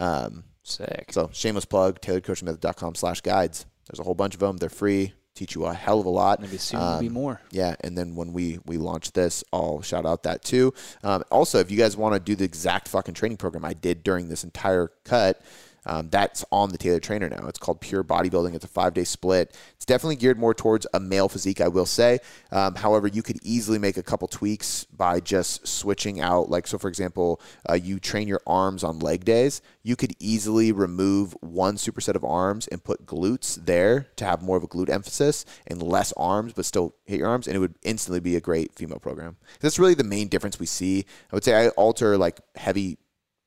Um, 0.00 0.44
Sick. 0.62 1.06
so 1.12 1.30
shameless 1.32 1.64
plug, 1.64 2.00
tailoredcoachingmethod.com 2.00 2.94
slash 2.94 3.20
guides. 3.20 3.66
There's 3.88 4.00
a 4.00 4.02
whole 4.04 4.14
bunch 4.14 4.34
of 4.34 4.40
them. 4.40 4.56
They're 4.56 4.68
free. 4.68 5.14
Teach 5.34 5.54
you 5.54 5.64
a 5.64 5.72
hell 5.72 6.00
of 6.00 6.06
a 6.06 6.10
lot. 6.10 6.40
Maybe 6.40 6.58
soon 6.58 6.80
will 6.80 7.00
be 7.00 7.06
Um, 7.06 7.12
more. 7.12 7.40
Yeah, 7.50 7.76
and 7.80 7.96
then 7.96 8.14
when 8.16 8.32
we 8.32 8.58
we 8.66 8.76
launch 8.78 9.12
this, 9.12 9.42
I'll 9.52 9.80
shout 9.80 10.04
out 10.04 10.24
that 10.24 10.44
too. 10.44 10.74
Um, 11.04 11.22
also, 11.30 11.58
if 11.60 11.70
you 11.70 11.78
guys 11.78 11.96
want 11.96 12.14
to 12.14 12.20
do 12.20 12.34
the 12.34 12.44
exact 12.44 12.88
fucking 12.88 13.14
training 13.14 13.38
program 13.38 13.64
I 13.64 13.72
did 13.74 14.02
during 14.02 14.28
this 14.28 14.42
entire 14.44 14.90
cut, 15.04 15.40
um, 15.86 16.08
that's 16.10 16.44
on 16.52 16.70
the 16.70 16.78
Tailored 16.78 17.02
Trainer 17.02 17.28
now. 17.28 17.46
It's 17.46 17.58
called 17.58 17.80
Pure 17.80 18.04
Bodybuilding. 18.04 18.54
It's 18.54 18.64
a 18.64 18.68
five 18.68 18.94
day 18.94 19.04
split. 19.04 19.56
It's 19.76 19.86
definitely 19.86 20.16
geared 20.16 20.38
more 20.38 20.54
towards 20.54 20.86
a 20.92 21.00
male 21.00 21.28
physique, 21.28 21.60
I 21.60 21.68
will 21.68 21.86
say. 21.86 22.18
Um, 22.52 22.74
however, 22.74 23.06
you 23.06 23.22
could 23.22 23.38
easily 23.42 23.78
make 23.78 23.96
a 23.96 24.02
couple 24.02 24.28
tweaks 24.28 24.84
by 24.84 25.20
just 25.20 25.66
switching 25.66 26.20
out. 26.20 26.50
Like, 26.50 26.66
so 26.66 26.78
for 26.78 26.88
example, 26.88 27.40
uh, 27.68 27.74
you 27.74 27.98
train 27.98 28.28
your 28.28 28.40
arms 28.46 28.84
on 28.84 28.98
leg 28.98 29.24
days. 29.24 29.62
You 29.82 29.96
could 29.96 30.14
easily 30.18 30.72
remove 30.72 31.34
one 31.40 31.76
superset 31.76 32.14
of 32.14 32.24
arms 32.24 32.68
and 32.68 32.82
put 32.82 33.06
glutes 33.06 33.64
there 33.64 34.08
to 34.16 34.24
have 34.24 34.42
more 34.42 34.56
of 34.56 34.62
a 34.62 34.68
glute 34.68 34.90
emphasis 34.90 35.44
and 35.66 35.82
less 35.82 36.12
arms, 36.16 36.52
but 36.52 36.64
still 36.64 36.94
hit 37.06 37.18
your 37.18 37.28
arms, 37.28 37.46
and 37.46 37.56
it 37.56 37.60
would 37.60 37.74
instantly 37.82 38.20
be 38.20 38.36
a 38.36 38.40
great 38.40 38.74
female 38.74 38.98
program. 38.98 39.36
That's 39.60 39.78
really 39.78 39.94
the 39.94 40.04
main 40.04 40.28
difference 40.28 40.58
we 40.58 40.66
see. 40.66 41.04
I 41.32 41.36
would 41.36 41.44
say 41.44 41.54
I 41.54 41.68
alter 41.70 42.18
like 42.18 42.40
heavy 42.56 42.98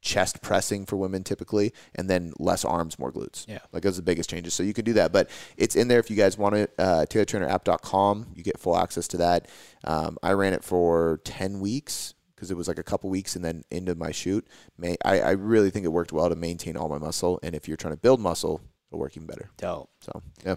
chest 0.04 0.42
pressing 0.42 0.86
for 0.86 0.98
women 0.98 1.24
typically, 1.24 1.74
and 1.96 2.10
then 2.10 2.34
less 2.38 2.64
arms, 2.66 3.00
more 3.00 3.12
glutes. 3.12 3.48
Yeah. 3.48 3.60
Like 3.72 3.84
those 3.84 3.94
are 3.98 4.02
the 4.02 4.06
biggest 4.06 4.30
changes. 4.30 4.54
So 4.54 4.62
you 4.62 4.74
can 4.74 4.86
do 4.86 4.94
that. 4.94 5.12
But 5.12 5.30
it's 5.58 5.76
in 5.76 5.88
there 5.88 6.00
if 6.00 6.12
you 6.12 6.18
guys 6.18 6.38
want 6.38 6.56
it. 6.56 6.74
Uh, 6.78 7.06
TailoredTrainerApp.com. 7.10 8.28
You 8.36 8.44
get 8.44 8.60
full 8.60 8.78
access 8.78 9.08
to 9.10 9.18
that. 9.18 9.48
Um, 9.86 10.18
I 10.22 10.34
ran 10.34 10.54
it 10.54 10.64
for 10.64 11.20
10 11.24 11.60
weeks 11.62 12.14
because 12.36 12.52
it 12.52 12.58
was 12.58 12.68
like 12.68 12.80
a 12.80 12.84
couple 12.84 13.10
weeks 13.10 13.36
and 13.36 13.44
then 13.44 13.64
into 13.72 13.96
my 13.96 14.12
shoot. 14.12 14.46
May, 14.78 14.98
I, 15.06 15.22
I 15.22 15.32
really 15.32 15.70
think 15.70 15.86
it 15.86 15.90
worked 15.90 16.12
well 16.12 16.30
to 16.30 16.36
maintain 16.36 16.76
all 16.76 16.90
my 16.90 16.98
muscle. 16.98 17.40
And 17.42 17.56
if 17.56 17.68
you're 17.68 17.78
trying 17.78 17.94
to 17.94 18.00
build 18.00 18.20
muscle, 18.20 18.62
it'll 18.92 19.00
work 19.00 19.16
even 19.16 19.26
better. 19.28 19.50
Dope. 19.58 19.90
So, 20.02 20.22
yeah. 20.46 20.56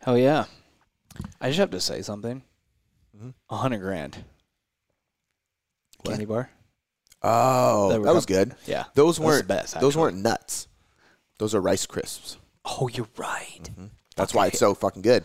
Hell 0.00 0.16
yeah. 0.16 0.46
I 1.40 1.48
just 1.48 1.58
have 1.58 1.70
to 1.70 1.80
say 1.80 2.00
something. 2.02 2.42
Mhm. 3.16 3.34
A 3.50 3.56
hundred 3.56 3.78
grand. 3.80 4.16
What? 6.02 6.12
Candy 6.12 6.24
bar? 6.26 6.50
Oh, 7.22 8.00
That 8.02 8.14
was 8.14 8.26
good. 8.26 8.54
Yeah. 8.66 8.84
Those 8.94 9.18
weren't 9.18 9.48
best, 9.48 9.80
Those 9.80 9.96
weren't 9.96 10.16
nuts. 10.18 10.68
Those 11.38 11.54
are 11.54 11.60
Rice 11.60 11.86
Crisps. 11.86 12.36
Oh, 12.64 12.88
you're 12.88 13.08
right. 13.16 13.60
Mm-hmm. 13.62 13.86
That's 14.16 14.34
why 14.34 14.48
it's 14.48 14.58
so 14.58 14.74
fucking 14.74 15.02
good. 15.02 15.24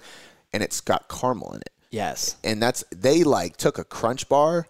And 0.53 0.62
it's 0.63 0.82
got 0.82 1.10
caramel 1.10 1.51
in 1.53 1.62
it. 1.62 1.69
Yes. 1.91 2.38
and 2.43 2.60
that's 2.62 2.84
they 2.95 3.23
like 3.23 3.56
took 3.58 3.77
a 3.77 3.84
crunch 3.84 4.27
bar 4.27 4.67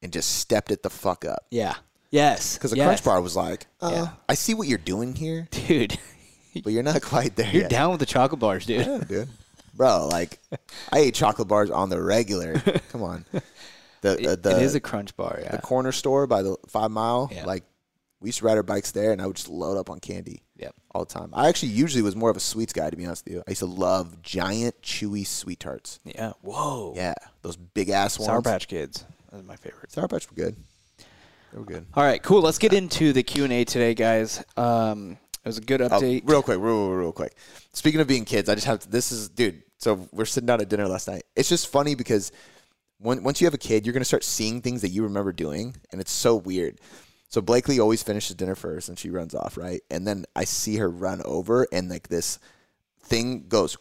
and 0.00 0.10
just 0.12 0.36
stepped 0.36 0.70
it 0.70 0.82
the 0.82 0.88
fuck 0.90 1.24
up 1.26 1.44
Yeah. 1.50 1.74
Yes. 2.10 2.56
because 2.56 2.70
the 2.70 2.78
yes. 2.78 2.86
crunch 2.86 3.04
bar 3.04 3.20
was 3.20 3.36
like, 3.36 3.66
uh, 3.82 3.90
Yeah. 3.92 4.08
I 4.28 4.34
see 4.34 4.54
what 4.54 4.66
you're 4.68 4.78
doing 4.78 5.14
here, 5.14 5.46
Dude, 5.50 5.98
but 6.62 6.72
you're 6.72 6.82
not 6.82 7.02
quite 7.02 7.36
there 7.36 7.50
you're 7.52 7.62
yet. 7.62 7.70
down 7.70 7.90
with 7.90 8.00
the 8.00 8.06
chocolate 8.06 8.40
bars, 8.40 8.64
dude. 8.64 8.86
Yeah, 8.86 8.98
dude. 9.06 9.28
Bro, 9.74 10.08
like 10.10 10.38
I 10.92 11.00
ate 11.00 11.14
chocolate 11.14 11.48
bars 11.48 11.70
on 11.70 11.90
the 11.90 12.00
regular. 12.00 12.54
Come 12.92 13.02
on, 13.02 13.26
the 14.04 14.20
It- 14.20 14.26
uh, 14.26 14.36
the 14.36 14.56
it 14.56 14.62
is 14.62 14.74
a 14.74 14.80
crunch 14.80 15.16
bar, 15.16 15.38
yeah. 15.42 15.50
the 15.50 15.58
corner 15.62 15.92
store 15.92 16.26
by 16.26 16.42
the 16.42 16.56
Five 16.68 16.90
Mile. 16.90 17.30
Yeah. 17.32 17.44
Like 17.46 17.64
we 18.20 18.28
used 18.28 18.38
to 18.38 18.44
ride 18.46 18.56
our 18.56 18.62
bikes 18.62 18.92
there, 18.92 19.12
and 19.12 19.20
I 19.20 19.26
would 19.26 19.36
just 19.36 19.48
load 19.48 19.76
up 19.76 19.90
on 19.90 19.98
candy 20.00 20.42
Yep. 20.56 20.74
all 20.94 21.04
the 21.04 21.12
time. 21.12 21.30
I 21.34 21.48
actually 21.48 21.70
usually 21.72 22.02
was 22.02 22.14
more 22.16 22.30
of 22.30 22.36
a 22.36 22.40
sweets 22.40 22.72
guy, 22.72 22.88
to 22.88 22.96
be 22.96 23.04
honest 23.04 23.24
with 23.24 23.34
you. 23.34 23.42
I 23.46 23.50
used 23.50 23.58
to 23.60 23.66
love 23.66 24.22
giant, 24.22 24.80
chewy 24.82 25.26
sweet 25.26 25.60
tarts. 25.60 25.98
Yeah. 26.04 26.32
Whoa. 26.42 26.92
Yeah, 26.96 27.14
those 27.42 27.56
big 27.56 27.88
ass 27.90 28.18
ones. 28.18 28.26
Sour 28.28 28.40
Patch 28.42 28.68
Kids. 28.68 29.04
That's 29.32 29.44
my 29.44 29.56
favorite. 29.56 29.90
Sour 29.92 30.08
Patch 30.08 30.30
were 30.30 30.36
good. 30.36 30.56
They 31.52 31.58
were 31.58 31.64
good. 31.64 31.86
All 31.94 32.02
right, 32.04 32.22
cool. 32.22 32.40
Let's 32.42 32.58
get 32.58 32.72
into 32.72 33.12
the 33.12 33.22
Q 33.22 33.44
and 33.44 33.52
A 33.52 33.64
today, 33.64 33.94
guys. 33.94 34.42
Um, 34.56 35.18
it 35.44 35.48
was 35.48 35.58
a 35.58 35.60
good 35.60 35.82
Oh, 35.82 35.88
update. 35.88 36.22
real 36.24 36.42
quick, 36.42 36.58
real, 36.58 36.88
real, 36.88 36.96
real 36.96 37.12
quick. 37.12 37.34
Speaking 37.74 38.00
of 38.00 38.06
being 38.06 38.24
kids, 38.24 38.48
I 38.48 38.54
just 38.54 38.66
have 38.66 38.80
to. 38.80 38.88
This 38.90 39.12
is, 39.12 39.28
dude. 39.28 39.62
So 39.78 40.08
we're 40.12 40.24
sitting 40.24 40.46
down 40.46 40.60
at 40.62 40.68
dinner 40.70 40.88
last 40.88 41.08
night. 41.08 41.24
It's 41.36 41.48
just 41.48 41.68
funny 41.68 41.94
because 41.94 42.32
when, 42.98 43.22
once 43.22 43.40
you 43.40 43.46
have 43.46 43.54
a 43.54 43.58
kid, 43.58 43.84
you're 43.84 43.92
gonna 43.92 44.04
start 44.04 44.24
seeing 44.24 44.60
things 44.60 44.82
that 44.82 44.90
you 44.90 45.02
remember 45.04 45.32
doing, 45.32 45.76
and 45.92 46.00
it's 46.00 46.12
so 46.12 46.36
weird. 46.36 46.80
So 47.28 47.40
Blakely 47.40 47.80
always 47.80 48.02
finishes 48.02 48.36
dinner 48.36 48.54
first, 48.54 48.88
and 48.88 48.98
she 48.98 49.10
runs 49.10 49.34
off, 49.34 49.56
right? 49.56 49.80
And 49.90 50.06
then 50.06 50.24
I 50.36 50.44
see 50.44 50.76
her 50.76 50.88
run 50.88 51.20
over, 51.24 51.66
and 51.72 51.88
like 51.88 52.08
this 52.08 52.38
thing 53.02 53.46
goes 53.48 53.76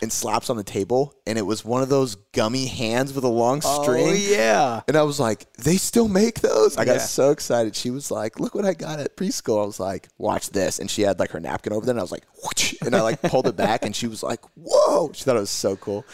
and 0.00 0.12
slaps 0.12 0.50
on 0.50 0.56
the 0.56 0.64
table, 0.64 1.14
and 1.26 1.38
it 1.38 1.42
was 1.42 1.64
one 1.64 1.80
of 1.82 1.88
those 1.88 2.16
gummy 2.32 2.66
hands 2.66 3.12
with 3.12 3.22
a 3.24 3.28
long 3.28 3.60
oh, 3.64 3.82
string. 3.82 4.08
Oh 4.08 4.12
yeah. 4.12 4.80
And 4.88 4.96
I 4.96 5.02
was 5.04 5.20
like, 5.20 5.52
they 5.54 5.76
still 5.76 6.08
make 6.08 6.40
those? 6.40 6.76
I 6.76 6.84
got 6.84 6.94
Yeah. 6.94 6.98
so 6.98 7.30
excited. 7.30 7.76
She 7.76 7.90
was 7.90 8.10
like, 8.10 8.40
look 8.40 8.54
what 8.54 8.64
I 8.64 8.74
got 8.74 8.98
at 8.98 9.16
preschool. 9.16 9.62
I 9.62 9.66
was 9.66 9.78
like, 9.78 10.08
watch 10.18 10.50
this. 10.50 10.80
And 10.80 10.90
she 10.90 11.02
had 11.02 11.20
like 11.20 11.30
her 11.30 11.40
napkin 11.40 11.72
over 11.72 11.86
there, 11.86 11.92
and 11.92 12.00
I 12.00 12.02
was 12.02 12.12
like, 12.12 12.24
and 12.84 12.96
I 12.96 13.00
like 13.00 13.22
pulled 13.22 13.46
it 13.46 13.56
back, 13.56 13.84
and 13.84 13.94
she 13.94 14.08
was 14.08 14.22
like, 14.22 14.40
whoa. 14.56 15.12
She 15.14 15.24
thought 15.24 15.36
it 15.36 15.40
was 15.40 15.50
so 15.50 15.76
cool. 15.76 16.04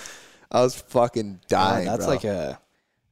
I 0.51 0.61
was 0.63 0.75
fucking 0.75 1.41
dying. 1.49 1.87
that's 1.87 2.05
bro. 2.07 2.15
like 2.15 2.25
a 2.25 2.61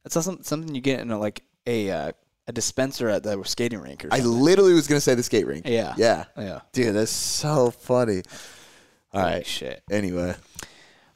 that's 0.03 0.13
some- 0.23 0.43
something 0.43 0.73
you 0.73 0.81
get 0.81 0.99
in 1.01 1.11
a, 1.11 1.19
like 1.19 1.43
a 1.65 1.91
uh, 1.91 2.11
a 2.47 2.51
dispenser 2.53 3.09
at 3.09 3.23
the 3.23 3.43
skating 3.43 3.79
rink 3.79 4.05
or 4.05 4.09
I 4.11 4.19
something. 4.19 4.39
literally 4.41 4.73
was 4.73 4.87
gonna 4.87 5.01
say 5.01 5.15
the 5.15 5.23
skate 5.23 5.45
rink. 5.47 5.67
Yeah. 5.67 5.93
Yeah. 5.97 6.25
yeah. 6.37 6.61
Dude, 6.71 6.95
that's 6.95 7.11
so 7.11 7.71
funny. 7.71 8.23
All 9.13 9.21
Holy 9.21 9.33
right. 9.33 9.45
shit. 9.45 9.83
Anyway. 9.91 10.35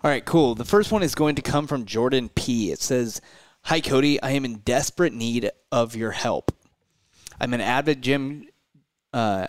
All 0.04 0.10
right, 0.10 0.26
cool. 0.26 0.56
The 0.56 0.66
first 0.66 0.92
one 0.92 1.04
is 1.04 1.14
going 1.14 1.36
to 1.36 1.42
come 1.42 1.68
from 1.68 1.86
Jordan 1.86 2.30
P. 2.30 2.72
It 2.72 2.82
says, 2.82 3.22
"Hi 3.64 3.80
Cody, 3.82 4.22
I 4.22 4.32
am 4.32 4.46
in 4.46 4.56
desperate 4.60 5.14
need 5.14 5.52
of 5.72 5.96
your 5.96 6.12
help. 6.12 6.52
I'm 7.40 7.54
an 7.54 7.62
avid 7.62 8.02
gym. 8.02 8.48
Uh, 9.14 9.48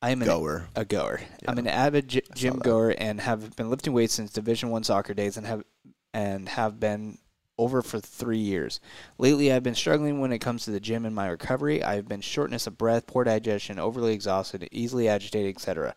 I 0.00 0.10
am 0.10 0.20
an, 0.22 0.26
Goer. 0.26 0.66
A 0.74 0.84
goer. 0.84 1.20
I'm 1.46 1.58
an 1.58 1.68
avid 1.68 2.08
gy- 2.08 2.22
gym 2.34 2.58
goer 2.58 2.90
and 2.98 3.20
have 3.20 3.54
been 3.54 3.70
lifting 3.70 3.92
weights 3.92 4.14
since 4.14 4.32
Division 4.32 4.70
One 4.70 4.82
soccer 4.82 5.14
days 5.14 5.36
and 5.36 5.46
have 5.46 5.62
and 6.12 6.48
have 6.48 6.78
been 6.80 7.18
over 7.58 7.82
for 7.82 8.00
three 8.00 8.38
years. 8.38 8.80
Lately, 9.18 9.52
I've 9.52 9.62
been 9.62 9.74
struggling 9.74 10.20
when 10.20 10.32
it 10.32 10.38
comes 10.38 10.64
to 10.64 10.70
the 10.70 10.80
gym 10.80 11.04
and 11.04 11.14
my 11.14 11.28
recovery. 11.28 11.82
I've 11.82 12.08
been 12.08 12.20
shortness 12.20 12.66
of 12.66 12.78
breath, 12.78 13.06
poor 13.06 13.24
digestion, 13.24 13.78
overly 13.78 14.14
exhausted, 14.14 14.68
easily 14.72 15.08
agitated, 15.08 15.54
etc. 15.54 15.94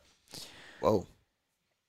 Whoa. 0.81 1.07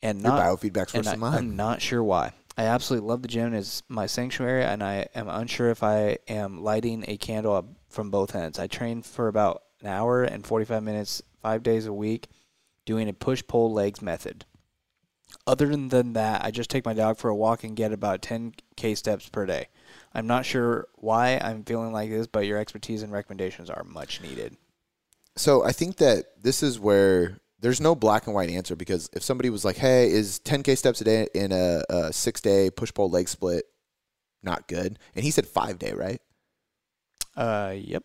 And 0.03 0.21
Your 0.21 0.33
not 0.33 0.43
biofeedback's 0.43 0.95
worse 0.95 1.07
than 1.07 1.21
mine. 1.21 1.35
I'm 1.39 1.57
not 1.57 1.83
sure 1.83 2.03
why. 2.03 2.33
I 2.57 2.65
absolutely 2.65 3.09
love 3.09 3.23
the 3.23 3.29
gym 3.29 3.53
as 3.53 3.83
my 3.89 4.07
sanctuary, 4.07 4.65
and 4.65 4.83
I 4.83 5.09
am 5.15 5.29
unsure 5.29 5.71
if 5.71 5.83
I 5.83 6.19
am 6.27 6.63
lighting 6.63 7.05
a 7.07 7.19
candle 7.19 7.55
up 7.55 7.67
from 7.91 8.11
both 8.11 8.35
ends. 8.35 8.59
I 8.59 8.67
train 8.67 9.03
for 9.03 9.29
about 9.29 9.63
an 9.83 9.89
hour 9.89 10.25
and 10.25 10.47
45 10.47 10.83
minutes, 10.83 11.23
five 11.43 11.63
days 11.63 11.85
a 11.85 11.93
week, 11.93 12.29
doing 12.87 13.09
a 13.09 13.13
push 13.13 13.43
pull 13.47 13.73
legs 13.73 14.01
method. 14.01 14.47
Other 15.47 15.75
than 15.75 16.13
that, 16.15 16.45
I 16.45 16.51
just 16.51 16.71
take 16.71 16.85
my 16.85 16.95
dog 16.95 17.19
for 17.19 17.29
a 17.29 17.35
walk 17.35 17.65
and 17.65 17.77
get 17.77 17.93
about 17.93 18.23
10k 18.23 18.97
steps 18.97 19.29
per 19.29 19.47
day. 19.47 19.69
I'm 20.13 20.27
not 20.27 20.45
sure 20.45 20.89
why 20.95 21.39
I'm 21.43 21.65
feeling 21.65 21.93
like 21.93 22.11
this, 22.11 22.27
but 22.27 22.47
your 22.47 22.59
expertise 22.59 23.03
and 23.03 23.13
recommendations 23.13 23.71
are 23.71 23.85
much 23.85 24.21
needed. 24.21 24.57
So 25.37 25.65
I 25.65 25.73
think 25.73 25.97
that 25.99 26.43
this 26.43 26.63
is 26.63 26.81
where 26.81 27.39
there's 27.61 27.81
no 27.81 27.95
black 27.95 28.27
and 28.27 28.35
white 28.35 28.51
answer 28.51 28.75
because 28.77 29.11
if 29.13 29.23
somebody 29.23 29.51
was 29.51 29.65
like, 29.65 29.77
"Hey, 29.77 30.11
is 30.11 30.41
10k 30.41 30.77
steps 30.77 31.01
a 31.01 31.05
day 31.05 31.29
in 31.35 31.53
a, 31.53 31.83
a 31.89 32.13
six 32.13 32.41
day 32.41 32.71
push 32.71 32.93
pull 32.93 33.11
leg 33.11 33.29
split 33.29 33.65
not 34.43 34.69
good?" 34.69 34.99
and 35.15 35.25
he 35.25 35.31
said 35.31 35.47
five 35.47 35.79
day, 35.79 35.93
right? 35.93 36.21
Uh, 37.37 37.75
yep. 37.77 38.05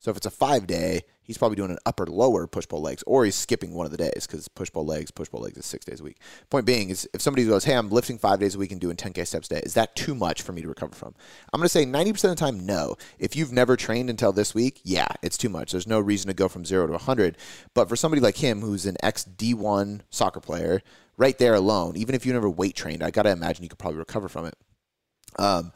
So 0.00 0.10
if 0.10 0.16
it's 0.16 0.26
a 0.26 0.30
five 0.30 0.66
day, 0.66 1.02
he's 1.26 1.38
probably 1.38 1.56
doing 1.56 1.70
an 1.70 1.78
upper 1.84 2.06
lower 2.06 2.46
push 2.46 2.66
pull 2.66 2.80
legs, 2.80 3.02
or 3.06 3.24
he's 3.24 3.34
skipping 3.34 3.74
one 3.74 3.86
of 3.86 3.92
the 3.92 3.98
days 3.98 4.26
because 4.26 4.48
push 4.48 4.70
pull 4.72 4.86
legs, 4.86 5.10
push 5.10 5.30
pull 5.30 5.40
legs 5.40 5.58
is 5.58 5.66
six 5.66 5.84
days 5.84 6.00
a 6.00 6.04
week. 6.04 6.18
Point 6.50 6.66
being 6.66 6.90
is 6.90 7.08
if 7.12 7.20
somebody 7.20 7.46
goes, 7.46 7.64
"Hey, 7.64 7.74
I'm 7.74 7.90
lifting 7.90 8.18
five 8.18 8.40
days 8.40 8.54
a 8.54 8.58
week 8.58 8.72
and 8.72 8.80
doing 8.80 8.96
10k 8.96 9.26
steps 9.26 9.50
a 9.50 9.54
day," 9.56 9.60
is 9.60 9.74
that 9.74 9.96
too 9.96 10.14
much 10.14 10.42
for 10.42 10.52
me 10.52 10.62
to 10.62 10.68
recover 10.68 10.94
from? 10.94 11.14
I'm 11.52 11.60
going 11.60 11.66
to 11.66 11.68
say 11.68 11.84
90% 11.84 12.32
of 12.32 12.36
the 12.36 12.36
time, 12.36 12.64
no. 12.64 12.96
If 13.18 13.36
you've 13.36 13.52
never 13.52 13.76
trained 13.76 14.10
until 14.10 14.32
this 14.32 14.54
week, 14.54 14.80
yeah, 14.84 15.08
it's 15.22 15.38
too 15.38 15.48
much. 15.48 15.72
There's 15.72 15.86
no 15.86 16.00
reason 16.00 16.28
to 16.28 16.34
go 16.34 16.48
from 16.48 16.64
zero 16.64 16.86
to 16.86 16.92
100. 16.92 17.36
But 17.74 17.88
for 17.88 17.96
somebody 17.96 18.20
like 18.20 18.36
him, 18.36 18.60
who's 18.60 18.86
an 18.86 18.96
ex 19.02 19.24
D1 19.24 20.02
soccer 20.10 20.40
player, 20.40 20.82
right 21.16 21.38
there 21.38 21.54
alone, 21.54 21.96
even 21.96 22.14
if 22.14 22.26
you 22.26 22.32
never 22.32 22.48
weight 22.48 22.76
trained, 22.76 23.02
I 23.02 23.10
got 23.10 23.22
to 23.22 23.30
imagine 23.30 23.62
you 23.62 23.68
could 23.68 23.78
probably 23.78 23.98
recover 23.98 24.28
from 24.28 24.46
it. 24.46 24.54
Um, 25.38 25.72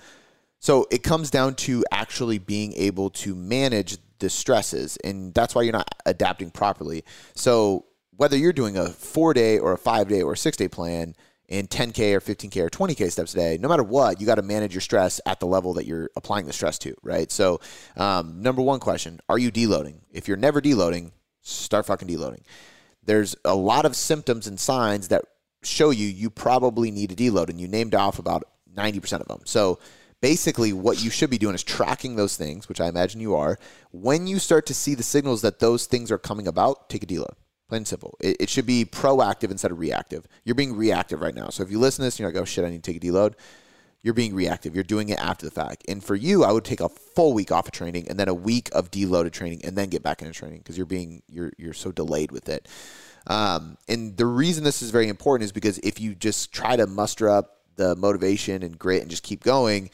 so 0.61 0.87
it 0.91 1.03
comes 1.03 1.31
down 1.31 1.55
to 1.57 1.85
actually 1.91 2.39
being 2.39 2.75
able 2.75 3.11
to 3.11 3.35
manage 3.35 3.97
the 4.19 4.31
stresses, 4.31 4.97
and 4.99 5.35
that's 5.35 5.55
why 5.55 5.63
you're 5.63 5.73
not 5.73 5.95
adapting 6.07 6.51
properly. 6.51 7.05
So 7.35 7.87
whether 8.17 8.37
you're 8.37 8.53
doing 8.53 8.77
a 8.77 8.91
four 8.91 9.33
day 9.33 9.59
or 9.59 9.73
a 9.73 9.79
five 9.79 10.09
day 10.09 10.21
or 10.23 10.35
a 10.35 10.37
six 10.37 10.59
day 10.59 10.69
plan 10.69 11.17
in 11.49 11.67
10K 11.67 12.15
or 12.15 12.21
15K 12.21 12.59
or 12.59 12.69
20K 12.69 13.11
steps 13.11 13.33
a 13.33 13.39
day, 13.39 13.59
no 13.59 13.67
matter 13.69 13.83
what, 13.83 14.21
you 14.21 14.27
got 14.27 14.35
to 14.35 14.43
manage 14.43 14.75
your 14.75 14.83
stress 14.83 15.21
at 15.25 15.41
the 15.41 15.47
level 15.47 15.73
that 15.75 15.87
you're 15.87 16.11
applying 16.15 16.45
the 16.45 16.53
stress 16.53 16.79
to, 16.79 16.95
right? 17.03 17.33
So, 17.33 17.61
um, 17.97 18.43
number 18.43 18.61
one 18.61 18.79
question 18.79 19.19
Are 19.29 19.39
you 19.39 19.51
deloading? 19.51 20.01
If 20.13 20.29
you're 20.29 20.37
never 20.37 20.61
deloading, 20.61 21.13
start 21.41 21.87
fucking 21.87 22.07
deloading. 22.07 22.43
There's 23.03 23.35
a 23.47 23.55
lot 23.55 23.87
of 23.87 23.97
symptoms 23.97 24.47
and 24.47 24.61
signs 24.61 25.09
that 25.09 25.25
show 25.63 25.89
you 25.89 26.07
you 26.07 26.29
probably 26.29 26.91
need 26.91 27.09
to 27.11 27.17
deload, 27.17 27.49
and 27.49 27.59
you 27.59 27.67
named 27.67 27.95
off 27.95 28.19
about 28.19 28.45
90% 28.77 29.21
of 29.21 29.29
them. 29.29 29.41
So, 29.47 29.79
basically 30.21 30.73
what 30.73 31.03
you 31.03 31.11
should 31.11 31.31
be 31.31 31.39
doing 31.39 31.55
is 31.55 31.63
tracking 31.63 32.17
those 32.17 32.37
things, 32.37 32.69
which 32.69 32.81
I 32.81 32.89
imagine 32.89 33.21
you 33.21 33.35
are. 33.35 33.59
When 33.91 34.27
you 34.27 34.39
start 34.39 34.67
to 34.67 34.75
see 34.75 34.95
the 34.95 35.03
signals 35.03 35.43
that 35.43 35.59
those 35.59 35.87
things 35.87 36.11
are 36.11 36.19
coming 36.19 36.47
about, 36.47 36.89
take 36.89 37.03
a 37.03 37.07
deload. 37.07 37.35
Plain 37.69 37.79
and 37.79 37.89
simple. 37.89 38.17
It, 38.21 38.37
it 38.41 38.51
should 38.51 38.67
be 38.67 38.85
proactive 38.85 39.51
instead 39.51 39.71
of 39.71 39.79
reactive. 39.79 40.27
You're 40.45 40.57
being 40.57 40.77
reactive 40.77 41.21
right 41.21 41.35
now. 41.35 41.49
So 41.51 41.63
if 41.63 41.71
you 41.71 41.79
listen 41.79 42.03
to 42.03 42.07
this 42.07 42.19
you're 42.19 42.31
like, 42.31 42.41
oh 42.41 42.45
shit, 42.45 42.65
I 42.65 42.71
need 42.71 42.83
to 42.83 42.93
take 42.93 43.03
a 43.03 43.07
deload, 43.07 43.35
you're 44.03 44.15
being 44.15 44.35
reactive. 44.35 44.75
You're 44.75 44.85
doing 44.85 45.11
it 45.11 45.19
after 45.19 45.47
the 45.47 45.53
fact. 45.53 45.85
And 45.87 46.03
for 46.03 46.15
you, 46.15 46.43
I 46.43 46.53
would 46.53 46.65
take 46.65 46.81
a 46.81 46.89
full 46.89 47.35
week 47.35 47.53
off 47.53 47.67
of 47.67 47.73
training 47.73 48.09
and 48.09 48.19
then 48.19 48.29
a 48.29 48.35
week 48.35 48.71
of 48.73 48.91
deloaded 48.91 49.33
training 49.33 49.61
and 49.65 49.77
then 49.77 49.89
get 49.89 50.03
back 50.03 50.23
into 50.23 50.33
training 50.33 50.59
because 50.59 50.77
you're 50.77 50.87
being 50.87 51.23
you're 51.29 51.53
you're 51.59 51.75
so 51.75 51.93
delayed 51.93 52.33
with 52.33 52.49
it. 52.49 52.67
Um, 53.27 53.77
and 53.89 54.17
the 54.17 54.27
reason 54.27 54.65
this 54.65 54.81
is 54.81 54.91
very 54.91 55.09
important 55.09 55.45
is 55.45 55.53
because 55.53 55.79
if 55.79 56.01
you 56.01 56.15
just 56.15 56.53
try 56.53 56.77
to 56.77 56.87
muster 56.87 57.29
up 57.29 57.60
the 57.77 57.97
motivation 57.97 58.63
and 58.63 58.79
grit 58.79 59.03
and 59.03 59.11
just 59.11 59.23
keep 59.23 59.43
going, 59.43 59.91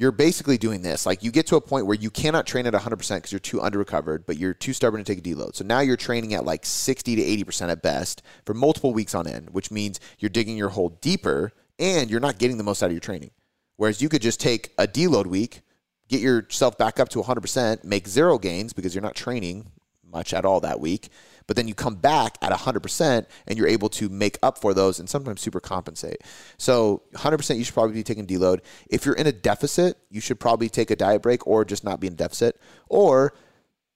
you're 0.00 0.12
basically 0.12 0.56
doing 0.56 0.80
this. 0.80 1.04
Like 1.04 1.22
you 1.22 1.30
get 1.30 1.46
to 1.48 1.56
a 1.56 1.60
point 1.60 1.84
where 1.84 1.96
you 1.96 2.10
cannot 2.10 2.46
train 2.46 2.66
at 2.66 2.72
100% 2.72 3.16
because 3.16 3.32
you're 3.32 3.38
too 3.38 3.60
under 3.60 3.78
recovered, 3.78 4.24
but 4.24 4.38
you're 4.38 4.54
too 4.54 4.72
stubborn 4.72 5.04
to 5.04 5.14
take 5.14 5.24
a 5.24 5.28
deload. 5.28 5.54
So 5.54 5.62
now 5.62 5.80
you're 5.80 5.98
training 5.98 6.32
at 6.32 6.46
like 6.46 6.64
60 6.64 7.16
to 7.16 7.22
80% 7.44 7.68
at 7.68 7.82
best 7.82 8.22
for 8.46 8.54
multiple 8.54 8.94
weeks 8.94 9.14
on 9.14 9.26
end, 9.26 9.50
which 9.50 9.70
means 9.70 10.00
you're 10.18 10.30
digging 10.30 10.56
your 10.56 10.70
hole 10.70 10.98
deeper 11.02 11.52
and 11.78 12.10
you're 12.10 12.18
not 12.18 12.38
getting 12.38 12.56
the 12.56 12.64
most 12.64 12.82
out 12.82 12.86
of 12.86 12.92
your 12.92 13.00
training. 13.00 13.30
Whereas 13.76 14.00
you 14.00 14.08
could 14.08 14.22
just 14.22 14.40
take 14.40 14.72
a 14.78 14.86
deload 14.86 15.26
week, 15.26 15.60
get 16.08 16.22
yourself 16.22 16.78
back 16.78 16.98
up 16.98 17.10
to 17.10 17.22
100%, 17.22 17.84
make 17.84 18.08
zero 18.08 18.38
gains 18.38 18.72
because 18.72 18.94
you're 18.94 19.02
not 19.02 19.14
training 19.14 19.70
much 20.10 20.34
at 20.34 20.44
all 20.44 20.60
that 20.60 20.80
week. 20.80 21.08
But 21.46 21.56
then 21.56 21.66
you 21.66 21.74
come 21.74 21.96
back 21.96 22.36
at 22.42 22.52
100% 22.52 23.26
and 23.46 23.58
you're 23.58 23.66
able 23.66 23.88
to 23.90 24.08
make 24.08 24.38
up 24.42 24.58
for 24.58 24.72
those 24.72 25.00
and 25.00 25.08
sometimes 25.08 25.40
super 25.40 25.58
compensate. 25.58 26.22
So 26.58 27.02
100% 27.14 27.56
you 27.56 27.64
should 27.64 27.74
probably 27.74 27.94
be 27.94 28.04
taking 28.04 28.26
deload. 28.26 28.60
If 28.88 29.04
you're 29.04 29.16
in 29.16 29.26
a 29.26 29.32
deficit, 29.32 29.98
you 30.10 30.20
should 30.20 30.38
probably 30.38 30.68
take 30.68 30.90
a 30.90 30.96
diet 30.96 31.22
break 31.22 31.46
or 31.46 31.64
just 31.64 31.82
not 31.82 31.98
be 31.98 32.06
in 32.06 32.14
deficit. 32.14 32.60
Or 32.88 33.34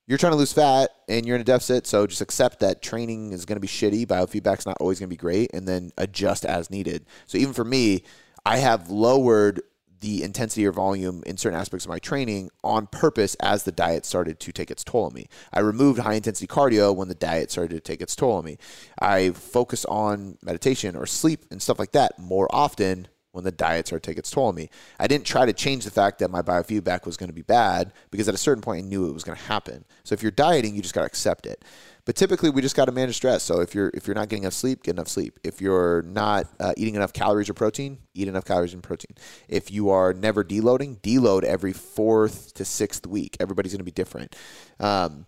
you're 0.06 0.18
trying 0.18 0.32
to 0.32 0.38
lose 0.38 0.52
fat 0.52 0.90
and 1.08 1.24
you're 1.24 1.36
in 1.36 1.40
a 1.40 1.44
deficit, 1.44 1.86
so 1.86 2.06
just 2.06 2.20
accept 2.20 2.60
that 2.60 2.82
training 2.82 3.32
is 3.32 3.44
going 3.44 3.56
to 3.56 3.60
be 3.60 3.68
shitty. 3.68 4.06
Biofeedback's 4.06 4.66
not 4.66 4.76
always 4.80 4.98
going 4.98 5.08
to 5.08 5.14
be 5.14 5.16
great, 5.16 5.50
and 5.54 5.66
then 5.66 5.92
adjust 5.96 6.44
as 6.44 6.70
needed. 6.70 7.06
So 7.26 7.38
even 7.38 7.54
for 7.54 7.64
me, 7.64 8.02
I 8.44 8.58
have 8.58 8.90
lowered 8.90 9.62
the 10.04 10.22
intensity 10.22 10.66
or 10.66 10.70
volume 10.70 11.22
in 11.24 11.38
certain 11.38 11.58
aspects 11.58 11.86
of 11.86 11.88
my 11.88 11.98
training 11.98 12.50
on 12.62 12.86
purpose 12.86 13.34
as 13.36 13.62
the 13.62 13.72
diet 13.72 14.04
started 14.04 14.38
to 14.38 14.52
take 14.52 14.70
its 14.70 14.84
toll 14.84 15.06
on 15.06 15.14
me. 15.14 15.26
I 15.50 15.60
removed 15.60 15.98
high 15.98 16.12
intensity 16.12 16.46
cardio 16.46 16.94
when 16.94 17.08
the 17.08 17.14
diet 17.14 17.50
started 17.50 17.74
to 17.74 17.80
take 17.80 18.02
its 18.02 18.14
toll 18.14 18.32
on 18.32 18.44
me. 18.44 18.58
I 19.00 19.30
focus 19.30 19.86
on 19.86 20.36
meditation 20.42 20.94
or 20.94 21.06
sleep 21.06 21.46
and 21.50 21.62
stuff 21.62 21.78
like 21.78 21.92
that 21.92 22.18
more 22.18 22.54
often 22.54 23.08
when 23.32 23.44
the 23.44 23.50
diet 23.50 23.86
started 23.86 24.02
to 24.02 24.10
take 24.10 24.18
its 24.18 24.30
toll 24.30 24.48
on 24.48 24.54
me. 24.54 24.68
I 25.00 25.06
didn't 25.06 25.24
try 25.24 25.46
to 25.46 25.54
change 25.54 25.84
the 25.84 25.90
fact 25.90 26.18
that 26.18 26.30
my 26.30 26.42
biofeedback 26.42 27.06
was 27.06 27.16
going 27.16 27.30
to 27.30 27.34
be 27.34 27.42
bad 27.42 27.94
because 28.10 28.28
at 28.28 28.34
a 28.34 28.38
certain 28.38 28.62
point 28.62 28.84
I 28.84 28.88
knew 28.88 29.08
it 29.08 29.14
was 29.14 29.24
going 29.24 29.38
to 29.38 29.44
happen. 29.44 29.86
So 30.04 30.12
if 30.12 30.22
you're 30.22 30.32
dieting, 30.32 30.74
you 30.76 30.82
just 30.82 30.94
got 30.94 31.00
to 31.00 31.06
accept 31.06 31.46
it. 31.46 31.64
But 32.06 32.16
typically, 32.16 32.50
we 32.50 32.60
just 32.60 32.76
got 32.76 32.84
to 32.84 32.92
manage 32.92 33.16
stress. 33.16 33.42
So 33.42 33.60
if 33.60 33.74
you're 33.74 33.90
if 33.94 34.06
you're 34.06 34.14
not 34.14 34.28
getting 34.28 34.42
enough 34.42 34.52
sleep, 34.52 34.82
get 34.82 34.92
enough 34.92 35.08
sleep. 35.08 35.40
If 35.42 35.60
you're 35.60 36.02
not 36.02 36.46
uh, 36.60 36.74
eating 36.76 36.96
enough 36.96 37.12
calories 37.12 37.48
or 37.48 37.54
protein, 37.54 37.98
eat 38.12 38.28
enough 38.28 38.44
calories 38.44 38.74
and 38.74 38.82
protein. 38.82 39.16
If 39.48 39.70
you 39.70 39.90
are 39.90 40.12
never 40.12 40.44
deloading, 40.44 41.00
deload 41.00 41.44
every 41.44 41.72
fourth 41.72 42.52
to 42.54 42.64
sixth 42.64 43.06
week. 43.06 43.36
Everybody's 43.40 43.72
going 43.72 43.78
to 43.78 43.84
be 43.84 43.90
different. 43.90 44.36
Um, 44.78 45.26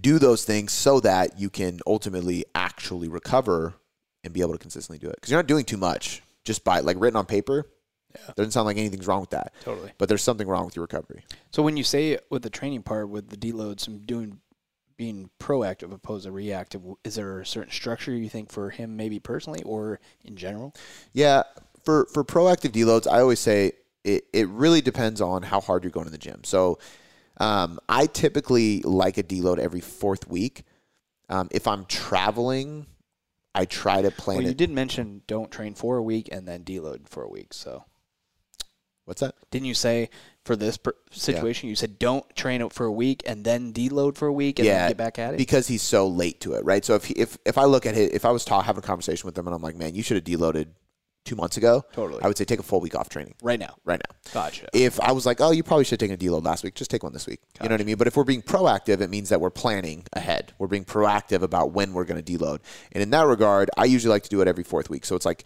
do 0.00 0.18
those 0.18 0.44
things 0.44 0.72
so 0.72 1.00
that 1.00 1.38
you 1.38 1.50
can 1.50 1.80
ultimately 1.86 2.44
actually 2.54 3.08
recover 3.08 3.74
and 4.24 4.32
be 4.32 4.40
able 4.40 4.52
to 4.52 4.58
consistently 4.58 4.98
do 4.98 5.08
it. 5.08 5.16
Because 5.16 5.30
you're 5.30 5.38
not 5.38 5.46
doing 5.46 5.64
too 5.64 5.76
much 5.76 6.22
just 6.44 6.64
by 6.64 6.80
like 6.80 6.96
written 6.98 7.16
on 7.16 7.26
paper. 7.26 7.66
Yeah. 8.14 8.32
Doesn't 8.36 8.52
sound 8.52 8.64
like 8.64 8.78
anything's 8.78 9.06
wrong 9.06 9.20
with 9.20 9.30
that. 9.30 9.52
Totally. 9.62 9.92
But 9.98 10.08
there's 10.08 10.22
something 10.22 10.48
wrong 10.48 10.64
with 10.64 10.74
your 10.74 10.82
recovery. 10.82 11.24
So 11.50 11.62
when 11.62 11.76
you 11.76 11.84
say 11.84 12.18
with 12.30 12.42
the 12.42 12.50
training 12.50 12.82
part 12.82 13.10
with 13.10 13.28
the 13.28 13.36
deloads 13.36 13.86
and 13.86 14.06
doing 14.06 14.40
being 14.98 15.30
proactive 15.40 15.92
opposed 15.94 16.26
to 16.26 16.32
reactive, 16.32 16.82
is 17.04 17.14
there 17.14 17.40
a 17.40 17.46
certain 17.46 17.72
structure 17.72 18.12
you 18.12 18.28
think 18.28 18.52
for 18.52 18.68
him 18.68 18.96
maybe 18.96 19.18
personally 19.18 19.62
or 19.62 20.00
in 20.24 20.36
general? 20.36 20.74
Yeah, 21.14 21.44
for 21.84 22.04
for 22.12 22.22
proactive 22.24 22.72
deloads, 22.72 23.10
I 23.10 23.20
always 23.20 23.40
say 23.40 23.72
it, 24.04 24.24
it 24.34 24.48
really 24.48 24.82
depends 24.82 25.22
on 25.22 25.42
how 25.44 25.60
hard 25.62 25.84
you're 25.84 25.90
going 25.90 26.06
to 26.06 26.12
the 26.12 26.18
gym. 26.18 26.42
So 26.44 26.78
um, 27.38 27.78
I 27.88 28.06
typically 28.06 28.82
like 28.82 29.16
a 29.16 29.22
deload 29.22 29.58
every 29.58 29.80
fourth 29.80 30.28
week. 30.28 30.64
Um, 31.30 31.48
if 31.52 31.66
I'm 31.66 31.84
traveling, 31.86 32.86
I 33.54 33.64
try 33.64 34.02
to 34.02 34.10
plan 34.10 34.38
Well, 34.38 34.44
you 34.44 34.50
it. 34.50 34.56
did 34.56 34.70
mention 34.70 35.22
don't 35.26 35.50
train 35.50 35.74
for 35.74 35.96
a 35.96 36.02
week 36.02 36.28
and 36.32 36.46
then 36.48 36.64
deload 36.64 37.08
for 37.08 37.22
a 37.22 37.28
week. 37.28 37.54
So 37.54 37.84
What's 39.04 39.20
that? 39.20 39.34
didn't 39.50 39.66
you 39.66 39.74
say 39.74 40.10
for 40.48 40.56
this 40.56 40.76
per- 40.76 40.94
situation 41.12 41.68
you 41.68 41.76
said 41.76 41.98
don't 41.98 42.24
train 42.34 42.60
it 42.62 42.72
for 42.72 42.86
a 42.86 42.92
week 42.92 43.22
and 43.26 43.44
then 43.44 43.72
deload 43.72 44.16
for 44.16 44.26
a 44.26 44.32
week 44.32 44.58
and 44.58 44.66
Yeah, 44.66 44.78
then 44.80 44.90
get 44.90 44.96
back 44.96 45.18
at 45.18 45.34
it? 45.34 45.36
because 45.36 45.68
he's 45.68 45.82
so 45.82 46.08
late 46.08 46.40
to 46.40 46.54
it, 46.54 46.64
right? 46.64 46.84
So 46.84 46.94
if 46.96 47.04
he, 47.04 47.14
if 47.14 47.38
if 47.44 47.56
I 47.58 47.64
look 47.64 47.86
at 47.86 47.96
it, 47.96 48.12
if 48.14 48.24
I 48.24 48.30
was 48.30 48.44
ta- 48.44 48.62
having 48.62 48.82
a 48.82 48.86
conversation 48.86 49.26
with 49.26 49.36
him 49.38 49.46
and 49.46 49.54
I'm 49.54 49.62
like, 49.62 49.76
man, 49.76 49.94
you 49.94 50.02
should 50.02 50.16
have 50.16 50.24
deloaded 50.24 50.68
two 51.24 51.36
months 51.36 51.58
ago. 51.58 51.84
Totally. 51.92 52.22
I 52.22 52.26
would 52.26 52.38
say 52.38 52.46
take 52.46 52.58
a 52.60 52.62
full 52.62 52.80
week 52.80 52.94
off 52.94 53.10
training 53.10 53.34
right 53.42 53.60
now. 53.60 53.74
right 53.84 54.00
now. 54.08 54.16
Gotcha. 54.32 54.66
If 54.72 54.98
I 55.00 55.12
was 55.12 55.26
like, 55.26 55.42
oh, 55.42 55.50
you 55.50 55.62
probably 55.62 55.84
should 55.84 56.00
have 56.00 56.08
taken 56.08 56.14
a 56.14 56.30
deload 56.30 56.44
last 56.44 56.64
week, 56.64 56.74
just 56.74 56.90
take 56.90 57.02
one 57.02 57.12
this 57.12 57.26
week. 57.26 57.40
You 57.62 57.68
know 57.68 57.74
what 57.74 57.82
I 57.82 57.84
mean? 57.84 57.96
But 57.96 58.06
if 58.06 58.16
we're 58.16 58.24
being 58.24 58.40
proactive, 58.40 59.02
it 59.02 59.10
means 59.10 59.28
that 59.28 59.38
we're 59.40 59.50
planning 59.50 60.04
ahead. 60.14 60.54
We're 60.58 60.68
being 60.68 60.86
proactive 60.86 61.42
about 61.42 61.72
when 61.72 61.92
we're 61.92 62.04
going 62.06 62.22
to 62.22 62.38
deload. 62.38 62.60
And 62.92 63.02
in 63.02 63.10
that 63.10 63.26
regard, 63.26 63.68
I 63.76 63.84
usually 63.84 64.10
like 64.10 64.22
to 64.22 64.30
do 64.30 64.40
it 64.40 64.48
every 64.48 64.64
fourth 64.64 64.88
week. 64.88 65.04
So 65.04 65.16
it's 65.16 65.26
like, 65.26 65.44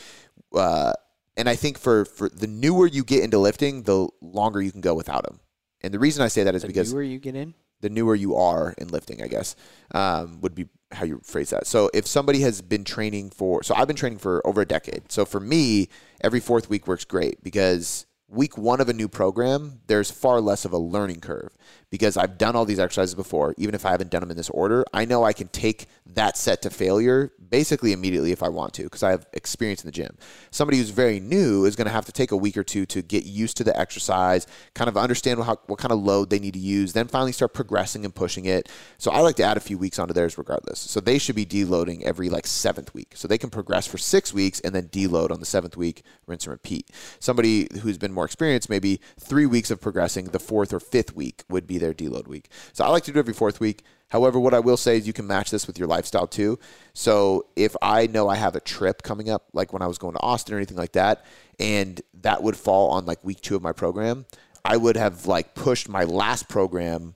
uh, 0.54 0.92
and 1.36 1.48
I 1.48 1.56
think 1.56 1.78
for, 1.78 2.04
for 2.04 2.28
the 2.28 2.46
newer 2.46 2.86
you 2.86 3.04
get 3.04 3.24
into 3.24 3.38
lifting, 3.38 3.82
the 3.84 4.08
longer 4.20 4.60
you 4.60 4.72
can 4.72 4.80
go 4.80 4.94
without 4.94 5.24
them. 5.24 5.40
And 5.80 5.92
the 5.92 5.98
reason 5.98 6.22
I 6.22 6.28
say 6.28 6.44
that 6.44 6.54
is 6.54 6.62
the 6.62 6.68
because 6.68 6.92
newer 6.92 7.02
you 7.02 7.18
get 7.18 7.34
in, 7.34 7.54
the 7.80 7.90
newer 7.90 8.14
you 8.14 8.36
are 8.36 8.74
in 8.78 8.88
lifting, 8.88 9.22
I 9.22 9.26
guess, 9.26 9.56
um, 9.92 10.40
would 10.40 10.54
be 10.54 10.66
how 10.92 11.04
you 11.04 11.20
phrase 11.24 11.50
that. 11.50 11.66
So 11.66 11.90
if 11.92 12.06
somebody 12.06 12.40
has 12.40 12.62
been 12.62 12.84
training 12.84 13.30
for, 13.30 13.62
so 13.62 13.74
I've 13.74 13.88
been 13.88 13.96
training 13.96 14.18
for 14.18 14.46
over 14.46 14.60
a 14.60 14.66
decade. 14.66 15.10
So 15.10 15.24
for 15.24 15.40
me, 15.40 15.88
every 16.20 16.40
fourth 16.40 16.70
week 16.70 16.86
works 16.86 17.04
great 17.04 17.42
because 17.42 18.06
week 18.28 18.56
one 18.56 18.80
of 18.80 18.88
a 18.88 18.92
new 18.92 19.08
program, 19.08 19.80
there's 19.86 20.10
far 20.10 20.40
less 20.40 20.64
of 20.64 20.72
a 20.72 20.78
learning 20.78 21.20
curve 21.20 21.56
because 21.92 22.16
I've 22.16 22.38
done 22.38 22.56
all 22.56 22.64
these 22.64 22.80
exercises 22.80 23.14
before. 23.14 23.54
Even 23.58 23.74
if 23.74 23.84
I 23.84 23.90
haven't 23.90 24.10
done 24.10 24.20
them 24.20 24.30
in 24.30 24.36
this 24.36 24.48
order, 24.48 24.82
I 24.94 25.04
know 25.04 25.24
I 25.24 25.34
can 25.34 25.48
take 25.48 25.86
that 26.06 26.38
set 26.38 26.62
to 26.62 26.70
failure 26.70 27.32
basically 27.50 27.92
immediately 27.92 28.32
if 28.32 28.42
I 28.42 28.48
want 28.48 28.72
to 28.74 28.84
because 28.84 29.02
I 29.02 29.10
have 29.10 29.26
experience 29.34 29.82
in 29.82 29.88
the 29.88 29.92
gym. 29.92 30.16
Somebody 30.50 30.78
who's 30.78 30.88
very 30.88 31.20
new 31.20 31.66
is 31.66 31.76
going 31.76 31.86
to 31.86 31.92
have 31.92 32.06
to 32.06 32.12
take 32.12 32.32
a 32.32 32.36
week 32.36 32.56
or 32.56 32.64
two 32.64 32.86
to 32.86 33.02
get 33.02 33.26
used 33.26 33.58
to 33.58 33.64
the 33.64 33.78
exercise, 33.78 34.46
kind 34.74 34.88
of 34.88 34.96
understand 34.96 35.42
how, 35.42 35.56
what 35.66 35.78
kind 35.78 35.92
of 35.92 35.98
load 35.98 36.30
they 36.30 36.38
need 36.38 36.54
to 36.54 36.58
use, 36.58 36.94
then 36.94 37.08
finally 37.08 37.30
start 37.30 37.52
progressing 37.52 38.06
and 38.06 38.14
pushing 38.14 38.46
it. 38.46 38.70
So 38.96 39.10
I 39.10 39.20
like 39.20 39.36
to 39.36 39.42
add 39.42 39.58
a 39.58 39.60
few 39.60 39.76
weeks 39.76 39.98
onto 39.98 40.14
theirs 40.14 40.38
regardless. 40.38 40.80
So 40.80 40.98
they 40.98 41.18
should 41.18 41.36
be 41.36 41.44
deloading 41.44 42.02
every 42.04 42.30
like 42.30 42.46
seventh 42.46 42.94
week. 42.94 43.12
So 43.16 43.28
they 43.28 43.36
can 43.36 43.50
progress 43.50 43.86
for 43.86 43.98
six 43.98 44.32
weeks 44.32 44.60
and 44.60 44.74
then 44.74 44.88
deload 44.88 45.30
on 45.30 45.40
the 45.40 45.46
seventh 45.46 45.76
week, 45.76 46.02
rinse 46.26 46.46
and 46.46 46.52
repeat. 46.52 46.88
Somebody 47.20 47.68
who's 47.82 47.98
been 47.98 48.12
more 48.12 48.24
experienced, 48.24 48.70
maybe 48.70 48.98
three 49.20 49.44
weeks 49.44 49.70
of 49.70 49.78
progressing, 49.78 50.26
the 50.26 50.38
fourth 50.38 50.72
or 50.72 50.80
fifth 50.80 51.14
week 51.14 51.44
would 51.50 51.66
be 51.66 51.81
their 51.82 51.94
deload 51.94 52.26
week. 52.26 52.48
So 52.72 52.84
I 52.84 52.88
like 52.88 53.04
to 53.04 53.12
do 53.12 53.18
every 53.18 53.34
fourth 53.34 53.60
week. 53.60 53.84
However, 54.08 54.38
what 54.38 54.54
I 54.54 54.60
will 54.60 54.76
say 54.76 54.98
is 54.98 55.06
you 55.06 55.12
can 55.12 55.26
match 55.26 55.50
this 55.50 55.66
with 55.66 55.78
your 55.78 55.88
lifestyle 55.88 56.26
too. 56.26 56.58
So 56.92 57.46
if 57.56 57.74
I 57.80 58.06
know 58.06 58.28
I 58.28 58.36
have 58.36 58.54
a 58.54 58.60
trip 58.60 59.02
coming 59.02 59.30
up, 59.30 59.46
like 59.52 59.72
when 59.72 59.82
I 59.82 59.86
was 59.86 59.98
going 59.98 60.14
to 60.14 60.20
Austin 60.20 60.54
or 60.54 60.58
anything 60.58 60.76
like 60.76 60.92
that, 60.92 61.24
and 61.58 62.00
that 62.20 62.42
would 62.42 62.56
fall 62.56 62.90
on 62.90 63.06
like 63.06 63.24
week 63.24 63.40
two 63.40 63.56
of 63.56 63.62
my 63.62 63.72
program, 63.72 64.26
I 64.64 64.76
would 64.76 64.96
have 64.96 65.26
like 65.26 65.54
pushed 65.54 65.88
my 65.88 66.04
last 66.04 66.48
program 66.48 67.14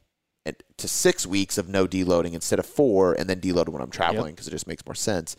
to 0.76 0.88
six 0.88 1.26
weeks 1.26 1.58
of 1.58 1.68
no 1.68 1.86
deloading 1.86 2.34
instead 2.34 2.58
of 2.58 2.66
four, 2.66 3.14
and 3.14 3.28
then 3.28 3.40
deload 3.40 3.68
when 3.68 3.82
I'm 3.82 3.90
traveling 3.90 4.34
because 4.34 4.46
yep. 4.46 4.52
it 4.52 4.56
just 4.56 4.66
makes 4.66 4.84
more 4.84 4.94
sense. 4.94 5.36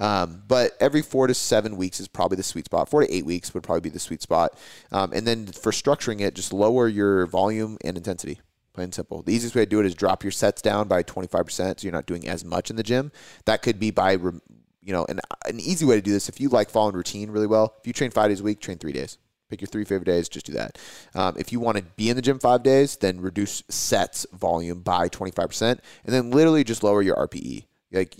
Um, 0.00 0.42
but 0.48 0.72
every 0.80 1.02
four 1.02 1.26
to 1.26 1.34
seven 1.34 1.76
weeks 1.76 2.00
is 2.00 2.08
probably 2.08 2.36
the 2.36 2.42
sweet 2.42 2.64
spot. 2.64 2.88
Four 2.88 3.02
to 3.02 3.14
eight 3.14 3.26
weeks 3.26 3.52
would 3.52 3.62
probably 3.62 3.82
be 3.82 3.90
the 3.90 3.98
sweet 3.98 4.22
spot. 4.22 4.58
Um, 4.90 5.12
and 5.12 5.26
then 5.26 5.46
for 5.46 5.72
structuring 5.72 6.20
it, 6.20 6.34
just 6.34 6.52
lower 6.52 6.88
your 6.88 7.26
volume 7.26 7.76
and 7.84 7.96
intensity 7.96 8.40
plain 8.78 8.92
simple. 8.92 9.22
The 9.22 9.34
easiest 9.34 9.54
way 9.54 9.64
to 9.64 9.70
do 9.70 9.80
it 9.80 9.86
is 9.86 9.94
drop 9.94 10.22
your 10.22 10.30
sets 10.30 10.62
down 10.62 10.88
by 10.88 11.02
25% 11.02 11.80
so 11.80 11.84
you're 11.84 11.92
not 11.92 12.06
doing 12.06 12.28
as 12.28 12.44
much 12.44 12.70
in 12.70 12.76
the 12.76 12.82
gym. 12.82 13.10
That 13.44 13.62
could 13.62 13.78
be 13.80 13.90
by, 13.90 14.12
you 14.12 14.92
know, 14.92 15.04
an, 15.08 15.20
an 15.46 15.60
easy 15.60 15.84
way 15.84 15.96
to 15.96 16.02
do 16.02 16.12
this 16.12 16.28
if 16.28 16.40
you 16.40 16.48
like 16.48 16.70
following 16.70 16.94
routine 16.94 17.30
really 17.30 17.46
well. 17.46 17.74
If 17.80 17.86
you 17.86 17.92
train 17.92 18.10
five 18.10 18.30
days 18.30 18.40
a 18.40 18.44
week, 18.44 18.60
train 18.60 18.78
three 18.78 18.92
days. 18.92 19.18
Pick 19.50 19.62
your 19.62 19.68
three 19.68 19.84
favorite 19.84 20.04
days, 20.06 20.28
just 20.28 20.46
do 20.46 20.52
that. 20.52 20.78
Um, 21.14 21.34
if 21.38 21.52
you 21.52 21.58
want 21.58 21.78
to 21.78 21.82
be 21.82 22.10
in 22.10 22.16
the 22.16 22.22
gym 22.22 22.38
five 22.38 22.62
days, 22.62 22.96
then 22.96 23.20
reduce 23.20 23.62
sets 23.68 24.26
volume 24.32 24.82
by 24.82 25.08
25%, 25.08 25.62
and 25.62 25.80
then 26.04 26.30
literally 26.30 26.64
just 26.64 26.82
lower 26.82 27.00
your 27.00 27.16
RPE. 27.16 27.64
Like 27.90 28.16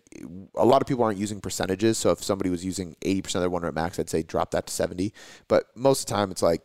a 0.56 0.64
lot 0.64 0.80
of 0.80 0.88
people 0.88 1.04
aren't 1.04 1.18
using 1.18 1.42
percentages, 1.42 1.98
so 1.98 2.10
if 2.10 2.24
somebody 2.24 2.48
was 2.48 2.64
using 2.64 2.96
80% 3.02 3.34
of 3.34 3.42
their 3.42 3.50
one 3.50 3.62
rep 3.62 3.74
max, 3.74 3.98
I'd 3.98 4.08
say 4.08 4.22
drop 4.22 4.52
that 4.52 4.66
to 4.66 4.72
70. 4.72 5.12
But 5.46 5.66
most 5.76 6.00
of 6.00 6.06
the 6.06 6.14
time, 6.14 6.30
it's 6.30 6.42
like 6.42 6.62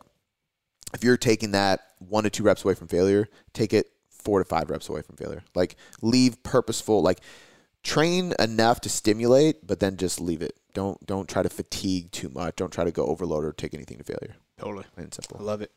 if 0.94 1.04
you're 1.04 1.16
taking 1.16 1.50
that 1.50 1.80
one 1.98 2.24
to 2.24 2.30
two 2.30 2.42
reps 2.42 2.64
away 2.64 2.74
from 2.74 2.88
failure, 2.88 3.28
take 3.52 3.72
it 3.72 3.86
four 4.08 4.38
to 4.38 4.44
five 4.44 4.70
reps 4.70 4.88
away 4.88 5.02
from 5.02 5.16
failure. 5.16 5.42
Like 5.54 5.76
leave 6.00 6.42
purposeful, 6.42 7.02
like 7.02 7.20
train 7.82 8.32
enough 8.38 8.80
to 8.82 8.88
stimulate, 8.88 9.66
but 9.66 9.80
then 9.80 9.96
just 9.96 10.20
leave 10.20 10.40
it. 10.42 10.58
Don't 10.72 11.04
don't 11.06 11.28
try 11.28 11.42
to 11.42 11.48
fatigue 11.48 12.10
too 12.12 12.28
much. 12.28 12.56
Don't 12.56 12.72
try 12.72 12.84
to 12.84 12.92
go 12.92 13.06
overload 13.06 13.44
or 13.44 13.52
take 13.52 13.74
anything 13.74 13.98
to 13.98 14.04
failure. 14.04 14.36
Totally. 14.58 14.84
Plain 14.94 15.04
and 15.04 15.14
simple. 15.14 15.36
I 15.40 15.42
love 15.42 15.62
it. 15.62 15.72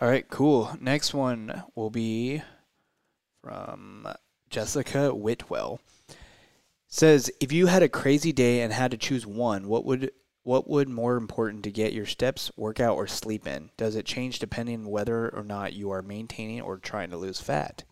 All 0.00 0.08
right, 0.08 0.28
cool. 0.28 0.76
Next 0.80 1.12
one 1.12 1.64
will 1.74 1.90
be 1.90 2.42
from 3.42 4.06
Jessica 4.48 5.14
Whitwell. 5.14 5.80
Says 6.86 7.30
if 7.40 7.52
you 7.52 7.66
had 7.66 7.82
a 7.82 7.88
crazy 7.88 8.32
day 8.32 8.62
and 8.62 8.72
had 8.72 8.90
to 8.92 8.96
choose 8.96 9.26
one, 9.26 9.68
what 9.68 9.84
would 9.84 10.12
what 10.48 10.66
would 10.66 10.88
more 10.88 11.18
important 11.18 11.62
to 11.62 11.70
get 11.70 11.92
your 11.92 12.06
steps, 12.06 12.50
workout, 12.56 12.96
or 12.96 13.06
sleep 13.06 13.46
in? 13.46 13.68
Does 13.76 13.94
it 13.94 14.06
change 14.06 14.38
depending 14.38 14.76
on 14.76 14.90
whether 14.90 15.28
or 15.28 15.44
not 15.44 15.74
you 15.74 15.90
are 15.90 16.00
maintaining 16.00 16.62
or 16.62 16.78
trying 16.78 17.10
to 17.10 17.18
lose 17.18 17.38
fat? 17.38 17.84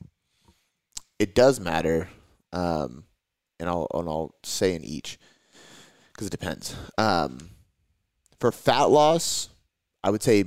It 1.18 1.34
does 1.34 1.60
matter, 1.60 2.08
um, 2.54 3.04
and 3.60 3.68
I'll 3.68 3.86
and 3.92 4.08
I'll 4.08 4.34
say 4.42 4.74
in 4.74 4.82
each 4.84 5.18
because 6.12 6.28
it 6.28 6.30
depends. 6.30 6.74
Um, 6.96 7.50
for 8.40 8.50
fat 8.50 8.84
loss, 8.84 9.50
I 10.02 10.08
would 10.08 10.22
say 10.22 10.42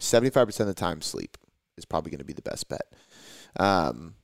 seventy 0.00 0.30
five 0.30 0.48
percent 0.48 0.68
of 0.68 0.74
the 0.74 0.80
time 0.80 1.00
sleep 1.02 1.38
is 1.76 1.84
probably 1.84 2.10
going 2.10 2.18
to 2.18 2.24
be 2.24 2.32
the 2.32 2.42
best 2.42 2.68
bet, 2.68 2.92
um, 3.60 4.16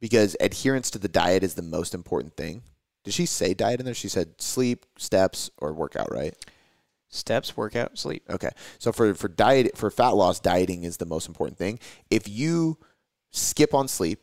because 0.00 0.38
adherence 0.40 0.90
to 0.92 0.98
the 0.98 1.06
diet 1.06 1.44
is 1.44 1.52
the 1.52 1.60
most 1.60 1.92
important 1.92 2.34
thing. 2.34 2.62
Did 3.04 3.12
she 3.12 3.26
say 3.26 3.52
diet 3.52 3.80
in 3.80 3.84
there? 3.84 3.94
She 3.94 4.08
said 4.08 4.40
sleep, 4.40 4.86
steps, 4.96 5.50
or 5.58 5.74
workout, 5.74 6.10
right? 6.10 6.34
Steps, 7.14 7.58
workout, 7.58 7.98
sleep. 7.98 8.24
Okay. 8.30 8.48
So 8.78 8.90
for 8.90 9.14
for 9.14 9.28
diet 9.28 9.76
for 9.76 9.90
fat 9.90 10.16
loss, 10.16 10.40
dieting 10.40 10.84
is 10.84 10.96
the 10.96 11.04
most 11.04 11.28
important 11.28 11.58
thing. 11.58 11.78
If 12.10 12.26
you 12.26 12.78
skip 13.32 13.74
on 13.74 13.86
sleep, 13.86 14.20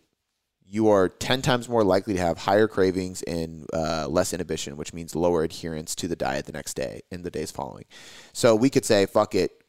you 0.66 0.90
are 0.90 1.08
10 1.08 1.44
times 1.44 1.70
more 1.70 1.84
likely 1.84 2.16
to 2.16 2.20
have 2.20 2.40
higher 2.40 2.68
cravings 2.68 3.22
and 3.24 3.68
uh, 3.74 4.08
less 4.08 4.34
inhibition, 4.34 4.76
which 4.76 4.92
means 4.92 5.16
lower 5.16 5.44
adherence 5.44 5.94
to 5.96 6.08
the 6.08 6.16
diet 6.16 6.46
the 6.46 6.52
next 6.52 6.76
day 6.76 7.02
and 7.12 7.24
the 7.24 7.32
days 7.32 7.52
following. 7.52 7.86
So 8.34 8.56
we 8.56 8.72
could 8.72 8.86
say, 8.86 9.06
fuck 9.06 9.36
it, 9.36 9.64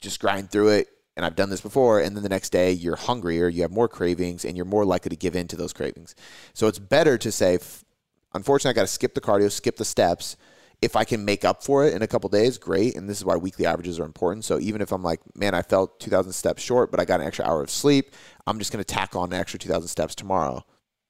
just 0.00 0.20
grind 0.20 0.50
through 0.50 0.68
it. 0.68 0.88
And 1.16 1.26
I've 1.26 1.36
done 1.36 1.50
this 1.50 1.60
before. 1.60 2.00
And 2.00 2.16
then 2.16 2.22
the 2.22 2.28
next 2.28 2.50
day 2.50 2.70
you're 2.70 2.96
hungrier, 2.96 3.48
you 3.48 3.62
have 3.62 3.72
more 3.72 3.88
cravings, 3.88 4.44
and 4.44 4.56
you're 4.56 4.64
more 4.64 4.84
likely 4.84 5.10
to 5.10 5.16
give 5.16 5.34
in 5.34 5.48
to 5.48 5.56
those 5.56 5.72
cravings. 5.72 6.14
So 6.52 6.68
it's 6.68 6.78
better 6.78 7.18
to 7.18 7.32
say, 7.32 7.58
unfortunately, 8.32 8.70
I 8.70 8.80
got 8.80 8.88
to 8.88 8.92
skip 8.92 9.14
the 9.14 9.20
cardio, 9.20 9.50
skip 9.50 9.76
the 9.76 9.84
steps 9.84 10.36
if 10.82 10.96
I 10.96 11.04
can 11.04 11.24
make 11.24 11.44
up 11.44 11.62
for 11.62 11.84
it 11.86 11.94
in 11.94 12.02
a 12.02 12.06
couple 12.06 12.30
days, 12.30 12.56
great. 12.56 12.96
And 12.96 13.08
this 13.08 13.18
is 13.18 13.24
why 13.24 13.36
weekly 13.36 13.66
averages 13.66 14.00
are 14.00 14.04
important. 14.04 14.44
So 14.44 14.58
even 14.58 14.80
if 14.80 14.92
I'm 14.92 15.02
like, 15.02 15.20
man, 15.36 15.54
I 15.54 15.62
fell 15.62 15.86
2,000 15.86 16.32
steps 16.32 16.62
short, 16.62 16.90
but 16.90 17.00
I 17.00 17.04
got 17.04 17.20
an 17.20 17.26
extra 17.26 17.46
hour 17.46 17.62
of 17.62 17.70
sleep, 17.70 18.14
I'm 18.46 18.58
just 18.58 18.72
going 18.72 18.82
to 18.82 18.94
tack 18.94 19.14
on 19.14 19.32
an 19.32 19.38
extra 19.38 19.58
2,000 19.58 19.88
steps 19.88 20.14
tomorrow. 20.14 20.64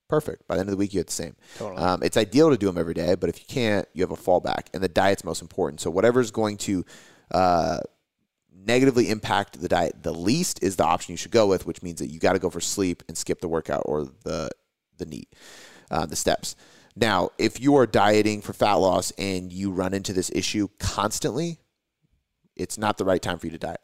Perfect. 0.09 0.49
By 0.49 0.57
the 0.57 0.61
end 0.61 0.69
of 0.69 0.73
the 0.73 0.77
week, 0.77 0.93
you 0.93 0.99
have 0.99 1.07
the 1.07 1.13
same. 1.13 1.37
Totally. 1.57 1.81
Um, 1.81 2.03
it's 2.03 2.17
ideal 2.17 2.51
to 2.51 2.57
do 2.57 2.67
them 2.67 2.79
every 2.79 2.95
day, 2.95 3.15
but 3.15 3.29
if 3.29 3.39
you 3.39 3.47
can't, 3.47 3.87
you 3.95 4.03
have 4.03 4.11
a 4.11 4.17
fallback. 4.17 4.67
And 4.75 4.83
the 4.83 4.89
diet's 4.89 5.23
most 5.23 5.41
important. 5.41 5.81
So 5.81 5.89
whatever's 5.89 6.33
going 6.33 6.57
to 6.59 6.85
uh, 7.31 7.79
negatively 8.53 9.09
impact 9.09 9.61
the 9.61 9.69
diet 9.69 10.03
the 10.03 10.13
least 10.13 10.63
is 10.65 10.75
the 10.75 10.85
option 10.85 11.13
you 11.13 11.17
should 11.17 11.31
go 11.31 11.47
with, 11.47 11.65
which 11.65 11.81
means 11.81 12.01
that 12.01 12.09
you 12.09 12.19
got 12.19 12.33
to 12.33 12.41
go 12.41 12.51
for 12.51 12.61
sleep 12.61 13.05
and 13.07 13.17
skip 13.17 13.41
the 13.41 13.49
workout 13.49 13.83
or 13.87 14.07
the 14.25 14.51
the 14.99 15.07
NEAT, 15.07 15.33
uh, 15.91 16.07
the 16.07 16.17
steps. 16.17 16.57
Now, 16.97 17.31
if 17.39 17.61
you 17.61 17.77
are 17.77 17.87
dieting 17.87 18.41
for 18.43 18.53
fat 18.53 18.75
loss 18.75 19.13
and 19.13 19.53
you 19.53 19.71
run 19.71 19.95
into 19.95 20.13
this 20.13 20.31
issue 20.35 20.69
constantly, 20.79 21.61
it's 22.57 22.79
not 22.79 22.99
the 22.99 23.05
right 23.05 23.23
time 23.23 23.39
for 23.39 23.47
you 23.47 23.53
to 23.53 23.59
diet. 23.59 23.81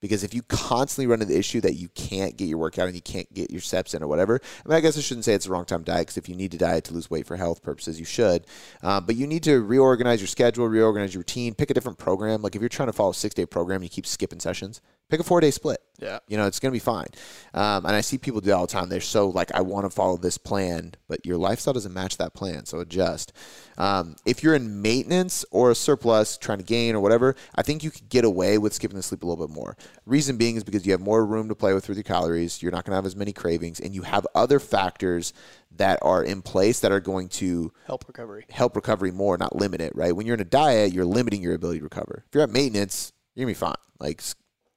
Because 0.00 0.24
if 0.24 0.32
you 0.32 0.42
constantly 0.42 1.06
run 1.06 1.20
into 1.20 1.32
the 1.32 1.38
issue 1.38 1.60
that 1.60 1.74
you 1.74 1.90
can't 1.90 2.36
get 2.36 2.46
your 2.46 2.56
workout 2.56 2.86
and 2.86 2.94
you 2.94 3.02
can't 3.02 3.32
get 3.34 3.50
your 3.50 3.60
steps 3.60 3.92
in 3.92 4.02
or 4.02 4.08
whatever, 4.08 4.40
I 4.64 4.68
mean, 4.68 4.76
I 4.76 4.80
guess 4.80 4.96
I 4.96 5.02
shouldn't 5.02 5.26
say 5.26 5.34
it's 5.34 5.44
the 5.44 5.52
wrong 5.52 5.66
time 5.66 5.80
to 5.80 5.92
diet 5.92 6.06
because 6.06 6.16
if 6.16 6.28
you 6.28 6.34
need 6.34 6.52
to 6.52 6.58
diet 6.58 6.84
to 6.84 6.94
lose 6.94 7.10
weight 7.10 7.26
for 7.26 7.36
health 7.36 7.62
purposes, 7.62 7.98
you 7.98 8.06
should. 8.06 8.46
Uh, 8.82 9.00
but 9.00 9.16
you 9.16 9.26
need 9.26 9.42
to 9.42 9.60
reorganize 9.60 10.20
your 10.20 10.28
schedule, 10.28 10.66
reorganize 10.66 11.12
your 11.12 11.20
routine, 11.20 11.54
pick 11.54 11.70
a 11.70 11.74
different 11.74 11.98
program. 11.98 12.40
Like 12.40 12.54
if 12.56 12.62
you're 12.62 12.70
trying 12.70 12.88
to 12.88 12.94
follow 12.94 13.10
a 13.10 13.14
six 13.14 13.34
day 13.34 13.44
program 13.44 13.76
and 13.76 13.84
you 13.84 13.90
keep 13.90 14.06
skipping 14.06 14.40
sessions, 14.40 14.80
pick 15.10 15.20
a 15.20 15.24
four 15.24 15.40
day 15.40 15.50
split. 15.50 15.80
Yeah. 16.00 16.20
You 16.28 16.38
know, 16.38 16.46
it's 16.46 16.58
going 16.58 16.70
to 16.70 16.74
be 16.74 16.78
fine. 16.78 17.08
Um, 17.52 17.84
and 17.84 17.94
I 17.94 18.00
see 18.00 18.16
people 18.16 18.40
do 18.40 18.46
that 18.46 18.56
all 18.56 18.66
the 18.66 18.72
time. 18.72 18.88
They're 18.88 19.00
so 19.00 19.28
like, 19.28 19.52
I 19.54 19.60
want 19.60 19.84
to 19.84 19.90
follow 19.90 20.16
this 20.16 20.38
plan, 20.38 20.94
but 21.08 21.26
your 21.26 21.36
lifestyle 21.36 21.74
doesn't 21.74 21.92
match 21.92 22.16
that 22.16 22.32
plan. 22.32 22.64
So 22.64 22.80
adjust. 22.80 23.34
Um, 23.76 24.16
if 24.24 24.42
you're 24.42 24.54
in 24.54 24.80
maintenance 24.80 25.44
or 25.50 25.70
a 25.70 25.74
surplus, 25.74 26.38
trying 26.38 26.58
to 26.58 26.64
gain 26.64 26.94
or 26.94 27.00
whatever, 27.00 27.36
I 27.54 27.62
think 27.62 27.84
you 27.84 27.90
could 27.90 28.08
get 28.08 28.24
away 28.24 28.56
with 28.56 28.72
skipping 28.72 28.96
the 28.96 29.02
sleep 29.02 29.22
a 29.22 29.26
little 29.26 29.46
bit 29.46 29.54
more. 29.54 29.76
Reason 30.06 30.36
being 30.38 30.56
is 30.56 30.64
because 30.64 30.86
you 30.86 30.92
have 30.92 31.00
more 31.00 31.24
room 31.24 31.48
to 31.48 31.54
play 31.54 31.74
with 31.74 31.86
with 31.88 31.98
your 31.98 32.04
calories. 32.04 32.62
You're 32.62 32.72
not 32.72 32.84
going 32.84 32.92
to 32.92 32.96
have 32.96 33.06
as 33.06 33.16
many 33.16 33.32
cravings, 33.32 33.78
and 33.80 33.94
you 33.94 34.02
have 34.02 34.26
other 34.34 34.58
factors 34.58 35.34
that 35.76 35.98
are 36.02 36.22
in 36.22 36.42
place 36.42 36.80
that 36.80 36.92
are 36.92 37.00
going 37.00 37.28
to 37.28 37.72
help 37.86 38.06
recovery. 38.06 38.44
Help 38.50 38.74
recovery 38.74 39.10
more, 39.10 39.36
not 39.38 39.56
limit 39.56 39.80
it. 39.80 39.94
Right? 39.94 40.14
When 40.14 40.26
you're 40.26 40.34
in 40.34 40.40
a 40.40 40.44
diet, 40.44 40.92
you're 40.92 41.04
limiting 41.04 41.42
your 41.42 41.54
ability 41.54 41.80
to 41.80 41.84
recover. 41.84 42.24
If 42.26 42.34
you're 42.34 42.44
at 42.44 42.50
maintenance, 42.50 43.12
you're 43.34 43.44
gonna 43.44 43.50
be 43.50 43.54
fine. 43.54 43.74
Like 43.98 44.22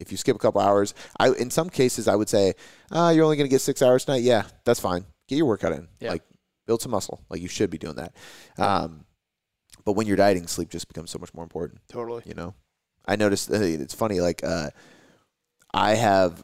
if 0.03 0.11
you 0.11 0.17
skip 0.17 0.35
a 0.35 0.39
couple 0.39 0.61
hours, 0.61 0.93
I 1.19 1.29
in 1.29 1.49
some 1.49 1.69
cases 1.69 2.07
I 2.07 2.15
would 2.15 2.29
say, 2.29 2.53
ah, 2.91 3.09
you're 3.09 3.23
only 3.23 3.37
going 3.37 3.49
to 3.49 3.53
get 3.53 3.61
six 3.61 3.81
hours 3.81 4.05
tonight. 4.05 4.21
Yeah, 4.21 4.43
that's 4.65 4.79
fine. 4.79 5.05
Get 5.27 5.37
your 5.37 5.47
workout 5.47 5.71
in. 5.71 5.87
Yeah. 5.99 6.11
Like 6.11 6.23
build 6.67 6.81
some 6.81 6.91
muscle. 6.91 7.21
Like 7.29 7.41
you 7.41 7.47
should 7.47 7.69
be 7.69 7.77
doing 7.77 7.95
that. 7.95 8.15
Um, 8.57 9.05
but 9.85 9.93
when 9.93 10.05
you're 10.05 10.17
dieting, 10.17 10.47
sleep 10.47 10.69
just 10.69 10.87
becomes 10.87 11.11
so 11.11 11.19
much 11.19 11.33
more 11.33 11.43
important. 11.43 11.81
Totally. 11.89 12.23
You 12.25 12.35
know, 12.35 12.53
I 13.05 13.15
noticed 13.15 13.49
uh, 13.51 13.55
it's 13.55 13.93
funny. 13.93 14.21
Like 14.21 14.43
uh, 14.43 14.69
I 15.73 15.95
have 15.95 16.43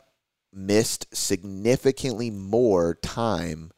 missed 0.51 1.07
significantly 1.15 2.31
more 2.31 2.95
time 2.95 3.71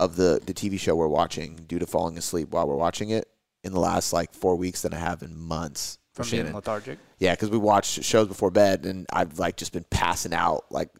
of 0.00 0.16
the 0.16 0.40
the 0.44 0.54
TV 0.54 0.78
show 0.78 0.96
we're 0.96 1.08
watching 1.08 1.56
due 1.66 1.78
to 1.78 1.86
falling 1.86 2.16
asleep 2.16 2.50
while 2.50 2.66
we're 2.66 2.76
watching 2.76 3.10
it 3.10 3.28
in 3.62 3.72
the 3.72 3.80
last 3.80 4.12
like 4.12 4.32
four 4.32 4.56
weeks 4.56 4.82
than 4.82 4.94
I 4.94 4.98
have 4.98 5.22
in 5.22 5.36
months 5.36 5.98
from 6.14 6.30
being 6.30 6.52
lethargic. 6.52 6.98
Yeah, 7.18 7.32
because 7.32 7.50
we 7.50 7.58
watch 7.58 8.04
shows 8.04 8.28
before 8.28 8.50
bed, 8.50 8.86
and 8.86 9.06
I've 9.12 9.38
like 9.38 9.56
just 9.56 9.72
been 9.72 9.84
passing 9.90 10.32
out, 10.32 10.64
like 10.70 10.90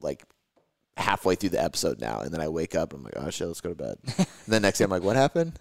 like 0.00 0.24
halfway 0.96 1.34
through 1.34 1.50
the 1.50 1.62
episode 1.62 2.00
now, 2.00 2.20
and 2.20 2.32
then 2.32 2.40
I 2.40 2.48
wake 2.48 2.74
up. 2.74 2.92
And 2.92 3.00
I'm 3.00 3.04
like, 3.04 3.14
oh 3.16 3.30
shit, 3.30 3.46
let's 3.46 3.60
go 3.60 3.70
to 3.70 3.74
bed. 3.74 3.96
and 4.18 4.26
then 4.46 4.62
next 4.62 4.78
day, 4.78 4.84
I'm 4.84 4.90
like, 4.90 5.02
what 5.02 5.16
happened? 5.16 5.58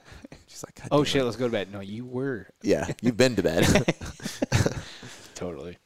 She's 0.48 0.64
like, 0.64 0.80
Oh 0.92 1.04
shit, 1.04 1.22
it." 1.22 1.26
let's 1.26 1.38
go 1.38 1.46
to 1.48 1.52
bed. 1.52 1.72
No, 1.72 1.80
you 1.80 2.06
were 2.06 2.48
Yeah, 2.62 2.88
you've 3.02 3.18
been 3.18 3.36
to 3.36 3.44
bed. 3.44 3.66
totally. 5.36 5.78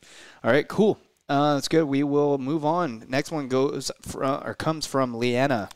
All 0.44 0.52
right, 0.52 0.68
cool. 0.68 1.00
Uh, 1.28 1.56
that's 1.56 1.68
good. 1.68 1.86
We 1.86 2.04
will 2.04 2.38
move 2.38 2.66
on. 2.66 3.06
Next 3.08 3.32
one 3.32 3.48
goes 3.48 3.92
from, 4.02 4.44
or 4.46 4.54
comes 4.54 4.86
from 4.86 5.16
Leanna. 5.16 5.70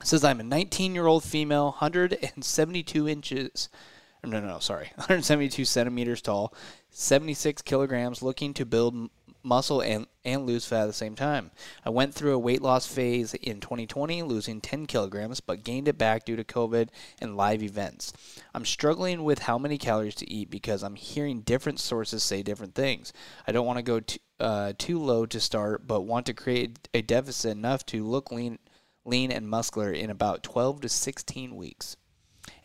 It 0.00 0.06
says 0.06 0.24
I'm 0.24 0.40
a 0.40 0.44
19 0.44 0.94
year 0.94 1.06
old 1.06 1.24
female, 1.24 1.66
172 1.66 3.08
inches. 3.08 3.68
No, 4.26 4.40
no, 4.40 4.58
sorry, 4.58 4.90
172 4.96 5.64
centimeters 5.64 6.20
tall, 6.20 6.52
76 6.90 7.62
kilograms, 7.62 8.22
looking 8.22 8.52
to 8.54 8.66
build 8.66 9.08
muscle 9.46 9.80
and, 9.80 10.06
and 10.24 10.44
lose 10.44 10.66
fat 10.66 10.82
at 10.82 10.86
the 10.86 10.92
same 10.92 11.14
time. 11.14 11.52
I 11.84 11.90
went 11.90 12.12
through 12.12 12.34
a 12.34 12.38
weight 12.38 12.60
loss 12.60 12.86
phase 12.86 13.32
in 13.34 13.60
2020, 13.60 14.22
losing 14.24 14.60
10 14.60 14.86
kilograms, 14.86 15.40
but 15.40 15.62
gained 15.62 15.86
it 15.86 15.96
back 15.96 16.24
due 16.24 16.34
to 16.34 16.42
COVID 16.42 16.88
and 17.20 17.36
live 17.36 17.62
events. 17.62 18.12
I'm 18.52 18.64
struggling 18.64 19.22
with 19.22 19.40
how 19.40 19.56
many 19.56 19.78
calories 19.78 20.16
to 20.16 20.30
eat 20.30 20.50
because 20.50 20.82
I'm 20.82 20.96
hearing 20.96 21.42
different 21.42 21.78
sources 21.78 22.24
say 22.24 22.42
different 22.42 22.74
things. 22.74 23.12
I 23.46 23.52
don't 23.52 23.66
want 23.66 23.78
to 23.78 23.82
go 23.84 24.00
too, 24.00 24.18
uh, 24.40 24.72
too 24.76 24.98
low 24.98 25.24
to 25.26 25.40
start, 25.40 25.86
but 25.86 26.02
want 26.02 26.26
to 26.26 26.34
create 26.34 26.88
a 26.92 27.00
deficit 27.00 27.52
enough 27.52 27.86
to 27.86 28.04
look 28.04 28.32
lean, 28.32 28.58
lean 29.04 29.30
and 29.30 29.48
muscular 29.48 29.92
in 29.92 30.10
about 30.10 30.42
12 30.42 30.80
to 30.82 30.88
16 30.88 31.54
weeks. 31.54 31.96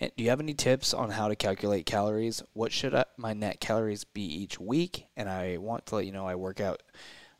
Do 0.01 0.23
you 0.23 0.31
have 0.31 0.39
any 0.39 0.55
tips 0.55 0.95
on 0.95 1.11
how 1.11 1.27
to 1.27 1.35
calculate 1.35 1.85
calories? 1.85 2.41
What 2.53 2.71
should 2.71 2.95
I, 2.95 3.05
my 3.17 3.33
net 3.33 3.59
calories 3.59 4.03
be 4.03 4.23
each 4.23 4.59
week? 4.59 5.05
And 5.15 5.29
I 5.29 5.57
want 5.57 5.85
to 5.87 5.95
let 5.95 6.07
you 6.07 6.11
know 6.11 6.25
I 6.25 6.33
work 6.35 6.59
out 6.59 6.81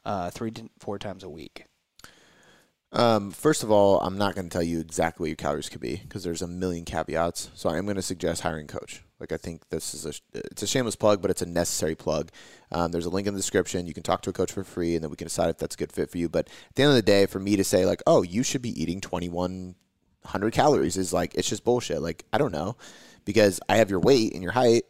uh, 0.06 0.30
three 0.30 0.52
to 0.52 0.70
four 0.80 1.00
times 1.00 1.24
a 1.24 1.30
week. 1.30 1.66
Um, 2.94 3.32
first 3.32 3.64
of 3.64 3.72
all, 3.72 4.00
I'm 4.02 4.18
not 4.18 4.36
going 4.36 4.48
to 4.48 4.54
tell 4.54 4.62
you 4.62 4.80
exactly 4.80 5.24
what 5.24 5.30
your 5.30 5.36
calories 5.38 5.70
could 5.70 5.82
be 5.82 5.96
because 5.96 6.24
there's 6.24 6.42
a 6.42 6.48
million 6.48 6.86
caveats. 6.86 7.50
So 7.56 7.70
I'm 7.70 7.86
going 7.86 7.96
to 7.96 8.02
suggest 8.02 8.42
hiring 8.42 8.66
a 8.66 8.68
coach. 8.68 9.02
Like 9.20 9.32
I 9.32 9.38
think 9.38 9.70
this 9.70 9.94
is 9.94 10.06
a 10.06 10.14
it's 10.34 10.64
a 10.64 10.68
shameless 10.68 10.96
plug, 10.96 11.22
but 11.22 11.32
it's 11.32 11.42
a 11.42 11.46
necessary 11.46 11.96
plug. 11.96 12.32
Um, 12.72 12.92
there's 12.92 13.06
a 13.06 13.10
link 13.10 13.28
in 13.28 13.34
the 13.34 13.40
description. 13.40 13.88
You 13.88 13.94
can 13.94 14.04
talk 14.04 14.22
to 14.24 14.30
a 14.30 14.34
coach 14.34 14.52
for 14.52 14.64
free, 14.64 14.96
and 14.96 15.04
then 15.04 15.10
we 15.10 15.16
can 15.16 15.28
decide 15.28 15.50
if 15.50 15.58
that's 15.58 15.76
a 15.76 15.78
good 15.78 15.92
fit 15.92 16.10
for 16.10 16.18
you. 16.18 16.28
But 16.28 16.48
at 16.48 16.76
the 16.76 16.84
end 16.84 16.90
of 16.90 16.96
the 16.96 17.02
day, 17.02 17.28
for 17.28 17.40
me 17.40 17.56
to 17.56 17.64
say 17.64 17.86
like, 17.86 18.02
oh, 18.06 18.24
you 18.24 18.44
should 18.44 18.62
be 18.62 18.82
eating 18.82 19.00
2100 20.24 20.54
calories 20.54 20.98
is 20.98 21.14
like 21.14 21.36
it's 21.36 21.50
just 21.50 21.64
bullshit. 21.64 22.02
Like 22.02 22.26
I 22.32 22.38
don't 22.38 22.52
know 22.52 22.78
because 23.26 23.60
I 23.70 23.78
have 23.78 23.90
your 23.90 24.00
weight 24.00 24.34
and 24.34 24.44
your 24.44 24.54
height. 24.54 24.84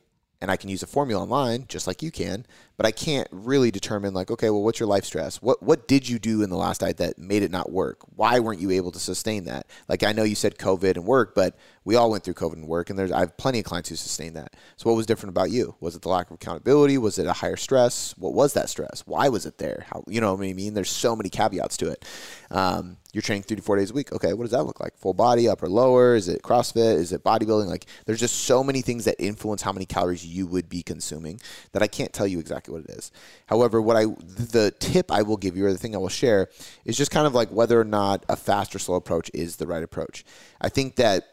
And 0.44 0.50
I 0.50 0.58
can 0.58 0.72
use 0.72 0.82
a 0.82 0.88
formula 0.88 1.22
online 1.22 1.66
just 1.68 1.86
like 1.86 2.02
you 2.02 2.10
can, 2.10 2.48
but 2.76 2.88
I 2.88 2.92
can't 2.92 3.28
really 3.30 3.70
determine 3.70 4.16
like, 4.16 4.32
okay, 4.32 4.50
well, 4.50 4.64
what's 4.64 4.80
your 4.80 4.90
life 4.90 5.06
stress? 5.06 5.40
What 5.40 5.62
what 5.62 5.88
did 5.88 6.10
you 6.10 6.18
do 6.18 6.42
in 6.42 6.50
the 6.50 6.58
last 6.58 6.82
diet 6.82 6.98
that 6.98 7.20
made 7.20 7.44
it 7.44 7.52
not 7.52 7.72
work? 7.72 8.00
Why 8.16 8.40
weren't 8.40 8.60
you 8.60 8.72
able 8.72 8.92
to 8.94 8.98
sustain 8.98 9.44
that? 9.44 9.68
Like 9.88 10.02
I 10.02 10.14
know 10.14 10.24
you 10.24 10.34
said 10.34 10.58
COVID 10.58 10.96
and 10.96 11.06
work, 11.06 11.36
but 11.36 11.56
we 11.86 11.96
all 11.96 12.10
went 12.10 12.24
through 12.24 12.34
COVID 12.34 12.54
and 12.54 12.68
work, 12.68 12.90
and 12.90 12.98
there's 12.98 13.12
I 13.12 13.20
have 13.20 13.38
plenty 13.38 13.60
of 13.60 13.66
clients 13.66 13.90
who 13.90 13.96
sustain 13.96 14.34
that. 14.34 14.56
So 14.78 14.90
what 14.90 14.96
was 14.96 15.06
different 15.06 15.30
about 15.30 15.52
you? 15.52 15.76
Was 15.80 15.96
it 15.96 16.02
the 16.02 16.10
lack 16.10 16.32
of 16.32 16.34
accountability? 16.34 16.98
Was 16.98 17.20
it 17.20 17.28
a 17.28 17.34
higher 17.34 17.56
stress? 17.56 18.18
What 18.18 18.34
was 18.34 18.54
that 18.54 18.68
stress? 18.68 19.04
Why 19.06 19.30
was 19.30 19.46
it 19.46 19.60
there? 19.60 19.86
How 19.92 20.04
you 20.08 20.22
know 20.22 20.34
what 20.34 20.44
I 20.44 20.54
mean? 20.54 20.74
There's 20.74 20.90
so 20.90 21.16
many 21.16 21.30
caveats 21.30 21.78
to 21.78 21.90
it. 21.92 22.04
Um, 22.50 22.98
you're 23.14 23.22
training 23.22 23.44
three 23.44 23.58
to 23.58 23.62
four 23.62 23.78
days 23.78 23.92
a 23.92 23.94
week. 23.94 24.12
Okay, 24.12 24.34
what 24.34 24.44
does 24.44 24.52
that 24.52 24.64
look 24.64 24.80
like? 24.80 24.96
Full 24.98 25.14
body, 25.14 25.50
upper, 25.50 25.68
lower? 25.68 26.16
Is 26.16 26.30
it 26.30 26.42
CrossFit? 26.42 26.96
Is 26.96 27.12
it 27.12 27.24
bodybuilding? 27.24 27.68
Like, 27.68 27.86
there's 28.06 28.20
just 28.20 28.46
so 28.46 28.64
many 28.64 28.82
things 28.82 29.06
that 29.06 29.16
influence 29.20 29.62
how 29.62 29.72
many 29.72 29.86
calories 29.86 30.26
you 30.26 30.48
would 30.48 30.70
be 30.70 30.82
consuming 30.82 31.40
that 31.74 31.84
I 31.84 31.88
can't 31.88 32.14
tell 32.14 32.28
you 32.28 32.40
exactly 32.40 32.74
what 32.74 32.86
it 32.86 32.92
is. 32.92 33.12
However, 33.48 33.82
what 33.82 33.98
I 33.98 34.06
the 34.06 34.74
tip 34.80 35.12
I 35.12 35.22
will 35.24 35.38
give 35.38 35.58
you 35.58 35.66
or 35.66 35.72
the 35.72 35.78
thing 35.78 35.96
I 35.96 36.00
will 36.00 36.10
share 36.10 36.50
is 36.86 36.98
just 36.98 37.12
kind 37.12 37.28
of 37.28 37.34
like 37.34 37.50
whether 37.50 37.80
or 37.80 37.86
not 37.86 38.26
a 38.30 38.36
fast 38.36 38.76
or 38.76 38.80
slow 38.80 38.96
approach 38.96 39.30
is 39.34 39.58
the 39.58 39.68
right 39.68 39.84
approach. 39.84 40.24
I 40.60 40.70
think 40.70 40.96
that 40.96 41.28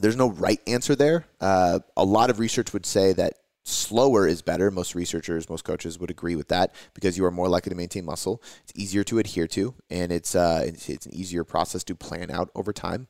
there's 0.00 0.16
no 0.16 0.30
right 0.30 0.60
answer 0.66 0.94
there. 0.94 1.26
Uh, 1.40 1.80
a 1.96 2.04
lot 2.04 2.30
of 2.30 2.38
research 2.38 2.72
would 2.72 2.84
say 2.86 3.12
that 3.14 3.34
slower 3.68 4.26
is 4.26 4.42
better. 4.42 4.70
Most 4.70 4.94
researchers, 4.94 5.48
most 5.50 5.64
coaches 5.64 5.98
would 5.98 6.10
agree 6.10 6.36
with 6.36 6.48
that 6.48 6.74
because 6.94 7.18
you 7.18 7.24
are 7.24 7.30
more 7.30 7.48
likely 7.48 7.70
to 7.70 7.76
maintain 7.76 8.04
muscle. 8.04 8.42
It's 8.62 8.72
easier 8.74 9.04
to 9.04 9.18
adhere 9.18 9.46
to, 9.48 9.74
and 9.90 10.12
it's 10.12 10.34
uh, 10.34 10.62
it's, 10.66 10.88
it's 10.88 11.06
an 11.06 11.14
easier 11.14 11.44
process 11.44 11.84
to 11.84 11.94
plan 11.94 12.30
out 12.30 12.50
over 12.54 12.72
time. 12.72 13.08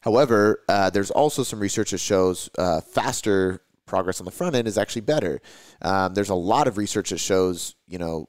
However, 0.00 0.62
uh, 0.68 0.90
there's 0.90 1.10
also 1.10 1.42
some 1.42 1.60
research 1.60 1.90
that 1.90 1.98
shows 1.98 2.48
uh, 2.58 2.80
faster 2.80 3.62
progress 3.84 4.20
on 4.20 4.24
the 4.24 4.30
front 4.30 4.54
end 4.56 4.66
is 4.66 4.78
actually 4.78 5.02
better. 5.02 5.42
Um, 5.82 6.14
there's 6.14 6.30
a 6.30 6.34
lot 6.34 6.66
of 6.68 6.78
research 6.78 7.10
that 7.10 7.18
shows, 7.18 7.74
you 7.86 7.98
know, 7.98 8.28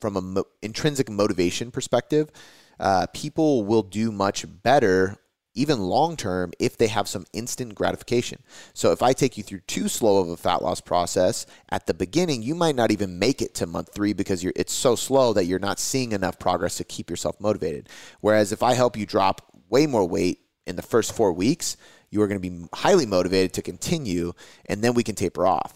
from 0.00 0.16
a 0.16 0.20
mo- 0.20 0.44
intrinsic 0.60 1.08
motivation 1.08 1.70
perspective, 1.70 2.30
uh, 2.78 3.06
people 3.14 3.64
will 3.64 3.82
do 3.82 4.12
much 4.12 4.44
better 4.62 5.16
even 5.56 5.80
long 5.80 6.16
term 6.16 6.52
if 6.58 6.76
they 6.76 6.86
have 6.86 7.08
some 7.08 7.26
instant 7.32 7.74
gratification. 7.74 8.42
So 8.74 8.92
if 8.92 9.02
I 9.02 9.12
take 9.12 9.36
you 9.36 9.42
through 9.42 9.60
too 9.60 9.88
slow 9.88 10.18
of 10.18 10.28
a 10.28 10.36
fat 10.36 10.62
loss 10.62 10.80
process 10.80 11.46
at 11.70 11.86
the 11.86 11.94
beginning, 11.94 12.42
you 12.42 12.54
might 12.54 12.76
not 12.76 12.90
even 12.90 13.18
make 13.18 13.42
it 13.42 13.54
to 13.56 13.66
month 13.66 13.92
3 13.92 14.12
because 14.12 14.44
it's 14.44 14.72
so 14.72 14.94
slow 14.94 15.32
that 15.32 15.46
you're 15.46 15.58
not 15.58 15.80
seeing 15.80 16.12
enough 16.12 16.38
progress 16.38 16.76
to 16.76 16.84
keep 16.84 17.10
yourself 17.10 17.40
motivated. 17.40 17.88
Whereas 18.20 18.52
if 18.52 18.62
I 18.62 18.74
help 18.74 18.96
you 18.96 19.06
drop 19.06 19.42
way 19.68 19.86
more 19.86 20.06
weight 20.06 20.40
in 20.66 20.76
the 20.76 20.82
first 20.82 21.12
4 21.12 21.32
weeks, 21.32 21.76
you 22.10 22.22
are 22.22 22.28
going 22.28 22.40
to 22.40 22.50
be 22.50 22.66
highly 22.72 23.06
motivated 23.06 23.52
to 23.54 23.62
continue 23.62 24.32
and 24.66 24.82
then 24.82 24.94
we 24.94 25.02
can 25.02 25.14
taper 25.14 25.46
off. 25.46 25.74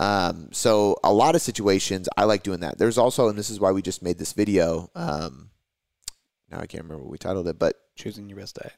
Um, 0.00 0.48
so 0.52 0.96
a 1.04 1.12
lot 1.12 1.34
of 1.34 1.42
situations 1.42 2.08
I 2.16 2.24
like 2.24 2.42
doing 2.42 2.60
that. 2.60 2.78
There's 2.78 2.98
also 2.98 3.28
and 3.28 3.38
this 3.38 3.50
is 3.50 3.60
why 3.60 3.72
we 3.72 3.82
just 3.82 4.02
made 4.02 4.18
this 4.18 4.32
video 4.32 4.90
um, 4.94 5.50
now 6.50 6.58
I 6.60 6.66
can't 6.66 6.84
remember 6.84 7.04
what 7.04 7.12
we 7.12 7.18
titled 7.18 7.48
it, 7.48 7.58
but 7.58 7.76
Choosing 7.96 8.28
your 8.28 8.38
best 8.38 8.54
diet. 8.54 8.74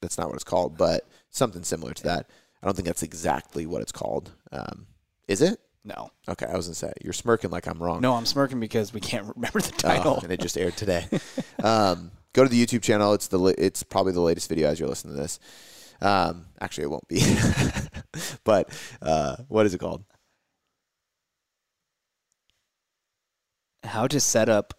That's 0.00 0.18
not 0.18 0.26
what 0.28 0.34
it's 0.34 0.44
called, 0.44 0.76
but 0.76 1.06
something 1.30 1.62
similar 1.62 1.92
to 1.94 2.02
that. 2.04 2.30
I 2.62 2.66
don't 2.66 2.74
think 2.74 2.86
that's 2.86 3.02
exactly 3.02 3.66
what 3.66 3.82
it's 3.82 3.92
called. 3.92 4.32
Um, 4.52 4.86
is 5.28 5.42
it? 5.42 5.58
No. 5.84 6.10
Okay, 6.28 6.46
I 6.46 6.56
was 6.56 6.66
gonna 6.66 6.74
say 6.74 6.92
you're 7.04 7.12
smirking 7.12 7.50
like 7.50 7.66
I'm 7.68 7.80
wrong. 7.82 8.00
No, 8.00 8.14
I'm 8.14 8.26
smirking 8.26 8.58
because 8.60 8.92
we 8.92 9.00
can't 9.00 9.26
remember 9.36 9.60
the 9.60 9.72
Oh, 9.74 9.78
title. 9.78 10.18
and 10.22 10.32
it 10.32 10.40
just 10.40 10.58
aired 10.58 10.76
today. 10.76 11.06
um, 11.62 12.10
go 12.32 12.42
to 12.42 12.48
the 12.48 12.64
YouTube 12.64 12.82
channel. 12.82 13.12
It's 13.14 13.28
the 13.28 13.54
it's 13.58 13.82
probably 13.82 14.12
the 14.12 14.20
latest 14.20 14.48
video 14.48 14.68
as 14.68 14.80
you're 14.80 14.88
listening 14.88 15.14
to 15.14 15.20
this. 15.22 15.38
Um, 16.00 16.46
actually, 16.60 16.84
it 16.84 16.90
won't 16.90 17.08
be. 17.08 17.22
but 18.44 18.68
uh, 19.00 19.36
what 19.48 19.64
is 19.66 19.74
it 19.74 19.78
called? 19.78 20.04
How 23.84 24.06
to 24.08 24.18
set 24.20 24.48
up 24.48 24.74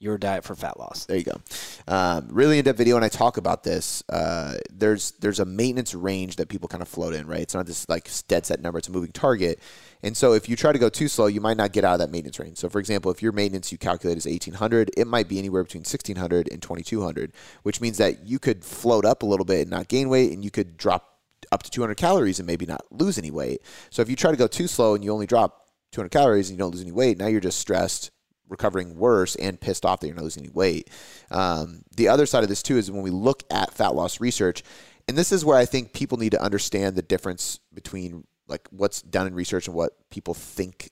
your 0.00 0.16
diet 0.16 0.44
for 0.44 0.56
fat 0.56 0.78
loss. 0.78 1.04
There 1.04 1.18
you 1.18 1.24
go. 1.24 1.40
Um, 1.86 2.28
really 2.30 2.58
in 2.58 2.64
depth 2.64 2.78
video, 2.78 2.96
and 2.96 3.04
I 3.04 3.08
talk 3.08 3.36
about 3.36 3.62
this. 3.62 4.02
Uh, 4.08 4.56
there's 4.70 5.12
there's 5.12 5.38
a 5.38 5.44
maintenance 5.44 5.94
range 5.94 6.36
that 6.36 6.48
people 6.48 6.68
kind 6.68 6.82
of 6.82 6.88
float 6.88 7.14
in, 7.14 7.26
right? 7.26 7.42
It's 7.42 7.54
not 7.54 7.66
this 7.66 7.88
like 7.88 8.10
dead 8.26 8.46
set 8.46 8.60
number; 8.60 8.78
it's 8.78 8.88
a 8.88 8.92
moving 8.92 9.12
target. 9.12 9.60
And 10.02 10.16
so, 10.16 10.32
if 10.32 10.48
you 10.48 10.56
try 10.56 10.72
to 10.72 10.78
go 10.78 10.88
too 10.88 11.06
slow, 11.06 11.26
you 11.26 11.42
might 11.42 11.58
not 11.58 11.72
get 11.72 11.84
out 11.84 11.94
of 11.94 11.98
that 12.00 12.10
maintenance 12.10 12.38
range. 12.38 12.56
So, 12.56 12.70
for 12.70 12.78
example, 12.80 13.10
if 13.10 13.22
your 13.22 13.32
maintenance 13.32 13.70
you 13.70 13.76
calculate 13.76 14.16
is 14.16 14.24
1800, 14.24 14.90
it 14.96 15.06
might 15.06 15.28
be 15.28 15.38
anywhere 15.38 15.62
between 15.62 15.82
1600 15.82 16.48
and 16.50 16.62
2200, 16.62 17.32
which 17.62 17.82
means 17.82 17.98
that 17.98 18.26
you 18.26 18.38
could 18.38 18.64
float 18.64 19.04
up 19.04 19.22
a 19.22 19.26
little 19.26 19.44
bit 19.44 19.60
and 19.60 19.70
not 19.70 19.88
gain 19.88 20.08
weight, 20.08 20.32
and 20.32 20.42
you 20.42 20.50
could 20.50 20.78
drop 20.78 21.18
up 21.52 21.62
to 21.62 21.70
200 21.70 21.96
calories 21.96 22.38
and 22.38 22.46
maybe 22.46 22.64
not 22.64 22.84
lose 22.90 23.18
any 23.18 23.30
weight. 23.30 23.60
So, 23.90 24.00
if 24.00 24.08
you 24.08 24.16
try 24.16 24.30
to 24.30 24.36
go 24.38 24.46
too 24.46 24.66
slow 24.66 24.94
and 24.94 25.04
you 25.04 25.12
only 25.12 25.26
drop 25.26 25.68
200 25.92 26.08
calories 26.08 26.48
and 26.48 26.58
you 26.58 26.64
don't 26.64 26.72
lose 26.72 26.80
any 26.82 26.92
weight, 26.92 27.18
now 27.18 27.26
you're 27.26 27.40
just 27.40 27.58
stressed 27.58 28.10
recovering 28.50 28.96
worse 28.96 29.36
and 29.36 29.58
pissed 29.58 29.86
off 29.86 30.00
that 30.00 30.08
you're 30.08 30.16
not 30.16 30.24
losing 30.24 30.42
any 30.44 30.52
weight. 30.52 30.90
Um, 31.30 31.82
the 31.96 32.08
other 32.08 32.26
side 32.26 32.42
of 32.42 32.50
this 32.50 32.62
too 32.62 32.76
is 32.76 32.90
when 32.90 33.02
we 33.02 33.10
look 33.10 33.44
at 33.50 33.72
fat 33.72 33.94
loss 33.94 34.20
research, 34.20 34.62
and 35.08 35.16
this 35.16 35.32
is 35.32 35.44
where 35.44 35.56
I 35.56 35.64
think 35.64 35.92
people 35.94 36.18
need 36.18 36.32
to 36.32 36.42
understand 36.42 36.96
the 36.96 37.02
difference 37.02 37.60
between 37.72 38.26
like 38.48 38.68
what's 38.70 39.00
done 39.00 39.26
in 39.26 39.34
research 39.34 39.68
and 39.68 39.74
what 39.74 39.92
people 40.10 40.34
think 40.34 40.90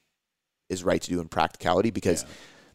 is 0.71 0.85
right 0.85 1.03
to 1.03 1.11
do 1.11 1.21
in 1.21 1.29
practicality 1.29 1.90
because 1.90 2.25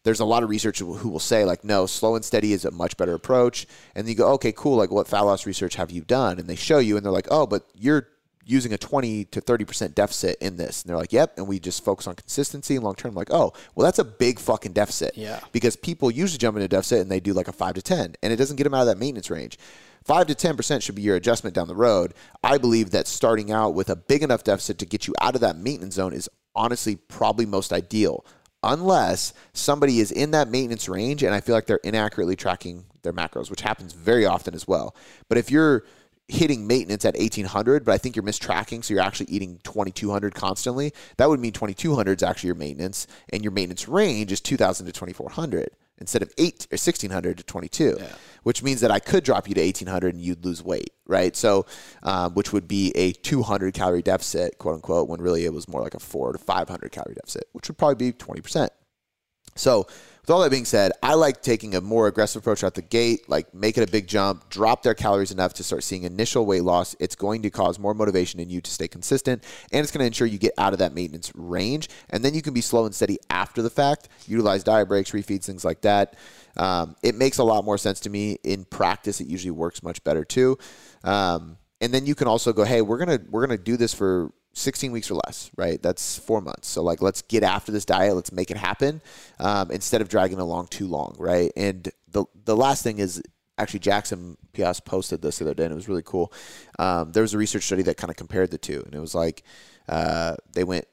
there's 0.03 0.19
a 0.19 0.25
lot 0.25 0.43
of 0.43 0.49
research 0.49 0.79
who 0.79 1.09
will 1.09 1.19
say 1.19 1.45
like 1.45 1.63
no 1.63 1.85
slow 1.85 2.15
and 2.15 2.25
steady 2.25 2.51
is 2.53 2.65
a 2.65 2.71
much 2.71 2.97
better 2.97 3.13
approach. 3.13 3.65
And 3.95 4.07
you 4.07 4.15
go 4.15 4.33
okay 4.33 4.51
cool 4.51 4.75
like 4.75 4.91
what 4.91 5.07
fat 5.07 5.21
loss 5.21 5.45
research 5.45 5.75
have 5.75 5.91
you 5.91 6.01
done? 6.01 6.39
And 6.39 6.47
they 6.47 6.55
show 6.55 6.79
you 6.79 6.97
and 6.97 7.05
they're 7.05 7.13
like 7.13 7.27
oh 7.31 7.47
but 7.47 7.63
you're 7.73 8.09
using 8.45 8.73
a 8.73 8.77
20 8.77 9.25
to 9.25 9.41
30% 9.41 9.95
deficit 9.95 10.37
in 10.41 10.57
this. 10.57 10.81
And 10.81 10.89
they're 10.89 10.97
like 10.97 11.13
yep. 11.13 11.37
And 11.37 11.47
we 11.47 11.59
just 11.59 11.83
focus 11.83 12.07
on 12.07 12.15
consistency 12.15 12.75
and 12.75 12.83
long 12.83 12.95
term. 12.95 13.13
Like 13.13 13.31
oh 13.31 13.53
well 13.75 13.85
that's 13.85 13.99
a 13.99 14.03
big 14.03 14.39
fucking 14.39 14.73
deficit. 14.73 15.15
Yeah. 15.15 15.39
because 15.51 15.75
people 15.75 16.11
usually 16.11 16.37
jump 16.37 16.57
into 16.57 16.67
deficit 16.67 16.99
and 17.01 17.09
they 17.11 17.19
do 17.19 17.33
like 17.33 17.47
a 17.47 17.53
5 17.53 17.75
to 17.75 17.81
10 17.81 18.15
and 18.21 18.33
it 18.33 18.35
doesn't 18.35 18.55
get 18.55 18.63
them 18.63 18.73
out 18.73 18.81
of 18.81 18.87
that 18.87 18.97
maintenance 18.97 19.29
range. 19.29 19.57
5 20.03 20.27
to 20.27 20.35
10% 20.35 20.81
should 20.81 20.95
be 20.95 21.01
your 21.01 21.15
adjustment 21.15 21.55
down 21.55 21.67
the 21.67 21.75
road. 21.75 22.13
I 22.43 22.57
believe 22.57 22.91
that 22.91 23.07
starting 23.07 23.51
out 23.51 23.73
with 23.73 23.89
a 23.89 23.95
big 23.95 24.21
enough 24.21 24.43
deficit 24.43 24.77
to 24.79 24.85
get 24.85 25.07
you 25.07 25.13
out 25.21 25.35
of 25.35 25.41
that 25.41 25.55
maintenance 25.55 25.95
zone 25.95 26.13
is 26.13 26.29
honestly 26.55 26.95
probably 26.97 27.45
most 27.45 27.71
ideal. 27.71 28.25
Unless 28.63 29.33
somebody 29.53 29.99
is 29.99 30.11
in 30.11 30.31
that 30.31 30.49
maintenance 30.49 30.87
range 30.87 31.23
and 31.23 31.33
I 31.33 31.41
feel 31.41 31.55
like 31.55 31.65
they're 31.65 31.79
inaccurately 31.83 32.35
tracking 32.35 32.85
their 33.01 33.13
macros, 33.13 33.49
which 33.49 33.61
happens 33.61 33.93
very 33.93 34.25
often 34.25 34.53
as 34.53 34.67
well. 34.67 34.95
But 35.29 35.37
if 35.37 35.51
you're 35.51 35.83
hitting 36.33 36.67
maintenance 36.67 37.05
at 37.05 37.15
1800, 37.15 37.85
but 37.85 37.93
I 37.93 37.97
think 37.97 38.15
you're 38.15 38.25
mistracking, 38.25 38.83
so 38.83 38.93
you're 38.93 39.03
actually 39.03 39.29
eating 39.29 39.59
2200 39.63 40.33
constantly, 40.33 40.91
that 41.17 41.29
would 41.29 41.39
mean 41.39 41.53
2200 41.53 42.19
is 42.19 42.23
actually 42.23 42.47
your 42.47 42.55
maintenance, 42.55 43.07
and 43.31 43.43
your 43.43 43.51
maintenance 43.51 43.87
range 43.87 44.31
is 44.31 44.41
2000 44.41 44.85
to 44.87 44.91
2400. 44.91 45.69
instead 45.99 46.21
of 46.21 46.31
eight 46.37 46.67
or 46.71 46.77
sixteen 46.77 47.11
hundred 47.11 47.37
to 47.37 47.43
twenty 47.43 47.69
two, 47.69 47.97
which 48.43 48.63
means 48.63 48.81
that 48.81 48.91
I 48.91 48.99
could 48.99 49.23
drop 49.23 49.47
you 49.47 49.55
to 49.55 49.61
eighteen 49.61 49.87
hundred 49.87 50.15
and 50.15 50.21
you'd 50.23 50.43
lose 50.43 50.61
weight, 50.63 50.89
right? 51.07 51.35
So, 51.35 51.65
um, 52.01 52.33
which 52.33 52.51
would 52.51 52.67
be 52.67 52.91
a 52.95 53.11
two 53.13 53.43
hundred 53.43 53.73
calorie 53.73 54.01
deficit, 54.01 54.57
quote 54.57 54.75
unquote, 54.75 55.07
when 55.07 55.21
really 55.21 55.45
it 55.45 55.53
was 55.53 55.67
more 55.69 55.81
like 55.81 55.93
a 55.93 55.99
four 55.99 56.33
to 56.33 56.39
five 56.39 56.67
hundred 56.67 56.91
calorie 56.91 57.13
deficit, 57.15 57.45
which 57.53 57.67
would 57.69 57.77
probably 57.77 57.95
be 57.95 58.11
twenty 58.11 58.41
percent. 58.41 58.71
So, 59.55 59.87
with 60.23 60.29
all 60.29 60.39
that 60.39 60.51
being 60.51 60.63
said, 60.63 60.93
I 61.03 61.15
like 61.15 61.41
taking 61.41 61.75
a 61.75 61.81
more 61.81 62.07
aggressive 62.07 62.41
approach 62.41 62.63
out 62.63 62.75
the 62.75 62.81
gate, 62.81 63.27
like 63.27 63.53
make 63.53 63.77
it 63.77 63.87
a 63.87 63.91
big 63.91 64.07
jump, 64.07 64.49
drop 64.49 64.81
their 64.81 64.93
calories 64.93 65.31
enough 65.31 65.53
to 65.55 65.65
start 65.65 65.83
seeing 65.83 66.03
initial 66.03 66.45
weight 66.45 66.63
loss. 66.63 66.95
It's 67.01 67.13
going 67.13 67.41
to 67.41 67.49
cause 67.49 67.77
more 67.77 67.93
motivation 67.93 68.39
in 68.39 68.49
you 68.49 68.61
to 68.61 68.71
stay 68.71 68.87
consistent, 68.87 69.43
and 69.73 69.83
it's 69.83 69.91
going 69.91 69.99
to 69.99 70.05
ensure 70.05 70.25
you 70.25 70.37
get 70.37 70.53
out 70.57 70.71
of 70.71 70.79
that 70.79 70.93
maintenance 70.93 71.33
range. 71.35 71.89
And 72.09 72.23
then 72.23 72.33
you 72.33 72.41
can 72.41 72.53
be 72.53 72.61
slow 72.61 72.85
and 72.85 72.95
steady 72.95 73.17
after 73.29 73.61
the 73.61 73.69
fact, 73.69 74.07
utilize 74.25 74.63
diet 74.63 74.87
breaks, 74.87 75.11
refeeds, 75.11 75.43
things 75.43 75.65
like 75.65 75.81
that. 75.81 76.15
Um, 76.55 76.95
it 77.03 77.15
makes 77.15 77.39
a 77.39 77.43
lot 77.43 77.65
more 77.65 77.77
sense 77.77 77.99
to 78.01 78.09
me. 78.09 78.37
In 78.45 78.63
practice, 78.63 79.19
it 79.19 79.27
usually 79.27 79.51
works 79.51 79.83
much 79.83 80.01
better 80.05 80.23
too. 80.23 80.57
Um, 81.03 81.57
and 81.81 81.93
then 81.93 82.05
you 82.05 82.15
can 82.15 82.29
also 82.29 82.53
go, 82.53 82.63
hey, 82.63 82.81
we're 82.81 82.97
gonna 82.97 83.19
we're 83.29 83.45
gonna 83.45 83.57
do 83.57 83.75
this 83.75 83.93
for 83.93 84.31
16 84.53 84.91
weeks 84.91 85.09
or 85.09 85.15
less, 85.25 85.49
right? 85.57 85.81
That's 85.81 86.17
four 86.17 86.41
months. 86.41 86.67
So 86.67 86.83
like, 86.83 87.01
let's 87.01 87.21
get 87.23 87.43
after 87.43 87.71
this 87.71 87.85
diet. 87.85 88.15
Let's 88.15 88.31
make 88.31 88.51
it 88.51 88.57
happen 88.57 89.01
um, 89.39 89.71
instead 89.71 90.01
of 90.01 90.09
dragging 90.09 90.39
along 90.39 90.67
too 90.67 90.87
long, 90.87 91.15
right? 91.17 91.51
And 91.55 91.91
the 92.09 92.25
the 92.45 92.55
last 92.55 92.83
thing 92.83 92.99
is 92.99 93.21
actually 93.57 93.79
Jackson 93.79 94.37
Peos 94.53 94.79
posted 94.79 95.21
this 95.21 95.39
the 95.39 95.45
other 95.45 95.53
day, 95.53 95.63
and 95.63 95.71
it 95.71 95.75
was 95.75 95.89
really 95.89 96.03
cool. 96.03 96.31
Um, 96.79 97.11
there 97.11 97.23
was 97.23 97.33
a 97.33 97.37
research 97.37 97.63
study 97.63 97.81
that 97.83 97.97
kind 97.97 98.11
of 98.11 98.15
compared 98.15 98.51
the 98.51 98.57
two, 98.57 98.83
and 98.85 98.93
it 98.93 98.99
was 98.99 99.15
like 99.15 99.43
uh, 99.89 100.35
they 100.53 100.63
went. 100.63 100.85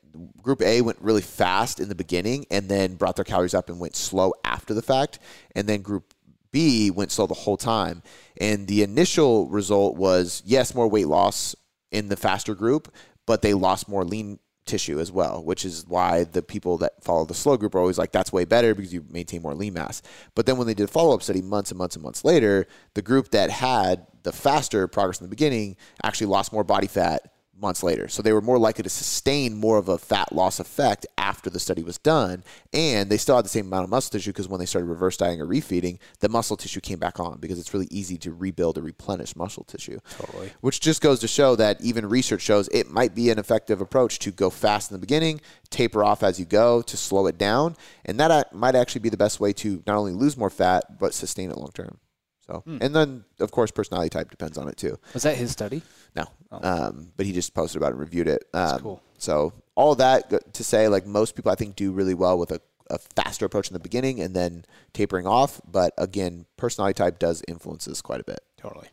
Group 0.42 0.60
A 0.62 0.80
went 0.80 0.98
really 1.00 1.22
fast 1.22 1.78
in 1.78 1.88
the 1.88 1.94
beginning, 1.94 2.46
and 2.50 2.68
then 2.68 2.94
brought 2.94 3.14
their 3.14 3.24
calories 3.24 3.54
up 3.54 3.68
and 3.68 3.78
went 3.78 3.94
slow 3.94 4.34
after 4.44 4.74
the 4.74 4.82
fact, 4.82 5.20
and 5.54 5.68
then 5.68 5.82
Group 5.82 6.14
B 6.50 6.90
went 6.90 7.12
slow 7.12 7.26
the 7.26 7.34
whole 7.34 7.56
time. 7.56 8.02
And 8.40 8.66
the 8.66 8.82
initial 8.82 9.48
result 9.48 9.96
was 9.96 10.42
yes, 10.44 10.74
more 10.74 10.88
weight 10.88 11.06
loss 11.06 11.54
in 11.92 12.08
the 12.08 12.16
faster 12.16 12.54
group, 12.54 12.92
but 13.26 13.42
they 13.42 13.54
lost 13.54 13.88
more 13.88 14.04
lean 14.04 14.38
tissue 14.66 15.00
as 15.00 15.10
well, 15.10 15.42
which 15.42 15.64
is 15.64 15.84
why 15.86 16.24
the 16.24 16.42
people 16.42 16.78
that 16.78 17.02
follow 17.02 17.24
the 17.24 17.34
slow 17.34 17.56
group 17.56 17.74
are 17.74 17.80
always 17.80 17.98
like, 17.98 18.12
that's 18.12 18.32
way 18.32 18.44
better 18.44 18.74
because 18.74 18.92
you 18.92 19.04
maintain 19.10 19.42
more 19.42 19.54
lean 19.54 19.74
mass. 19.74 20.00
But 20.34 20.46
then 20.46 20.56
when 20.56 20.66
they 20.66 20.74
did 20.74 20.84
a 20.84 20.88
follow 20.88 21.14
up 21.14 21.22
study 21.22 21.42
months 21.42 21.70
and 21.70 21.78
months 21.78 21.96
and 21.96 22.02
months 22.02 22.24
later, 22.24 22.66
the 22.94 23.02
group 23.02 23.30
that 23.30 23.50
had 23.50 24.06
the 24.22 24.32
faster 24.32 24.86
progress 24.86 25.20
in 25.20 25.24
the 25.24 25.30
beginning 25.30 25.76
actually 26.04 26.28
lost 26.28 26.52
more 26.52 26.64
body 26.64 26.86
fat 26.86 27.32
months 27.60 27.82
later. 27.82 28.08
So 28.08 28.22
they 28.22 28.32
were 28.32 28.40
more 28.40 28.58
likely 28.58 28.82
to 28.82 28.90
sustain 28.90 29.56
more 29.56 29.78
of 29.78 29.88
a 29.88 29.98
fat 29.98 30.32
loss 30.32 30.60
effect 30.60 31.06
after 31.18 31.50
the 31.50 31.60
study 31.60 31.82
was 31.82 31.98
done. 31.98 32.42
And 32.72 33.10
they 33.10 33.16
still 33.16 33.36
had 33.36 33.44
the 33.44 33.50
same 33.50 33.66
amount 33.66 33.84
of 33.84 33.90
muscle 33.90 34.12
tissue 34.12 34.30
because 34.30 34.48
when 34.48 34.60
they 34.60 34.66
started 34.66 34.86
reverse 34.86 35.16
dieting 35.16 35.40
or 35.40 35.46
refeeding, 35.46 35.98
the 36.20 36.28
muscle 36.28 36.56
tissue 36.56 36.80
came 36.80 36.98
back 36.98 37.20
on 37.20 37.38
because 37.38 37.58
it's 37.58 37.72
really 37.72 37.88
easy 37.90 38.16
to 38.18 38.32
rebuild 38.32 38.78
or 38.78 38.82
replenish 38.82 39.36
muscle 39.36 39.64
tissue. 39.64 39.98
Totally. 40.18 40.50
Which 40.60 40.80
just 40.80 41.00
goes 41.00 41.20
to 41.20 41.28
show 41.28 41.56
that 41.56 41.80
even 41.80 42.08
research 42.08 42.42
shows 42.42 42.68
it 42.68 42.90
might 42.90 43.14
be 43.14 43.30
an 43.30 43.38
effective 43.38 43.80
approach 43.80 44.18
to 44.20 44.30
go 44.30 44.50
fast 44.50 44.90
in 44.90 44.94
the 44.94 45.00
beginning, 45.00 45.40
taper 45.70 46.02
off 46.02 46.22
as 46.22 46.38
you 46.38 46.46
go 46.46 46.82
to 46.82 46.96
slow 46.96 47.26
it 47.26 47.38
down. 47.38 47.76
And 48.04 48.18
that 48.20 48.30
uh, 48.30 48.44
might 48.52 48.74
actually 48.74 49.02
be 49.02 49.08
the 49.08 49.16
best 49.16 49.40
way 49.40 49.52
to 49.54 49.82
not 49.86 49.96
only 49.96 50.12
lose 50.12 50.36
more 50.36 50.50
fat, 50.50 50.98
but 50.98 51.14
sustain 51.14 51.50
it 51.50 51.56
long 51.56 51.70
term. 51.72 51.98
So, 52.46 52.64
and 52.66 52.94
then 52.96 53.24
of 53.38 53.52
course, 53.52 53.70
personality 53.70 54.10
type 54.10 54.28
depends 54.30 54.58
on 54.58 54.66
it 54.66 54.76
too. 54.76 54.98
Was 55.14 55.22
that 55.22 55.36
his 55.36 55.52
study? 55.52 55.82
No, 56.16 56.24
um, 56.50 57.12
but 57.16 57.26
he 57.26 57.32
just 57.32 57.54
posted 57.54 57.80
about 57.80 57.88
it 57.88 57.92
and 57.92 58.00
reviewed 58.00 58.28
it. 58.28 58.44
Um, 58.52 58.80
cool. 58.80 59.02
So 59.18 59.52
all 59.74 59.94
that 59.96 60.54
to 60.54 60.64
say, 60.64 60.88
like 60.88 61.06
most 61.06 61.36
people, 61.36 61.52
I 61.52 61.54
think 61.54 61.76
do 61.76 61.92
really 61.92 62.14
well 62.14 62.38
with 62.38 62.50
a, 62.50 62.60
a 62.88 62.98
faster 62.98 63.44
approach 63.44 63.68
in 63.68 63.74
the 63.74 63.80
beginning 63.80 64.20
and 64.20 64.34
then 64.34 64.64
tapering 64.92 65.26
off. 65.26 65.60
But 65.70 65.92
again, 65.96 66.46
personality 66.56 66.94
type 66.94 67.18
does 67.18 67.42
influence 67.46 67.84
this 67.84 68.02
quite 68.02 68.20
a 68.20 68.24
bit. 68.24 68.40
Totally. 68.56 68.88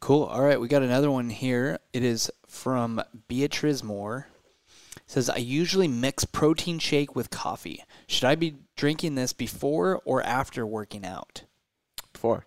Cool. 0.00 0.24
All 0.24 0.42
right, 0.42 0.60
we 0.60 0.66
got 0.66 0.82
another 0.82 1.10
one 1.10 1.30
here. 1.30 1.78
It 1.92 2.02
is 2.02 2.30
from 2.48 3.00
Beatrice 3.28 3.84
Moore. 3.84 4.26
It 4.96 5.02
says 5.06 5.30
I 5.30 5.36
usually 5.36 5.86
mix 5.86 6.24
protein 6.24 6.78
shake 6.80 7.14
with 7.14 7.30
coffee. 7.30 7.84
Should 8.08 8.24
I 8.24 8.34
be 8.34 8.56
drinking 8.76 9.14
this 9.14 9.32
before 9.32 10.00
or 10.04 10.22
after 10.22 10.66
working 10.66 11.04
out? 11.04 11.44
Before, 12.12 12.46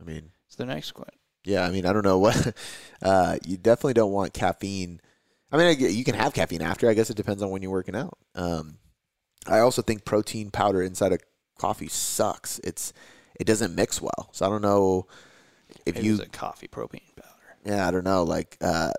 I 0.00 0.04
mean, 0.04 0.32
So 0.48 0.62
the 0.62 0.66
next 0.66 0.96
one. 0.96 1.08
Yeah, 1.48 1.64
I 1.64 1.70
mean, 1.70 1.86
I 1.86 1.92
don't 1.92 2.04
know 2.04 2.18
what. 2.18 2.54
Uh, 3.00 3.38
you 3.46 3.56
definitely 3.56 3.94
don't 3.94 4.10
want 4.10 4.34
caffeine. 4.34 5.00
I 5.52 5.56
mean, 5.56 5.78
you 5.78 6.02
can 6.02 6.16
have 6.16 6.34
caffeine 6.34 6.62
after. 6.62 6.90
I 6.90 6.94
guess 6.94 7.10
it 7.10 7.16
depends 7.16 7.44
on 7.44 7.50
when 7.50 7.62
you're 7.62 7.70
working 7.70 7.94
out. 7.94 8.18
Um, 8.34 8.78
I 9.46 9.60
also 9.60 9.82
think 9.82 10.04
protein 10.04 10.50
powder 10.50 10.82
inside 10.82 11.12
of 11.12 11.20
coffee 11.60 11.86
sucks. 11.86 12.58
It's 12.64 12.92
it 13.38 13.46
doesn't 13.46 13.76
mix 13.76 14.02
well. 14.02 14.30
So 14.32 14.44
I 14.44 14.48
don't 14.48 14.62
know 14.62 15.06
if 15.86 15.94
Maybe 15.94 16.08
you 16.08 16.20
a 16.20 16.26
coffee 16.26 16.66
protein 16.66 17.02
powder. 17.14 17.56
yeah, 17.64 17.86
I 17.86 17.92
don't 17.92 18.02
know. 18.02 18.24
Like 18.24 18.56
uh, 18.60 18.90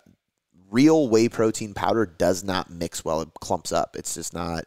real 0.71 1.09
whey 1.09 1.27
protein 1.27 1.73
powder 1.73 2.05
does 2.05 2.41
not 2.41 2.69
mix 2.69 3.03
well. 3.03 3.19
It 3.19 3.29
clumps 3.41 3.73
up. 3.73 3.97
It's 3.97 4.13
just 4.15 4.33
not. 4.33 4.63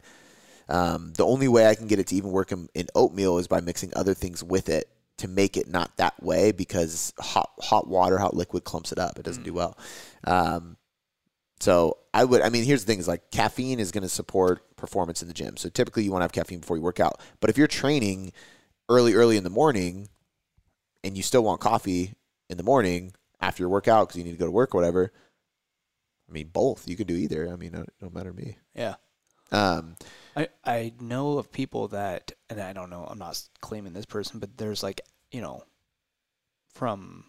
Um, 0.69 1.15
the 1.15 1.25
only 1.25 1.49
way 1.49 1.69
I 1.69 1.75
can 1.75 1.87
get 1.87 1.99
it 1.99 2.09
to 2.09 2.17
even 2.17 2.33
work 2.33 2.53
in, 2.53 2.69
in 2.75 2.89
oatmeal 2.95 3.39
is 3.39 3.49
by 3.49 3.63
mixing 3.63 3.93
other 3.97 4.13
things 4.13 4.45
with 4.45 4.69
it 4.69 4.91
to 5.19 5.29
make 5.29 5.57
it 5.57 5.69
not 5.69 5.97
that 5.99 6.21
way 6.23 6.53
because 6.53 7.13
hot 7.19 7.51
hot 7.61 7.89
water, 7.89 8.19
hot 8.19 8.35
liquid 8.35 8.65
clumps 8.65 8.93
it 8.93 8.99
up. 8.99 9.19
It 9.19 9.25
doesn't 9.25 9.45
do 9.45 9.53
well. 9.53 9.79
Um, 10.25 10.77
so 11.61 11.99
I 12.13 12.25
would. 12.25 12.43
I 12.43 12.49
mean, 12.49 12.65
here's 12.65 12.85
the 12.85 12.93
thing: 12.93 12.99
is 12.99 13.09
like 13.09 13.31
caffeine 13.31 13.79
is 13.79 13.93
going 13.93 14.03
to 14.03 14.09
support 14.09 14.77
performance 14.77 15.23
in 15.23 15.29
the 15.29 15.35
gym. 15.35 15.57
So 15.57 15.69
typically, 15.69 16.03
you 16.03 16.11
want 16.11 16.23
to 16.23 16.25
have 16.25 16.33
caffeine 16.33 16.61
before 16.61 16.77
you 16.77 16.83
work 16.83 17.01
out. 17.01 17.21
But 17.41 17.51
if 17.51 17.59
you're 17.59 17.69
training 17.69 18.33
early, 18.89 19.15
early 19.15 19.37
in 19.37 19.45
the 19.45 19.51
morning, 19.51 20.09
and 21.05 21.17
you 21.17 21.23
still 21.23 21.45
want 21.45 21.61
coffee 21.61 22.15
in 22.51 22.57
the 22.57 22.65
morning 22.65 23.15
after 23.41 23.63
your 23.63 23.71
workout 23.71 24.09
because 24.09 24.19
you 24.19 24.25
need 24.25 24.33
to 24.33 24.39
go 24.39 24.47
to 24.47 24.51
work 24.51 24.75
or 24.75 24.79
whatever. 24.79 25.13
I 26.29 26.33
mean, 26.33 26.49
both. 26.53 26.89
You 26.89 26.97
could 26.97 27.07
do 27.07 27.15
either. 27.15 27.53
I 27.53 27.57
mean, 27.57 27.75
it 27.75 27.89
don't 28.01 28.15
matter 28.15 28.31
to 28.31 28.37
me. 28.37 28.57
Yeah. 28.75 28.95
Um, 29.51 29.97
I, 30.37 30.49
I 30.65 30.93
know 31.01 31.39
of 31.39 31.53
people 31.53 31.89
that, 31.89 32.33
and 32.49 32.61
I 32.61 32.73
don't 32.73 32.91
know, 32.91 33.07
I'm 33.09 33.19
not 33.19 33.41
claiming 33.61 33.93
this 33.93 34.07
person, 34.07 34.39
but 34.39 34.57
there's 34.57 34.83
like, 34.83 35.01
you 35.31 35.41
know, 35.41 35.65
from 36.73 37.27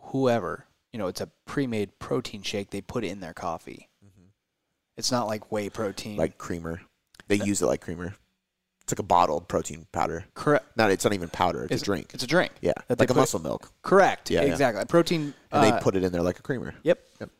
whoever, 0.00 0.66
you 0.92 0.98
know, 0.98 1.06
it's 1.06 1.20
a 1.20 1.28
pre 1.46 1.66
made 1.66 1.98
protein 1.98 2.42
shake 2.42 2.70
they 2.70 2.80
put 2.80 3.04
in 3.04 3.20
their 3.20 3.34
coffee. 3.34 3.88
It's 4.96 5.10
not 5.10 5.26
like 5.26 5.50
whey 5.50 5.70
protein. 5.70 6.16
like 6.16 6.36
creamer. 6.36 6.82
They 7.28 7.36
use 7.36 7.62
it 7.62 7.66
like 7.66 7.80
creamer. 7.80 8.14
It's 8.82 8.92
like 8.92 8.98
a 8.98 9.02
bottled 9.04 9.48
protein 9.48 9.86
powder. 9.92 10.26
correct. 10.34 10.76
Not. 10.76 10.90
It's 10.90 11.04
not 11.04 11.14
even 11.14 11.30
powder. 11.30 11.66
It's, 11.70 11.80
a 11.80 11.84
drink. 11.84 12.10
It's 12.12 12.24
a 12.24 12.26
drink. 12.26 12.52
yeah, 12.60 12.72
that 12.88 12.98
like 12.98 13.08
a 13.08 13.14
muscle 13.14 13.40
milk, 13.40 13.72
Correct. 13.82 14.30
Yeah, 14.30 14.42
yeah. 14.42 14.50
exactly. 14.50 14.84
Protein. 14.84 15.32
and 15.52 15.64
uh, 15.64 15.70
they 15.70 15.80
put 15.80 15.96
it 15.96 16.02
in 16.02 16.12
there 16.12 16.22
like 16.22 16.38
a 16.38 16.42
creamer. 16.42 16.74
Yep. 16.82 17.00
Yep. 17.20 17.30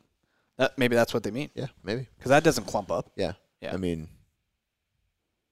That, 0.56 0.78
maybe 0.78 0.96
that's 0.96 1.12
what 1.12 1.22
they 1.22 1.30
mean 1.30 1.50
Yeah, 1.54 1.66
maybe. 1.82 2.06
because 2.16 2.30
that 2.30 2.44
doesn't 2.44 2.64
clump 2.64 2.90
up. 2.90 3.10
Yeah. 3.16 3.32
Yeah. 3.60 3.74
I 3.74 3.76
mean, 3.76 4.08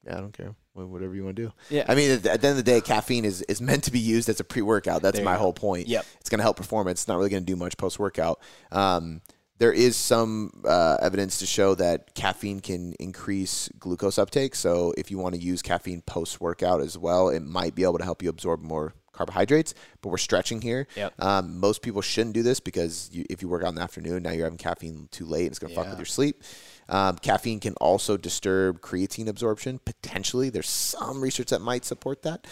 yeah, 0.06 0.16
I 0.16 0.20
don't 0.20 0.32
care. 0.32 0.54
Whatever 0.74 1.14
you 1.14 1.24
want 1.24 1.34
to 1.36 1.42
do. 1.42 1.52
Yeah. 1.70 1.84
I 1.88 1.96
mean, 1.96 2.12
at 2.12 2.22
the 2.22 2.30
end 2.30 2.44
of 2.44 2.56
the 2.56 2.62
day, 2.62 2.80
caffeine 2.80 3.24
is, 3.24 3.42
is 3.42 3.60
meant 3.60 3.84
to 3.84 3.90
be 3.90 3.98
used 3.98 4.28
as 4.28 4.38
a 4.38 4.44
pre 4.44 4.62
workout. 4.62 5.02
That's 5.02 5.16
There 5.16 5.24
my 5.24 5.34
whole 5.34 5.52
point. 5.52 5.88
Yep. 5.88 6.06
It's 6.20 6.30
going 6.30 6.38
to 6.38 6.44
help 6.44 6.56
performance. 6.56 7.00
It's 7.00 7.08
not 7.08 7.16
really 7.16 7.30
going 7.30 7.42
to 7.42 7.52
do 7.52 7.56
much 7.56 7.76
post 7.76 7.98
workout. 7.98 8.40
Um, 8.70 9.20
there 9.58 9.72
is 9.72 9.96
some 9.96 10.52
uh, 10.64 10.98
evidence 11.02 11.38
to 11.40 11.46
show 11.46 11.74
that 11.74 12.14
caffeine 12.14 12.60
can 12.60 12.92
increase 13.00 13.68
glucose 13.78 14.18
uptake. 14.18 14.54
So 14.54 14.94
if 14.96 15.10
you 15.10 15.18
want 15.18 15.34
to 15.34 15.40
use 15.40 15.62
caffeine 15.62 16.00
post 16.02 16.40
workout 16.40 16.80
as 16.80 16.96
well, 16.96 17.28
it 17.28 17.40
might 17.40 17.74
be 17.74 17.82
able 17.82 17.98
to 17.98 18.04
help 18.04 18.22
you 18.22 18.28
absorb 18.28 18.62
more 18.62 18.94
carbohydrates. 19.12 19.74
But 20.00 20.10
we're 20.10 20.18
stretching 20.18 20.62
here. 20.62 20.86
Yep. 20.94 21.14
Um, 21.18 21.58
most 21.58 21.82
people 21.82 22.02
shouldn't 22.02 22.34
do 22.34 22.44
this 22.44 22.60
because 22.60 23.10
you, 23.12 23.24
if 23.28 23.42
you 23.42 23.48
work 23.48 23.64
out 23.64 23.70
in 23.70 23.74
the 23.74 23.82
afternoon, 23.82 24.22
now 24.22 24.30
you're 24.30 24.46
having 24.46 24.58
caffeine 24.58 25.08
too 25.10 25.26
late 25.26 25.42
and 25.42 25.50
it's 25.50 25.58
going 25.58 25.74
to 25.74 25.76
fuck 25.76 25.90
with 25.90 25.98
your 25.98 26.06
sleep. 26.06 26.44
Um, 26.88 27.16
caffeine 27.18 27.60
can 27.60 27.74
also 27.74 28.16
disturb 28.16 28.80
creatine 28.80 29.28
absorption 29.28 29.78
potentially. 29.84 30.48
There's 30.50 30.68
some 30.70 31.20
research 31.20 31.48
that 31.50 31.60
might 31.60 31.84
support 31.84 32.22
that. 32.22 32.46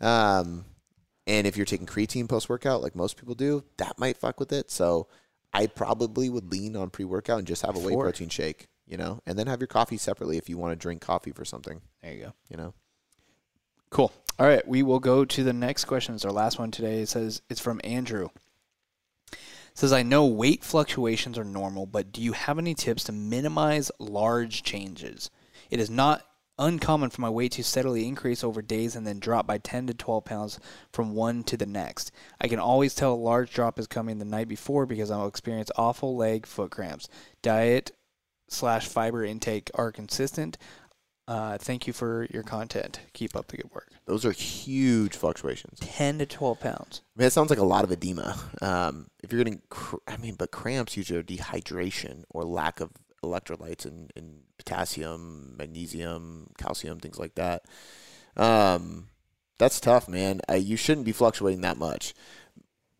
Um, 0.00 0.64
and 1.26 1.46
if 1.46 1.56
you're 1.56 1.66
taking 1.66 1.86
creatine 1.86 2.28
post 2.28 2.48
workout, 2.48 2.82
like 2.82 2.94
most 2.94 3.16
people 3.16 3.34
do, 3.34 3.64
that 3.78 3.98
might 3.98 4.16
fuck 4.16 4.38
with 4.40 4.52
it. 4.52 4.70
So 4.70 5.08
I 5.52 5.66
probably 5.66 6.28
would 6.28 6.50
lean 6.50 6.76
on 6.76 6.90
pre 6.90 7.04
workout 7.04 7.38
and 7.38 7.46
just 7.46 7.62
have 7.66 7.76
a 7.76 7.80
whey 7.80 7.94
protein 7.94 8.28
shake, 8.28 8.68
you 8.86 8.96
know, 8.96 9.20
and 9.26 9.38
then 9.38 9.46
have 9.48 9.60
your 9.60 9.66
coffee 9.66 9.96
separately 9.96 10.38
if 10.38 10.48
you 10.48 10.56
want 10.56 10.72
to 10.72 10.76
drink 10.76 11.00
coffee 11.02 11.32
for 11.32 11.44
something, 11.44 11.80
There 12.02 12.12
you 12.12 12.22
go. 12.26 12.32
you 12.48 12.56
know. 12.56 12.74
Cool. 13.90 14.12
All 14.38 14.46
right, 14.46 14.66
we 14.66 14.82
will 14.82 15.00
go 15.00 15.24
to 15.24 15.42
the 15.44 15.52
next 15.52 15.84
question. 15.86 16.14
It's 16.14 16.24
our 16.24 16.32
last 16.32 16.58
one 16.58 16.70
today. 16.70 17.02
It 17.02 17.08
says 17.08 17.42
it's 17.50 17.60
from 17.60 17.80
Andrew. 17.84 18.28
Says 19.74 19.92
I 19.92 20.02
know 20.02 20.26
weight 20.26 20.64
fluctuations 20.64 21.38
are 21.38 21.44
normal, 21.44 21.86
but 21.86 22.12
do 22.12 22.20
you 22.20 22.32
have 22.32 22.58
any 22.58 22.74
tips 22.74 23.04
to 23.04 23.12
minimize 23.12 23.90
large 23.98 24.62
changes? 24.62 25.30
It 25.70 25.80
is 25.80 25.90
not 25.90 26.24
uncommon 26.60 27.08
for 27.10 27.22
my 27.22 27.30
weight 27.30 27.52
to 27.52 27.64
steadily 27.64 28.06
increase 28.06 28.44
over 28.44 28.60
days 28.60 28.94
and 28.94 29.06
then 29.06 29.18
drop 29.18 29.46
by 29.46 29.58
10 29.58 29.86
to 29.86 29.94
12 29.94 30.24
pounds 30.24 30.60
from 30.92 31.14
one 31.14 31.42
to 31.44 31.56
the 31.56 31.66
next. 31.66 32.12
I 32.40 32.48
can 32.48 32.58
always 32.58 32.94
tell 32.94 33.14
a 33.14 33.14
large 33.14 33.52
drop 33.52 33.78
is 33.78 33.86
coming 33.86 34.18
the 34.18 34.24
night 34.24 34.48
before 34.48 34.84
because 34.84 35.10
I'll 35.10 35.26
experience 35.26 35.70
awful 35.76 36.14
leg 36.14 36.46
foot 36.46 36.70
cramps. 36.70 37.08
Diet 37.42 37.92
slash 38.48 38.86
fiber 38.86 39.24
intake 39.24 39.70
are 39.74 39.90
consistent. 39.90 40.58
Uh, 41.30 41.56
thank 41.58 41.86
you 41.86 41.92
for 41.92 42.26
your 42.32 42.42
content. 42.42 42.98
Keep 43.12 43.36
up 43.36 43.46
the 43.46 43.58
good 43.58 43.70
work. 43.72 43.92
Those 44.04 44.24
are 44.24 44.32
huge 44.32 45.14
fluctuations. 45.14 45.78
10 45.78 46.18
to 46.18 46.26
12 46.26 46.58
pounds. 46.58 47.02
I 47.16 47.20
mean, 47.20 47.28
it 47.28 47.30
sounds 47.30 47.50
like 47.50 47.60
a 47.60 47.64
lot 47.64 47.84
of 47.84 47.92
edema. 47.92 48.36
Um, 48.60 49.06
if 49.22 49.30
you're 49.32 49.38
getting, 49.38 49.62
cr- 49.68 49.98
I 50.08 50.16
mean, 50.16 50.34
but 50.34 50.50
cramps 50.50 50.96
usually 50.96 51.20
are 51.20 51.22
dehydration 51.22 52.24
or 52.30 52.42
lack 52.42 52.80
of 52.80 52.90
electrolytes 53.22 53.84
and, 53.84 54.12
and 54.16 54.40
potassium, 54.58 55.54
magnesium, 55.56 56.50
calcium, 56.58 56.98
things 56.98 57.20
like 57.20 57.36
that. 57.36 57.64
Um, 58.36 59.06
that's 59.56 59.78
tough, 59.78 60.08
man. 60.08 60.40
Uh, 60.50 60.54
you 60.54 60.76
shouldn't 60.76 61.06
be 61.06 61.12
fluctuating 61.12 61.60
that 61.60 61.76
much. 61.76 62.12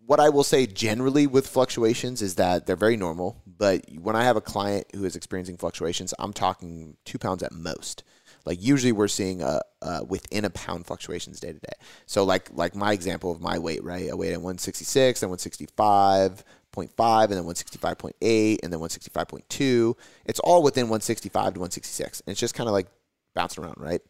What 0.07 0.21
I 0.21 0.29
will 0.29 0.45
say 0.45 0.67
generally 0.67 1.27
with 1.27 1.49
fluctuations 1.49 2.23
is 2.23 2.37
that 2.37 2.67
they're 2.67 2.77
very 2.77 2.97
normal. 2.97 3.43
But 3.45 3.87
when 3.91 4.15
I 4.15 4.23
have 4.23 4.37
a 4.37 4.41
client 4.41 4.87
who 4.95 5.05
is 5.05 5.17
experiencing 5.17 5.57
fluctuations, 5.57 6.15
I'm 6.21 6.33
talking 6.33 6.97
two 7.05 7.19
pounds 7.19 7.43
at 7.43 7.51
most. 7.51 8.05
Like 8.45 8.63
usually 8.63 8.93
we're 8.93 9.09
seeing 9.09 9.43
a, 9.43 9.61
uh, 9.83 10.01
within 10.09 10.45
a 10.45 10.51
pound 10.51 10.87
fluctuations 10.87 11.41
day 11.41 11.53
to 11.53 11.59
day. 11.59 11.73
So 12.07 12.25
like 12.25 12.49
like 12.53 12.75
my 12.75 12.93
example 12.93 13.31
of 13.31 13.41
my 13.41 13.59
weight, 13.59 13.83
right? 13.85 14.11
I 14.11 14.15
weighed 14.15 14.33
at 14.33 14.41
166, 14.41 15.21
then 15.21 15.31
165.5, 15.31 17.23
and 17.25 17.33
then 17.33 17.45
165.8, 17.45 18.59
and 18.63 18.73
then 18.73 18.81
165.2. 18.81 19.95
It's 20.27 20.41
all 20.41 20.63
within 20.63 20.85
165 20.85 21.55
to 21.55 21.61
166. 21.61 22.21
And 22.21 22.33
it's 22.33 22.41
just 22.41 22.55
kind 22.55 22.69
of 22.69 22.73
like 22.73 22.87
bouncing 23.35 23.65
around, 23.65 23.77
right? 23.79 24.01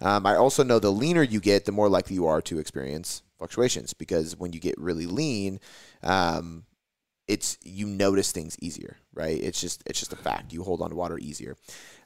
Um, 0.00 0.26
I 0.26 0.36
also 0.36 0.62
know 0.62 0.78
the 0.78 0.92
leaner 0.92 1.22
you 1.22 1.40
get, 1.40 1.64
the 1.64 1.72
more 1.72 1.88
likely 1.88 2.14
you 2.14 2.26
are 2.26 2.42
to 2.42 2.58
experience 2.58 3.22
fluctuations 3.38 3.92
because 3.92 4.36
when 4.36 4.52
you 4.52 4.60
get 4.60 4.78
really 4.78 5.06
lean, 5.06 5.60
um, 6.02 6.64
it's 7.26 7.58
you 7.62 7.86
notice 7.86 8.32
things 8.32 8.56
easier, 8.60 8.96
right? 9.12 9.38
It's 9.40 9.60
just 9.60 9.82
it's 9.86 9.98
just 9.98 10.12
a 10.12 10.16
fact. 10.16 10.52
You 10.52 10.62
hold 10.62 10.80
on 10.80 10.90
to 10.90 10.96
water 10.96 11.18
easier. 11.18 11.56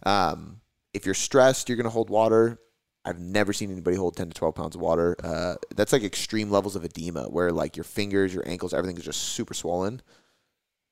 Um, 0.02 0.60
if 0.94 1.06
you're 1.06 1.14
stressed, 1.14 1.68
you're 1.68 1.76
going 1.76 1.84
to 1.84 1.90
hold 1.90 2.10
water. 2.10 2.58
I've 3.04 3.18
never 3.18 3.52
seen 3.52 3.72
anybody 3.72 3.96
hold 3.96 4.16
10 4.16 4.28
to 4.28 4.34
12 4.34 4.54
pounds 4.54 4.74
of 4.76 4.80
water. 4.80 5.16
Uh, 5.22 5.56
that's 5.74 5.92
like 5.92 6.04
extreme 6.04 6.50
levels 6.50 6.76
of 6.76 6.84
edema 6.84 7.24
where 7.24 7.50
like 7.50 7.76
your 7.76 7.84
fingers, 7.84 8.32
your 8.32 8.48
ankles, 8.48 8.72
everything 8.72 8.96
is 8.96 9.04
just 9.04 9.20
super 9.20 9.54
swollen. 9.54 10.02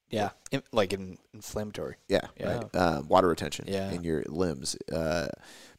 Yeah. 0.08 0.30
In, 0.50 0.62
like 0.72 0.92
in, 0.92 1.18
inflammatory. 1.32 1.96
Yeah, 2.08 2.26
Yeah. 2.36 2.54
right. 2.56 2.74
Uh, 2.74 3.02
water 3.06 3.28
retention 3.28 3.66
Yeah. 3.68 3.92
in 3.92 4.02
your 4.02 4.24
limbs. 4.26 4.74
Uh, 4.92 5.28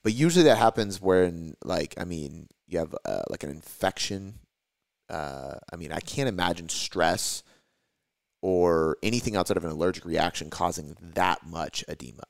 but 0.04 0.14
usually 0.14 0.46
that 0.46 0.58
happens 0.58 1.02
when, 1.02 1.56
like, 1.66 1.96
I 1.98 2.06
mean, 2.06 2.48
you 2.66 2.80
have 2.80 2.96
uh, 3.04 3.24
like 3.30 3.44
an 3.44 3.50
infection. 3.50 4.36
Uh, 5.10 5.56
I 5.74 5.76
mean, 5.76 5.92
I 5.92 6.00
can't 6.00 6.30
imagine 6.30 6.70
stress 6.70 7.44
or 8.42 8.98
anything 9.04 9.36
outside 9.36 9.58
of 9.58 9.66
an 9.66 9.72
allergic 9.72 10.06
reaction 10.06 10.50
causing 10.50 10.96
that 11.14 11.46
much 11.46 11.84
edema. 11.90 12.24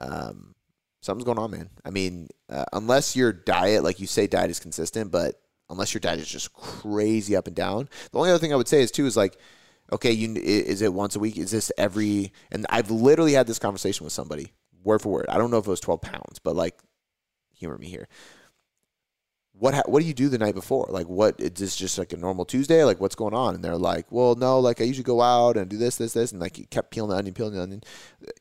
Um, 0.00 0.56
something's 1.00 1.24
going 1.24 1.38
on, 1.38 1.50
man. 1.50 1.70
I 1.84 1.90
mean, 1.90 2.28
uh, 2.50 2.64
unless 2.72 3.16
your 3.16 3.32
diet, 3.32 3.84
like 3.84 4.00
you 4.00 4.06
say, 4.06 4.26
diet 4.26 4.50
is 4.50 4.60
consistent, 4.60 5.10
but 5.10 5.40
unless 5.70 5.94
your 5.94 6.00
diet 6.00 6.18
is 6.18 6.28
just 6.28 6.52
crazy 6.52 7.36
up 7.36 7.46
and 7.46 7.56
down. 7.56 7.88
The 8.12 8.18
only 8.18 8.30
other 8.30 8.38
thing 8.38 8.52
I 8.52 8.56
would 8.56 8.68
say 8.68 8.82
is 8.82 8.90
too 8.90 9.06
is 9.06 9.16
like, 9.16 9.36
okay, 9.92 10.12
you 10.12 10.34
is 10.34 10.82
it 10.82 10.92
once 10.92 11.16
a 11.16 11.20
week? 11.20 11.36
Is 11.36 11.50
this 11.50 11.70
every? 11.78 12.32
And 12.50 12.66
I've 12.70 12.90
literally 12.90 13.32
had 13.32 13.46
this 13.46 13.58
conversation 13.58 14.04
with 14.04 14.12
somebody, 14.12 14.52
word 14.82 15.02
for 15.02 15.12
word. 15.12 15.26
I 15.28 15.38
don't 15.38 15.50
know 15.50 15.58
if 15.58 15.66
it 15.66 15.70
was 15.70 15.80
twelve 15.80 16.00
pounds, 16.00 16.38
but 16.42 16.56
like, 16.56 16.78
humor 17.54 17.78
me 17.78 17.88
here. 17.88 18.08
What 19.58 19.74
ha- 19.74 19.82
what 19.86 20.00
do 20.00 20.06
you 20.06 20.14
do 20.14 20.28
the 20.28 20.38
night 20.38 20.54
before? 20.54 20.86
Like, 20.88 21.08
what 21.08 21.40
is 21.40 21.52
this 21.52 21.74
just 21.76 21.98
like 21.98 22.12
a 22.12 22.16
normal 22.16 22.44
Tuesday? 22.44 22.84
Like, 22.84 23.00
what's 23.00 23.14
going 23.16 23.34
on? 23.34 23.54
And 23.56 23.64
they're 23.64 23.76
like, 23.76 24.10
well, 24.12 24.34
no, 24.36 24.60
like 24.60 24.80
I 24.80 24.84
usually 24.84 25.02
go 25.04 25.20
out 25.20 25.56
and 25.56 25.68
do 25.68 25.76
this, 25.76 25.96
this, 25.96 26.12
this, 26.12 26.30
and 26.32 26.40
like 26.40 26.58
you 26.58 26.66
kept 26.66 26.90
peeling 26.92 27.10
the 27.10 27.16
onion, 27.16 27.34
peeling 27.34 27.54
the 27.54 27.62
onion. 27.62 27.82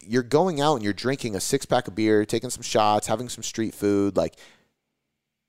You're 0.02 0.22
going 0.24 0.62
out 0.62 0.76
and 0.76 0.84
you're 0.84 0.94
drinking 0.94 1.36
a 1.36 1.40
six 1.40 1.66
pack 1.66 1.88
of 1.88 1.96
beer, 1.96 2.24
taking 2.26 2.50
some 2.52 2.62
shots, 2.62 3.08
having 3.08 3.30
some 3.30 3.44
street 3.44 3.74
food, 3.74 4.16
like. 4.18 4.36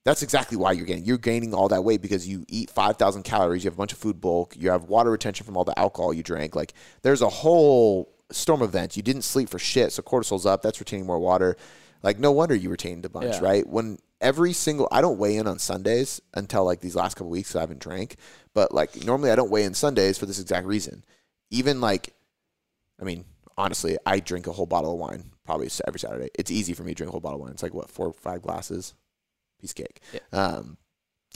That's 0.05 0.23
exactly 0.23 0.57
why 0.57 0.73
you're 0.73 0.87
gaining. 0.87 1.05
You're 1.05 1.19
gaining 1.19 1.53
all 1.53 1.69
that 1.69 1.85
weight 1.85 2.01
because 2.01 2.27
you 2.27 2.47
eat 2.49 2.71
5,000 2.71 3.25
calories. 3.25 3.63
You 3.63 3.69
have 3.69 3.77
a 3.77 3.83
bunch 3.83 3.93
of 3.93 3.99
food 3.99 4.23
bulk. 4.23 4.57
You 4.57 4.71
have 4.71 4.85
water 4.85 5.11
retention 5.11 5.45
from 5.45 5.55
all 5.55 5.65
the 5.65 5.79
alcohol 5.79 6.15
you 6.15 6.23
drank. 6.23 6.57
Like, 6.57 6.73
there's 7.03 7.21
a 7.21 7.29
whole 7.29 8.15
storm 8.31 8.63
of 8.63 8.71
events. 8.71 8.97
You 8.97 9.03
didn't 9.03 9.23
sleep 9.23 9.51
for 9.51 9.59
shit, 9.59 9.93
so 9.93 10.03
cortisol's 10.03 10.47
up. 10.47 10.63
That's 10.63 10.81
retaining 10.81 11.05
more 11.05 11.19
water. 11.19 11.57
Like, 12.03 12.19
no 12.19 12.33
wonder 12.33 12.55
you 12.55 12.71
retained 12.71 13.05
a 13.05 13.11
bunch, 13.11 13.35
Yeah. 13.35 13.41
right? 13.41 13.67
When 13.69 13.99
every 14.21 14.53
single, 14.53 14.89
I 14.91 15.01
don't 15.01 15.19
weigh 15.19 15.37
in 15.37 15.47
on 15.47 15.59
Sundays 15.59 16.21
until 16.35 16.65
like 16.65 16.81
these 16.81 16.97
last 16.97 17.15
couple 17.15 17.31
weeks 17.31 17.55
I 17.55 17.61
haven't 17.61 17.81
drank. 17.81 18.17
But 18.55 18.73
like, 18.73 19.05
normally 19.05 19.31
I 19.31 19.37
don't 19.37 19.51
weigh 19.51 19.65
in 19.65 19.75
Sundays 19.75 20.19
for 20.19 20.27
this 20.27 20.41
exact 20.41 20.67
reason. 20.67 21.05
Even 21.51 21.81
like, 21.81 22.15
I 23.01 23.05
mean, 23.05 23.25
honestly, 23.57 23.97
I 24.05 24.21
drink 24.21 24.47
a 24.47 24.53
whole 24.53 24.67
bottle 24.67 24.93
of 24.93 24.99
wine 24.99 25.31
probably 25.45 25.71
every 25.87 26.01
Saturday. 26.01 26.31
It's 26.39 26.51
easy 26.51 26.75
for 26.75 26.83
me 26.83 26.93
to 26.93 26.95
drink 26.95 27.09
a 27.09 27.13
whole 27.13 27.21
bottle 27.21 27.39
of 27.39 27.43
wine. 27.43 27.53
It's 27.53 27.63
like 27.63 27.75
what 27.75 27.91
four 27.91 28.09
or 28.09 28.13
five 28.13 28.43
glasses, 28.43 28.95
piece 29.61 29.71
of 29.71 29.77
cake. 29.77 30.01
Yeah. 30.13 30.21
Um, 30.33 30.77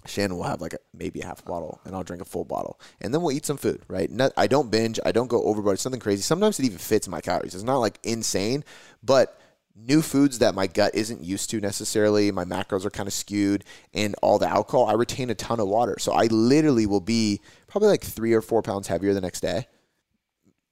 Shannon 0.05 0.37
will 0.37 0.45
have 0.45 0.61
like 0.61 0.73
a, 0.73 0.79
maybe 0.93 1.21
a 1.21 1.27
half 1.27 1.41
a 1.41 1.45
bottle, 1.45 1.81
and 1.85 1.95
I'll 1.95 2.03
drink 2.03 2.23
a 2.23 2.27
full 2.27 2.45
bottle, 2.45 2.81
and 3.01 3.15
then 3.15 3.23
we'll 3.23 3.33
eat 3.33 3.47
some 3.47 3.57
food. 3.57 3.83
Right? 3.89 4.11
Not, 4.11 4.33
I 4.37 4.47
don't 4.47 4.71
binge. 4.71 4.99
I 5.05 5.13
don't 5.13 5.29
go 5.29 5.43
overboard. 5.45 5.75
It's 5.75 5.83
something 5.83 6.01
crazy. 6.01 6.23
Sometimes 6.23 6.59
it 6.59 6.67
even 6.67 6.79
fits 6.79 7.09
my 7.09 7.21
calories. 7.21 7.55
It's 7.55 7.65
not 7.65 7.79
like 7.79 7.99
insane, 8.03 8.65
but 9.03 9.39
new 9.75 10.03
foods 10.03 10.39
that 10.39 10.55
my 10.55 10.67
gut 10.67 10.95
isn't 10.95 11.23
used 11.23 11.51
to 11.51 11.61
necessarily. 11.61 12.31
My 12.31 12.45
macros 12.45 12.85
are 12.85 12.91
kind 12.91 13.07
of 13.07 13.13
skewed, 13.13 13.65
and 13.93 14.15
all 14.23 14.39
the 14.39 14.49
alcohol. 14.49 14.87
I 14.87 14.95
retain 14.95 15.31
a 15.31 15.35
ton 15.35 15.61
of 15.61 15.69
water, 15.69 15.97
so 15.99 16.13
I 16.13 16.27
literally 16.27 16.87
will 16.87 17.01
be 17.01 17.41
probably 17.67 17.89
like 17.89 18.03
three 18.03 18.33
or 18.33 18.43
four 18.43 18.63
pounds 18.63 18.89
heavier 18.89 19.15
the 19.15 19.21
next 19.21 19.41
day 19.41 19.67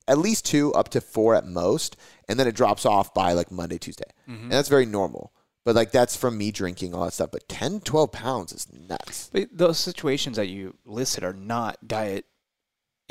at 0.08 0.18
least 0.18 0.44
two 0.44 0.72
up 0.72 0.88
to 0.88 1.00
four 1.00 1.34
at 1.36 1.46
most 1.46 1.96
and 2.26 2.40
then 2.40 2.48
it 2.48 2.54
drops 2.54 2.84
off 2.84 3.12
by 3.14 3.32
like 3.32 3.52
monday 3.52 3.78
tuesday 3.78 4.10
mm-hmm. 4.28 4.44
and 4.44 4.52
that's 4.52 4.68
very 4.68 4.86
normal 4.86 5.32
but 5.64 5.76
like 5.76 5.92
that's 5.92 6.16
from 6.16 6.36
me 6.36 6.50
drinking 6.50 6.94
all 6.94 7.04
that 7.04 7.12
stuff 7.12 7.30
but 7.30 7.48
10 7.48 7.80
12 7.80 8.10
pounds 8.10 8.52
is 8.52 8.66
nuts 8.72 9.30
But 9.32 9.50
those 9.52 9.78
situations 9.78 10.36
that 10.36 10.48
you 10.48 10.74
listed 10.84 11.22
are 11.22 11.34
not 11.34 11.86
diet 11.86 12.24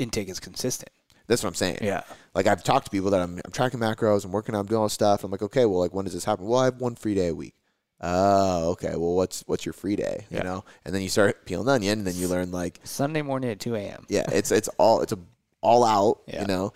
intake 0.00 0.28
is 0.28 0.40
consistent. 0.40 0.90
That's 1.30 1.42
what 1.42 1.48
i'm 1.48 1.54
saying 1.54 1.78
Yeah. 1.80 2.02
like 2.34 2.46
i've 2.46 2.62
talked 2.62 2.84
to 2.86 2.90
people 2.90 3.10
that 3.12 3.20
i'm, 3.22 3.40
I'm 3.44 3.52
tracking 3.52 3.80
macros 3.80 4.24
i'm 4.26 4.32
working 4.32 4.54
on 4.54 4.60
I'm 4.60 4.66
doing 4.66 4.78
all 4.80 4.84
this 4.86 4.92
stuff 4.92 5.24
i'm 5.24 5.30
like 5.30 5.42
okay 5.42 5.64
well 5.64 5.78
like 5.80 5.94
when 5.94 6.04
does 6.04 6.12
this 6.14 6.24
happen 6.24 6.44
well 6.46 6.60
i 6.60 6.64
have 6.66 6.80
one 6.80 6.94
free 6.96 7.14
day 7.14 7.28
a 7.28 7.34
week 7.34 7.54
oh 8.02 8.70
okay 8.72 8.90
well 8.96 9.14
what's 9.14 9.42
what's 9.46 9.64
your 9.66 9.72
free 9.72 9.96
day 9.96 10.26
you 10.30 10.36
Yeah. 10.38 10.42
know 10.44 10.64
and 10.84 10.94
then 10.94 11.02
you 11.02 11.08
start 11.08 11.44
peeling 11.46 11.66
the 11.66 11.72
onion 11.72 11.98
and 11.98 12.06
then 12.06 12.16
you 12.16 12.28
learn 12.28 12.50
like 12.50 12.80
Sunday 12.84 13.22
morning 13.22 13.50
at 13.50 13.60
2 13.60 13.74
a.m. 13.76 14.06
yeah 14.08 14.24
it's 14.32 14.50
it's 14.50 14.68
all 14.78 15.00
it's 15.02 15.12
a 15.12 15.18
all 15.60 15.84
out 15.84 16.20
Yeah. 16.26 16.42
you 16.42 16.46
know 16.46 16.72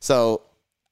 so 0.00 0.42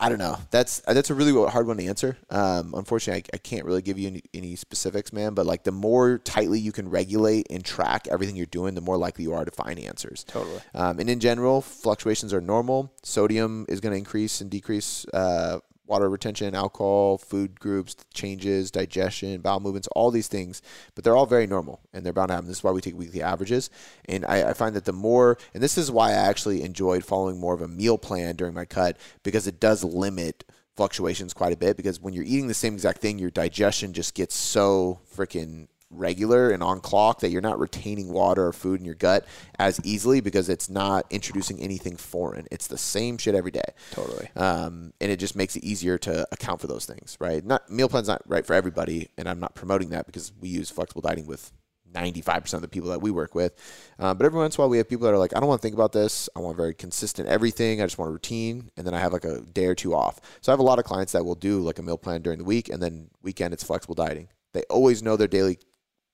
i 0.00 0.08
don't 0.08 0.18
know. 0.18 0.36
That's 0.50 0.80
that's 0.80 1.10
a 1.10 1.14
really 1.14 1.32
hard 1.50 1.66
one 1.66 1.76
to 1.76 1.86
answer. 1.86 2.16
Um 2.30 2.74
unfortunately 2.74 3.24
i, 3.32 3.36
I 3.36 3.38
can't 3.38 3.64
really 3.64 3.82
give 3.82 3.98
you 3.98 4.08
any, 4.08 4.22
any 4.34 4.56
specifics 4.56 5.12
man 5.12 5.34
but 5.34 5.46
like 5.46 5.64
the 5.64 5.72
more 5.72 6.18
tightly 6.18 6.58
you 6.58 6.72
can 6.72 6.88
regulate 6.88 7.46
and 7.50 7.64
track 7.64 8.08
everything 8.10 8.36
you're 8.36 8.46
doing 8.46 8.74
the 8.74 8.80
more 8.80 8.96
likely 8.96 9.24
you 9.24 9.34
are 9.34 9.44
to 9.44 9.50
find 9.50 9.78
answers. 9.78 10.24
Totally. 10.24 10.60
um, 10.74 10.98
and 10.98 11.08
in 11.10 11.20
general 11.20 11.60
fluctuations 11.60 12.32
are 12.32 12.40
normal. 12.40 12.92
Sodium 13.02 13.66
is 13.68 13.80
going 13.80 13.92
to 13.92 13.98
increase 13.98 14.40
and 14.40 14.50
decrease 14.50 15.06
uh, 15.12 15.58
water 15.90 16.08
retention 16.08 16.54
alcohol 16.54 17.18
food 17.18 17.58
groups 17.58 17.96
changes 18.14 18.70
digestion 18.70 19.40
bowel 19.40 19.60
movements 19.60 19.88
all 19.88 20.10
these 20.10 20.28
things 20.28 20.62
but 20.94 21.04
they're 21.04 21.16
all 21.16 21.26
very 21.26 21.46
normal 21.46 21.80
and 21.92 22.04
they're 22.04 22.12
bound 22.12 22.28
to 22.28 22.34
happen. 22.34 22.48
This 22.48 22.58
is 22.58 22.64
why 22.64 22.70
we 22.70 22.80
take 22.80 22.96
weekly 22.96 23.22
averages. 23.22 23.70
And 24.08 24.24
I, 24.24 24.50
I 24.50 24.52
find 24.52 24.74
that 24.76 24.84
the 24.84 24.92
more 24.92 25.36
and 25.52 25.62
this 25.62 25.76
is 25.76 25.90
why 25.90 26.10
i 26.10 26.14
actually 26.14 26.62
enjoyed 26.62 27.04
following 27.04 27.38
more 27.38 27.54
of 27.54 27.62
a 27.62 27.68
meal 27.68 27.98
plan 27.98 28.36
during 28.36 28.54
my 28.54 28.64
cut 28.64 28.96
because 29.22 29.46
it 29.46 29.60
does 29.60 29.82
limit 29.84 30.44
fluctuations 30.76 31.34
quite 31.34 31.52
a 31.52 31.56
bit 31.56 31.76
because 31.76 32.00
when 32.00 32.14
you're 32.14 32.24
eating 32.24 32.46
the 32.46 32.54
same 32.54 32.74
exact 32.74 33.00
thing 33.00 33.18
your 33.18 33.30
digestion 33.30 33.92
just 33.92 34.14
gets 34.14 34.34
so 34.34 35.00
freaking 35.14 35.66
regular 35.90 36.50
and 36.50 36.62
on 36.62 36.80
clock 36.80 37.20
that 37.20 37.30
you're 37.30 37.40
not 37.40 37.58
retaining 37.58 38.12
water 38.12 38.46
or 38.46 38.52
food 38.52 38.80
in 38.80 38.86
your 38.86 38.94
gut 38.94 39.26
as 39.58 39.80
easily 39.84 40.20
because 40.20 40.48
it's 40.48 40.70
not 40.70 41.04
introducing 41.10 41.60
anything 41.60 41.96
foreign. 41.96 42.46
It's 42.50 42.68
the 42.68 42.78
same 42.78 43.18
shit 43.18 43.34
every 43.34 43.50
day. 43.50 43.60
Totally. 43.90 44.28
Um, 44.36 44.92
and 45.00 45.10
it 45.10 45.18
just 45.18 45.36
makes 45.36 45.56
it 45.56 45.64
easier 45.64 45.98
to 45.98 46.26
account 46.32 46.60
for 46.60 46.68
those 46.68 46.86
things, 46.86 47.16
right? 47.20 47.44
Not 47.44 47.68
meal 47.70 47.88
plan's 47.88 48.08
not 48.08 48.22
right 48.26 48.46
for 48.46 48.54
everybody, 48.54 49.08
and 49.18 49.28
I'm 49.28 49.40
not 49.40 49.54
promoting 49.54 49.90
that 49.90 50.06
because 50.06 50.32
we 50.40 50.48
use 50.48 50.70
flexible 50.70 51.02
dieting 51.02 51.26
with 51.26 51.52
95% 51.92 52.54
of 52.54 52.62
the 52.62 52.68
people 52.68 52.90
that 52.90 53.02
we 53.02 53.10
work 53.10 53.34
with. 53.34 53.54
Uh, 53.98 54.14
but 54.14 54.24
every 54.24 54.38
once 54.38 54.56
in 54.56 54.60
a 54.60 54.62
while, 54.62 54.70
we 54.70 54.78
have 54.78 54.88
people 54.88 55.06
that 55.06 55.14
are 55.14 55.18
like, 55.18 55.36
I 55.36 55.40
don't 55.40 55.48
want 55.48 55.60
to 55.60 55.62
think 55.62 55.74
about 55.74 55.92
this. 55.92 56.28
I 56.36 56.40
want 56.40 56.56
very 56.56 56.74
consistent 56.74 57.28
everything. 57.28 57.80
I 57.80 57.86
just 57.86 57.98
want 57.98 58.10
a 58.10 58.12
routine. 58.12 58.70
And 58.76 58.86
then 58.86 58.94
I 58.94 59.00
have 59.00 59.12
like 59.12 59.24
a 59.24 59.40
day 59.40 59.66
or 59.66 59.74
two 59.74 59.94
off. 59.94 60.20
So 60.40 60.52
I 60.52 60.54
have 60.54 60.60
a 60.60 60.64
lot 60.64 60.78
of 60.78 60.84
clients 60.84 61.12
that 61.12 61.24
will 61.24 61.34
do 61.34 61.60
like 61.60 61.78
a 61.78 61.82
meal 61.82 61.98
plan 61.98 62.22
during 62.22 62.38
the 62.38 62.44
week, 62.44 62.68
and 62.68 62.82
then 62.82 63.10
weekend 63.22 63.52
it's 63.52 63.64
flexible 63.64 63.94
dieting. 63.94 64.28
They 64.52 64.62
always 64.70 65.02
know 65.02 65.16
their 65.16 65.28
daily 65.28 65.58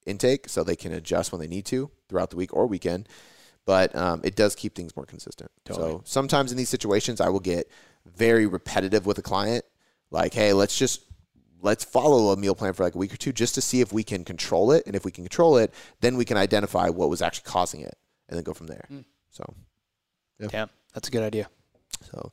intake, 0.06 0.48
so 0.48 0.64
they 0.64 0.76
can 0.76 0.92
adjust 0.92 1.32
when 1.32 1.40
they 1.40 1.46
need 1.48 1.66
to 1.66 1.90
throughout 2.08 2.30
the 2.30 2.36
week 2.36 2.54
or 2.54 2.66
weekend. 2.66 3.08
But 3.64 3.94
um, 3.96 4.20
it 4.22 4.36
does 4.36 4.54
keep 4.54 4.74
things 4.74 4.94
more 4.94 5.06
consistent. 5.06 5.50
Totally. 5.64 5.90
So 5.92 6.02
sometimes 6.04 6.52
in 6.52 6.58
these 6.58 6.68
situations, 6.68 7.20
I 7.20 7.28
will 7.28 7.40
get 7.40 7.68
very 8.04 8.46
repetitive 8.46 9.06
with 9.06 9.18
a 9.18 9.22
client, 9.22 9.64
like, 10.10 10.32
"Hey, 10.34 10.52
let's 10.52 10.78
just 10.78 11.02
let's 11.62 11.84
follow 11.84 12.32
a 12.32 12.36
meal 12.36 12.54
plan 12.54 12.72
for 12.74 12.84
like 12.84 12.94
a 12.94 12.98
week 12.98 13.12
or 13.12 13.16
two 13.16 13.32
just 13.32 13.54
to 13.56 13.60
see 13.60 13.80
if 13.80 13.92
we 13.92 14.04
can 14.04 14.24
control 14.24 14.70
it, 14.70 14.84
and 14.86 14.94
if 14.94 15.04
we 15.04 15.10
can 15.10 15.24
control 15.24 15.56
it, 15.56 15.74
then 16.00 16.16
we 16.16 16.24
can 16.24 16.36
identify 16.36 16.88
what 16.88 17.10
was 17.10 17.20
actually 17.20 17.50
causing 17.50 17.80
it, 17.80 17.98
and 18.28 18.36
then 18.36 18.44
go 18.44 18.54
from 18.54 18.68
there." 18.68 18.86
So 19.30 19.54
Yeah, 20.52 20.66
that's 20.94 21.08
a 21.08 21.10
good 21.10 21.24
idea. 21.24 21.48
So 22.02 22.32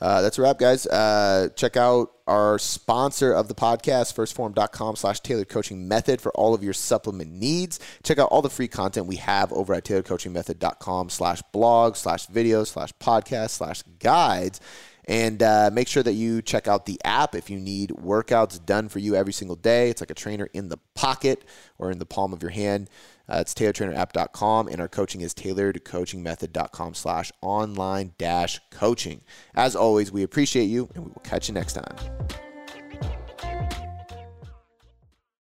uh, 0.00 0.22
that's 0.22 0.38
a 0.38 0.42
wrap, 0.42 0.58
guys. 0.58 0.86
Uh, 0.86 1.48
check 1.56 1.76
out 1.76 2.12
our 2.26 2.58
sponsor 2.58 3.32
of 3.32 3.48
the 3.48 3.54
podcast, 3.54 4.14
firstform.com 4.14 4.96
slash 4.96 5.20
tailored 5.20 5.48
coaching 5.48 5.88
method 5.88 6.20
for 6.20 6.32
all 6.32 6.54
of 6.54 6.62
your 6.62 6.72
supplement 6.72 7.30
needs. 7.30 7.80
Check 8.02 8.18
out 8.18 8.28
all 8.30 8.42
the 8.42 8.50
free 8.50 8.68
content 8.68 9.06
we 9.06 9.16
have 9.16 9.52
over 9.52 9.74
at 9.74 9.84
tailoredcoachingmethod.com 9.84 11.10
slash 11.10 11.42
blog 11.52 11.96
slash 11.96 12.26
videos 12.26 12.68
slash 12.68 12.92
podcast 13.00 13.50
slash 13.50 13.82
guides. 13.98 14.60
And 15.06 15.42
uh, 15.42 15.70
make 15.70 15.86
sure 15.88 16.02
that 16.02 16.14
you 16.14 16.40
check 16.40 16.66
out 16.66 16.86
the 16.86 16.98
app 17.04 17.34
if 17.34 17.50
you 17.50 17.58
need 17.58 17.90
workouts 17.90 18.64
done 18.64 18.88
for 18.88 19.00
you 19.00 19.14
every 19.14 19.34
single 19.34 19.56
day. 19.56 19.90
It's 19.90 20.00
like 20.00 20.10
a 20.10 20.14
trainer 20.14 20.48
in 20.54 20.70
the 20.70 20.78
pocket 20.94 21.44
or 21.78 21.90
in 21.90 21.98
the 21.98 22.06
palm 22.06 22.32
of 22.32 22.42
your 22.42 22.52
hand. 22.52 22.88
Uh, 23.28 23.38
it's 23.38 23.54
tailoredtrainerapp.com, 23.54 24.68
and 24.68 24.80
our 24.80 24.88
coaching 24.88 25.20
is 25.20 25.34
tailoredcoachingmethod.com 25.34 26.94
slash 26.94 27.32
online 27.40 28.12
dash 28.18 28.60
coaching. 28.70 29.22
As 29.54 29.74
always, 29.74 30.12
we 30.12 30.22
appreciate 30.22 30.66
you, 30.66 30.88
and 30.94 31.04
we 31.04 31.10
will 31.10 31.22
catch 31.22 31.48
you 31.48 31.54
next 31.54 31.74
time. 31.74 31.96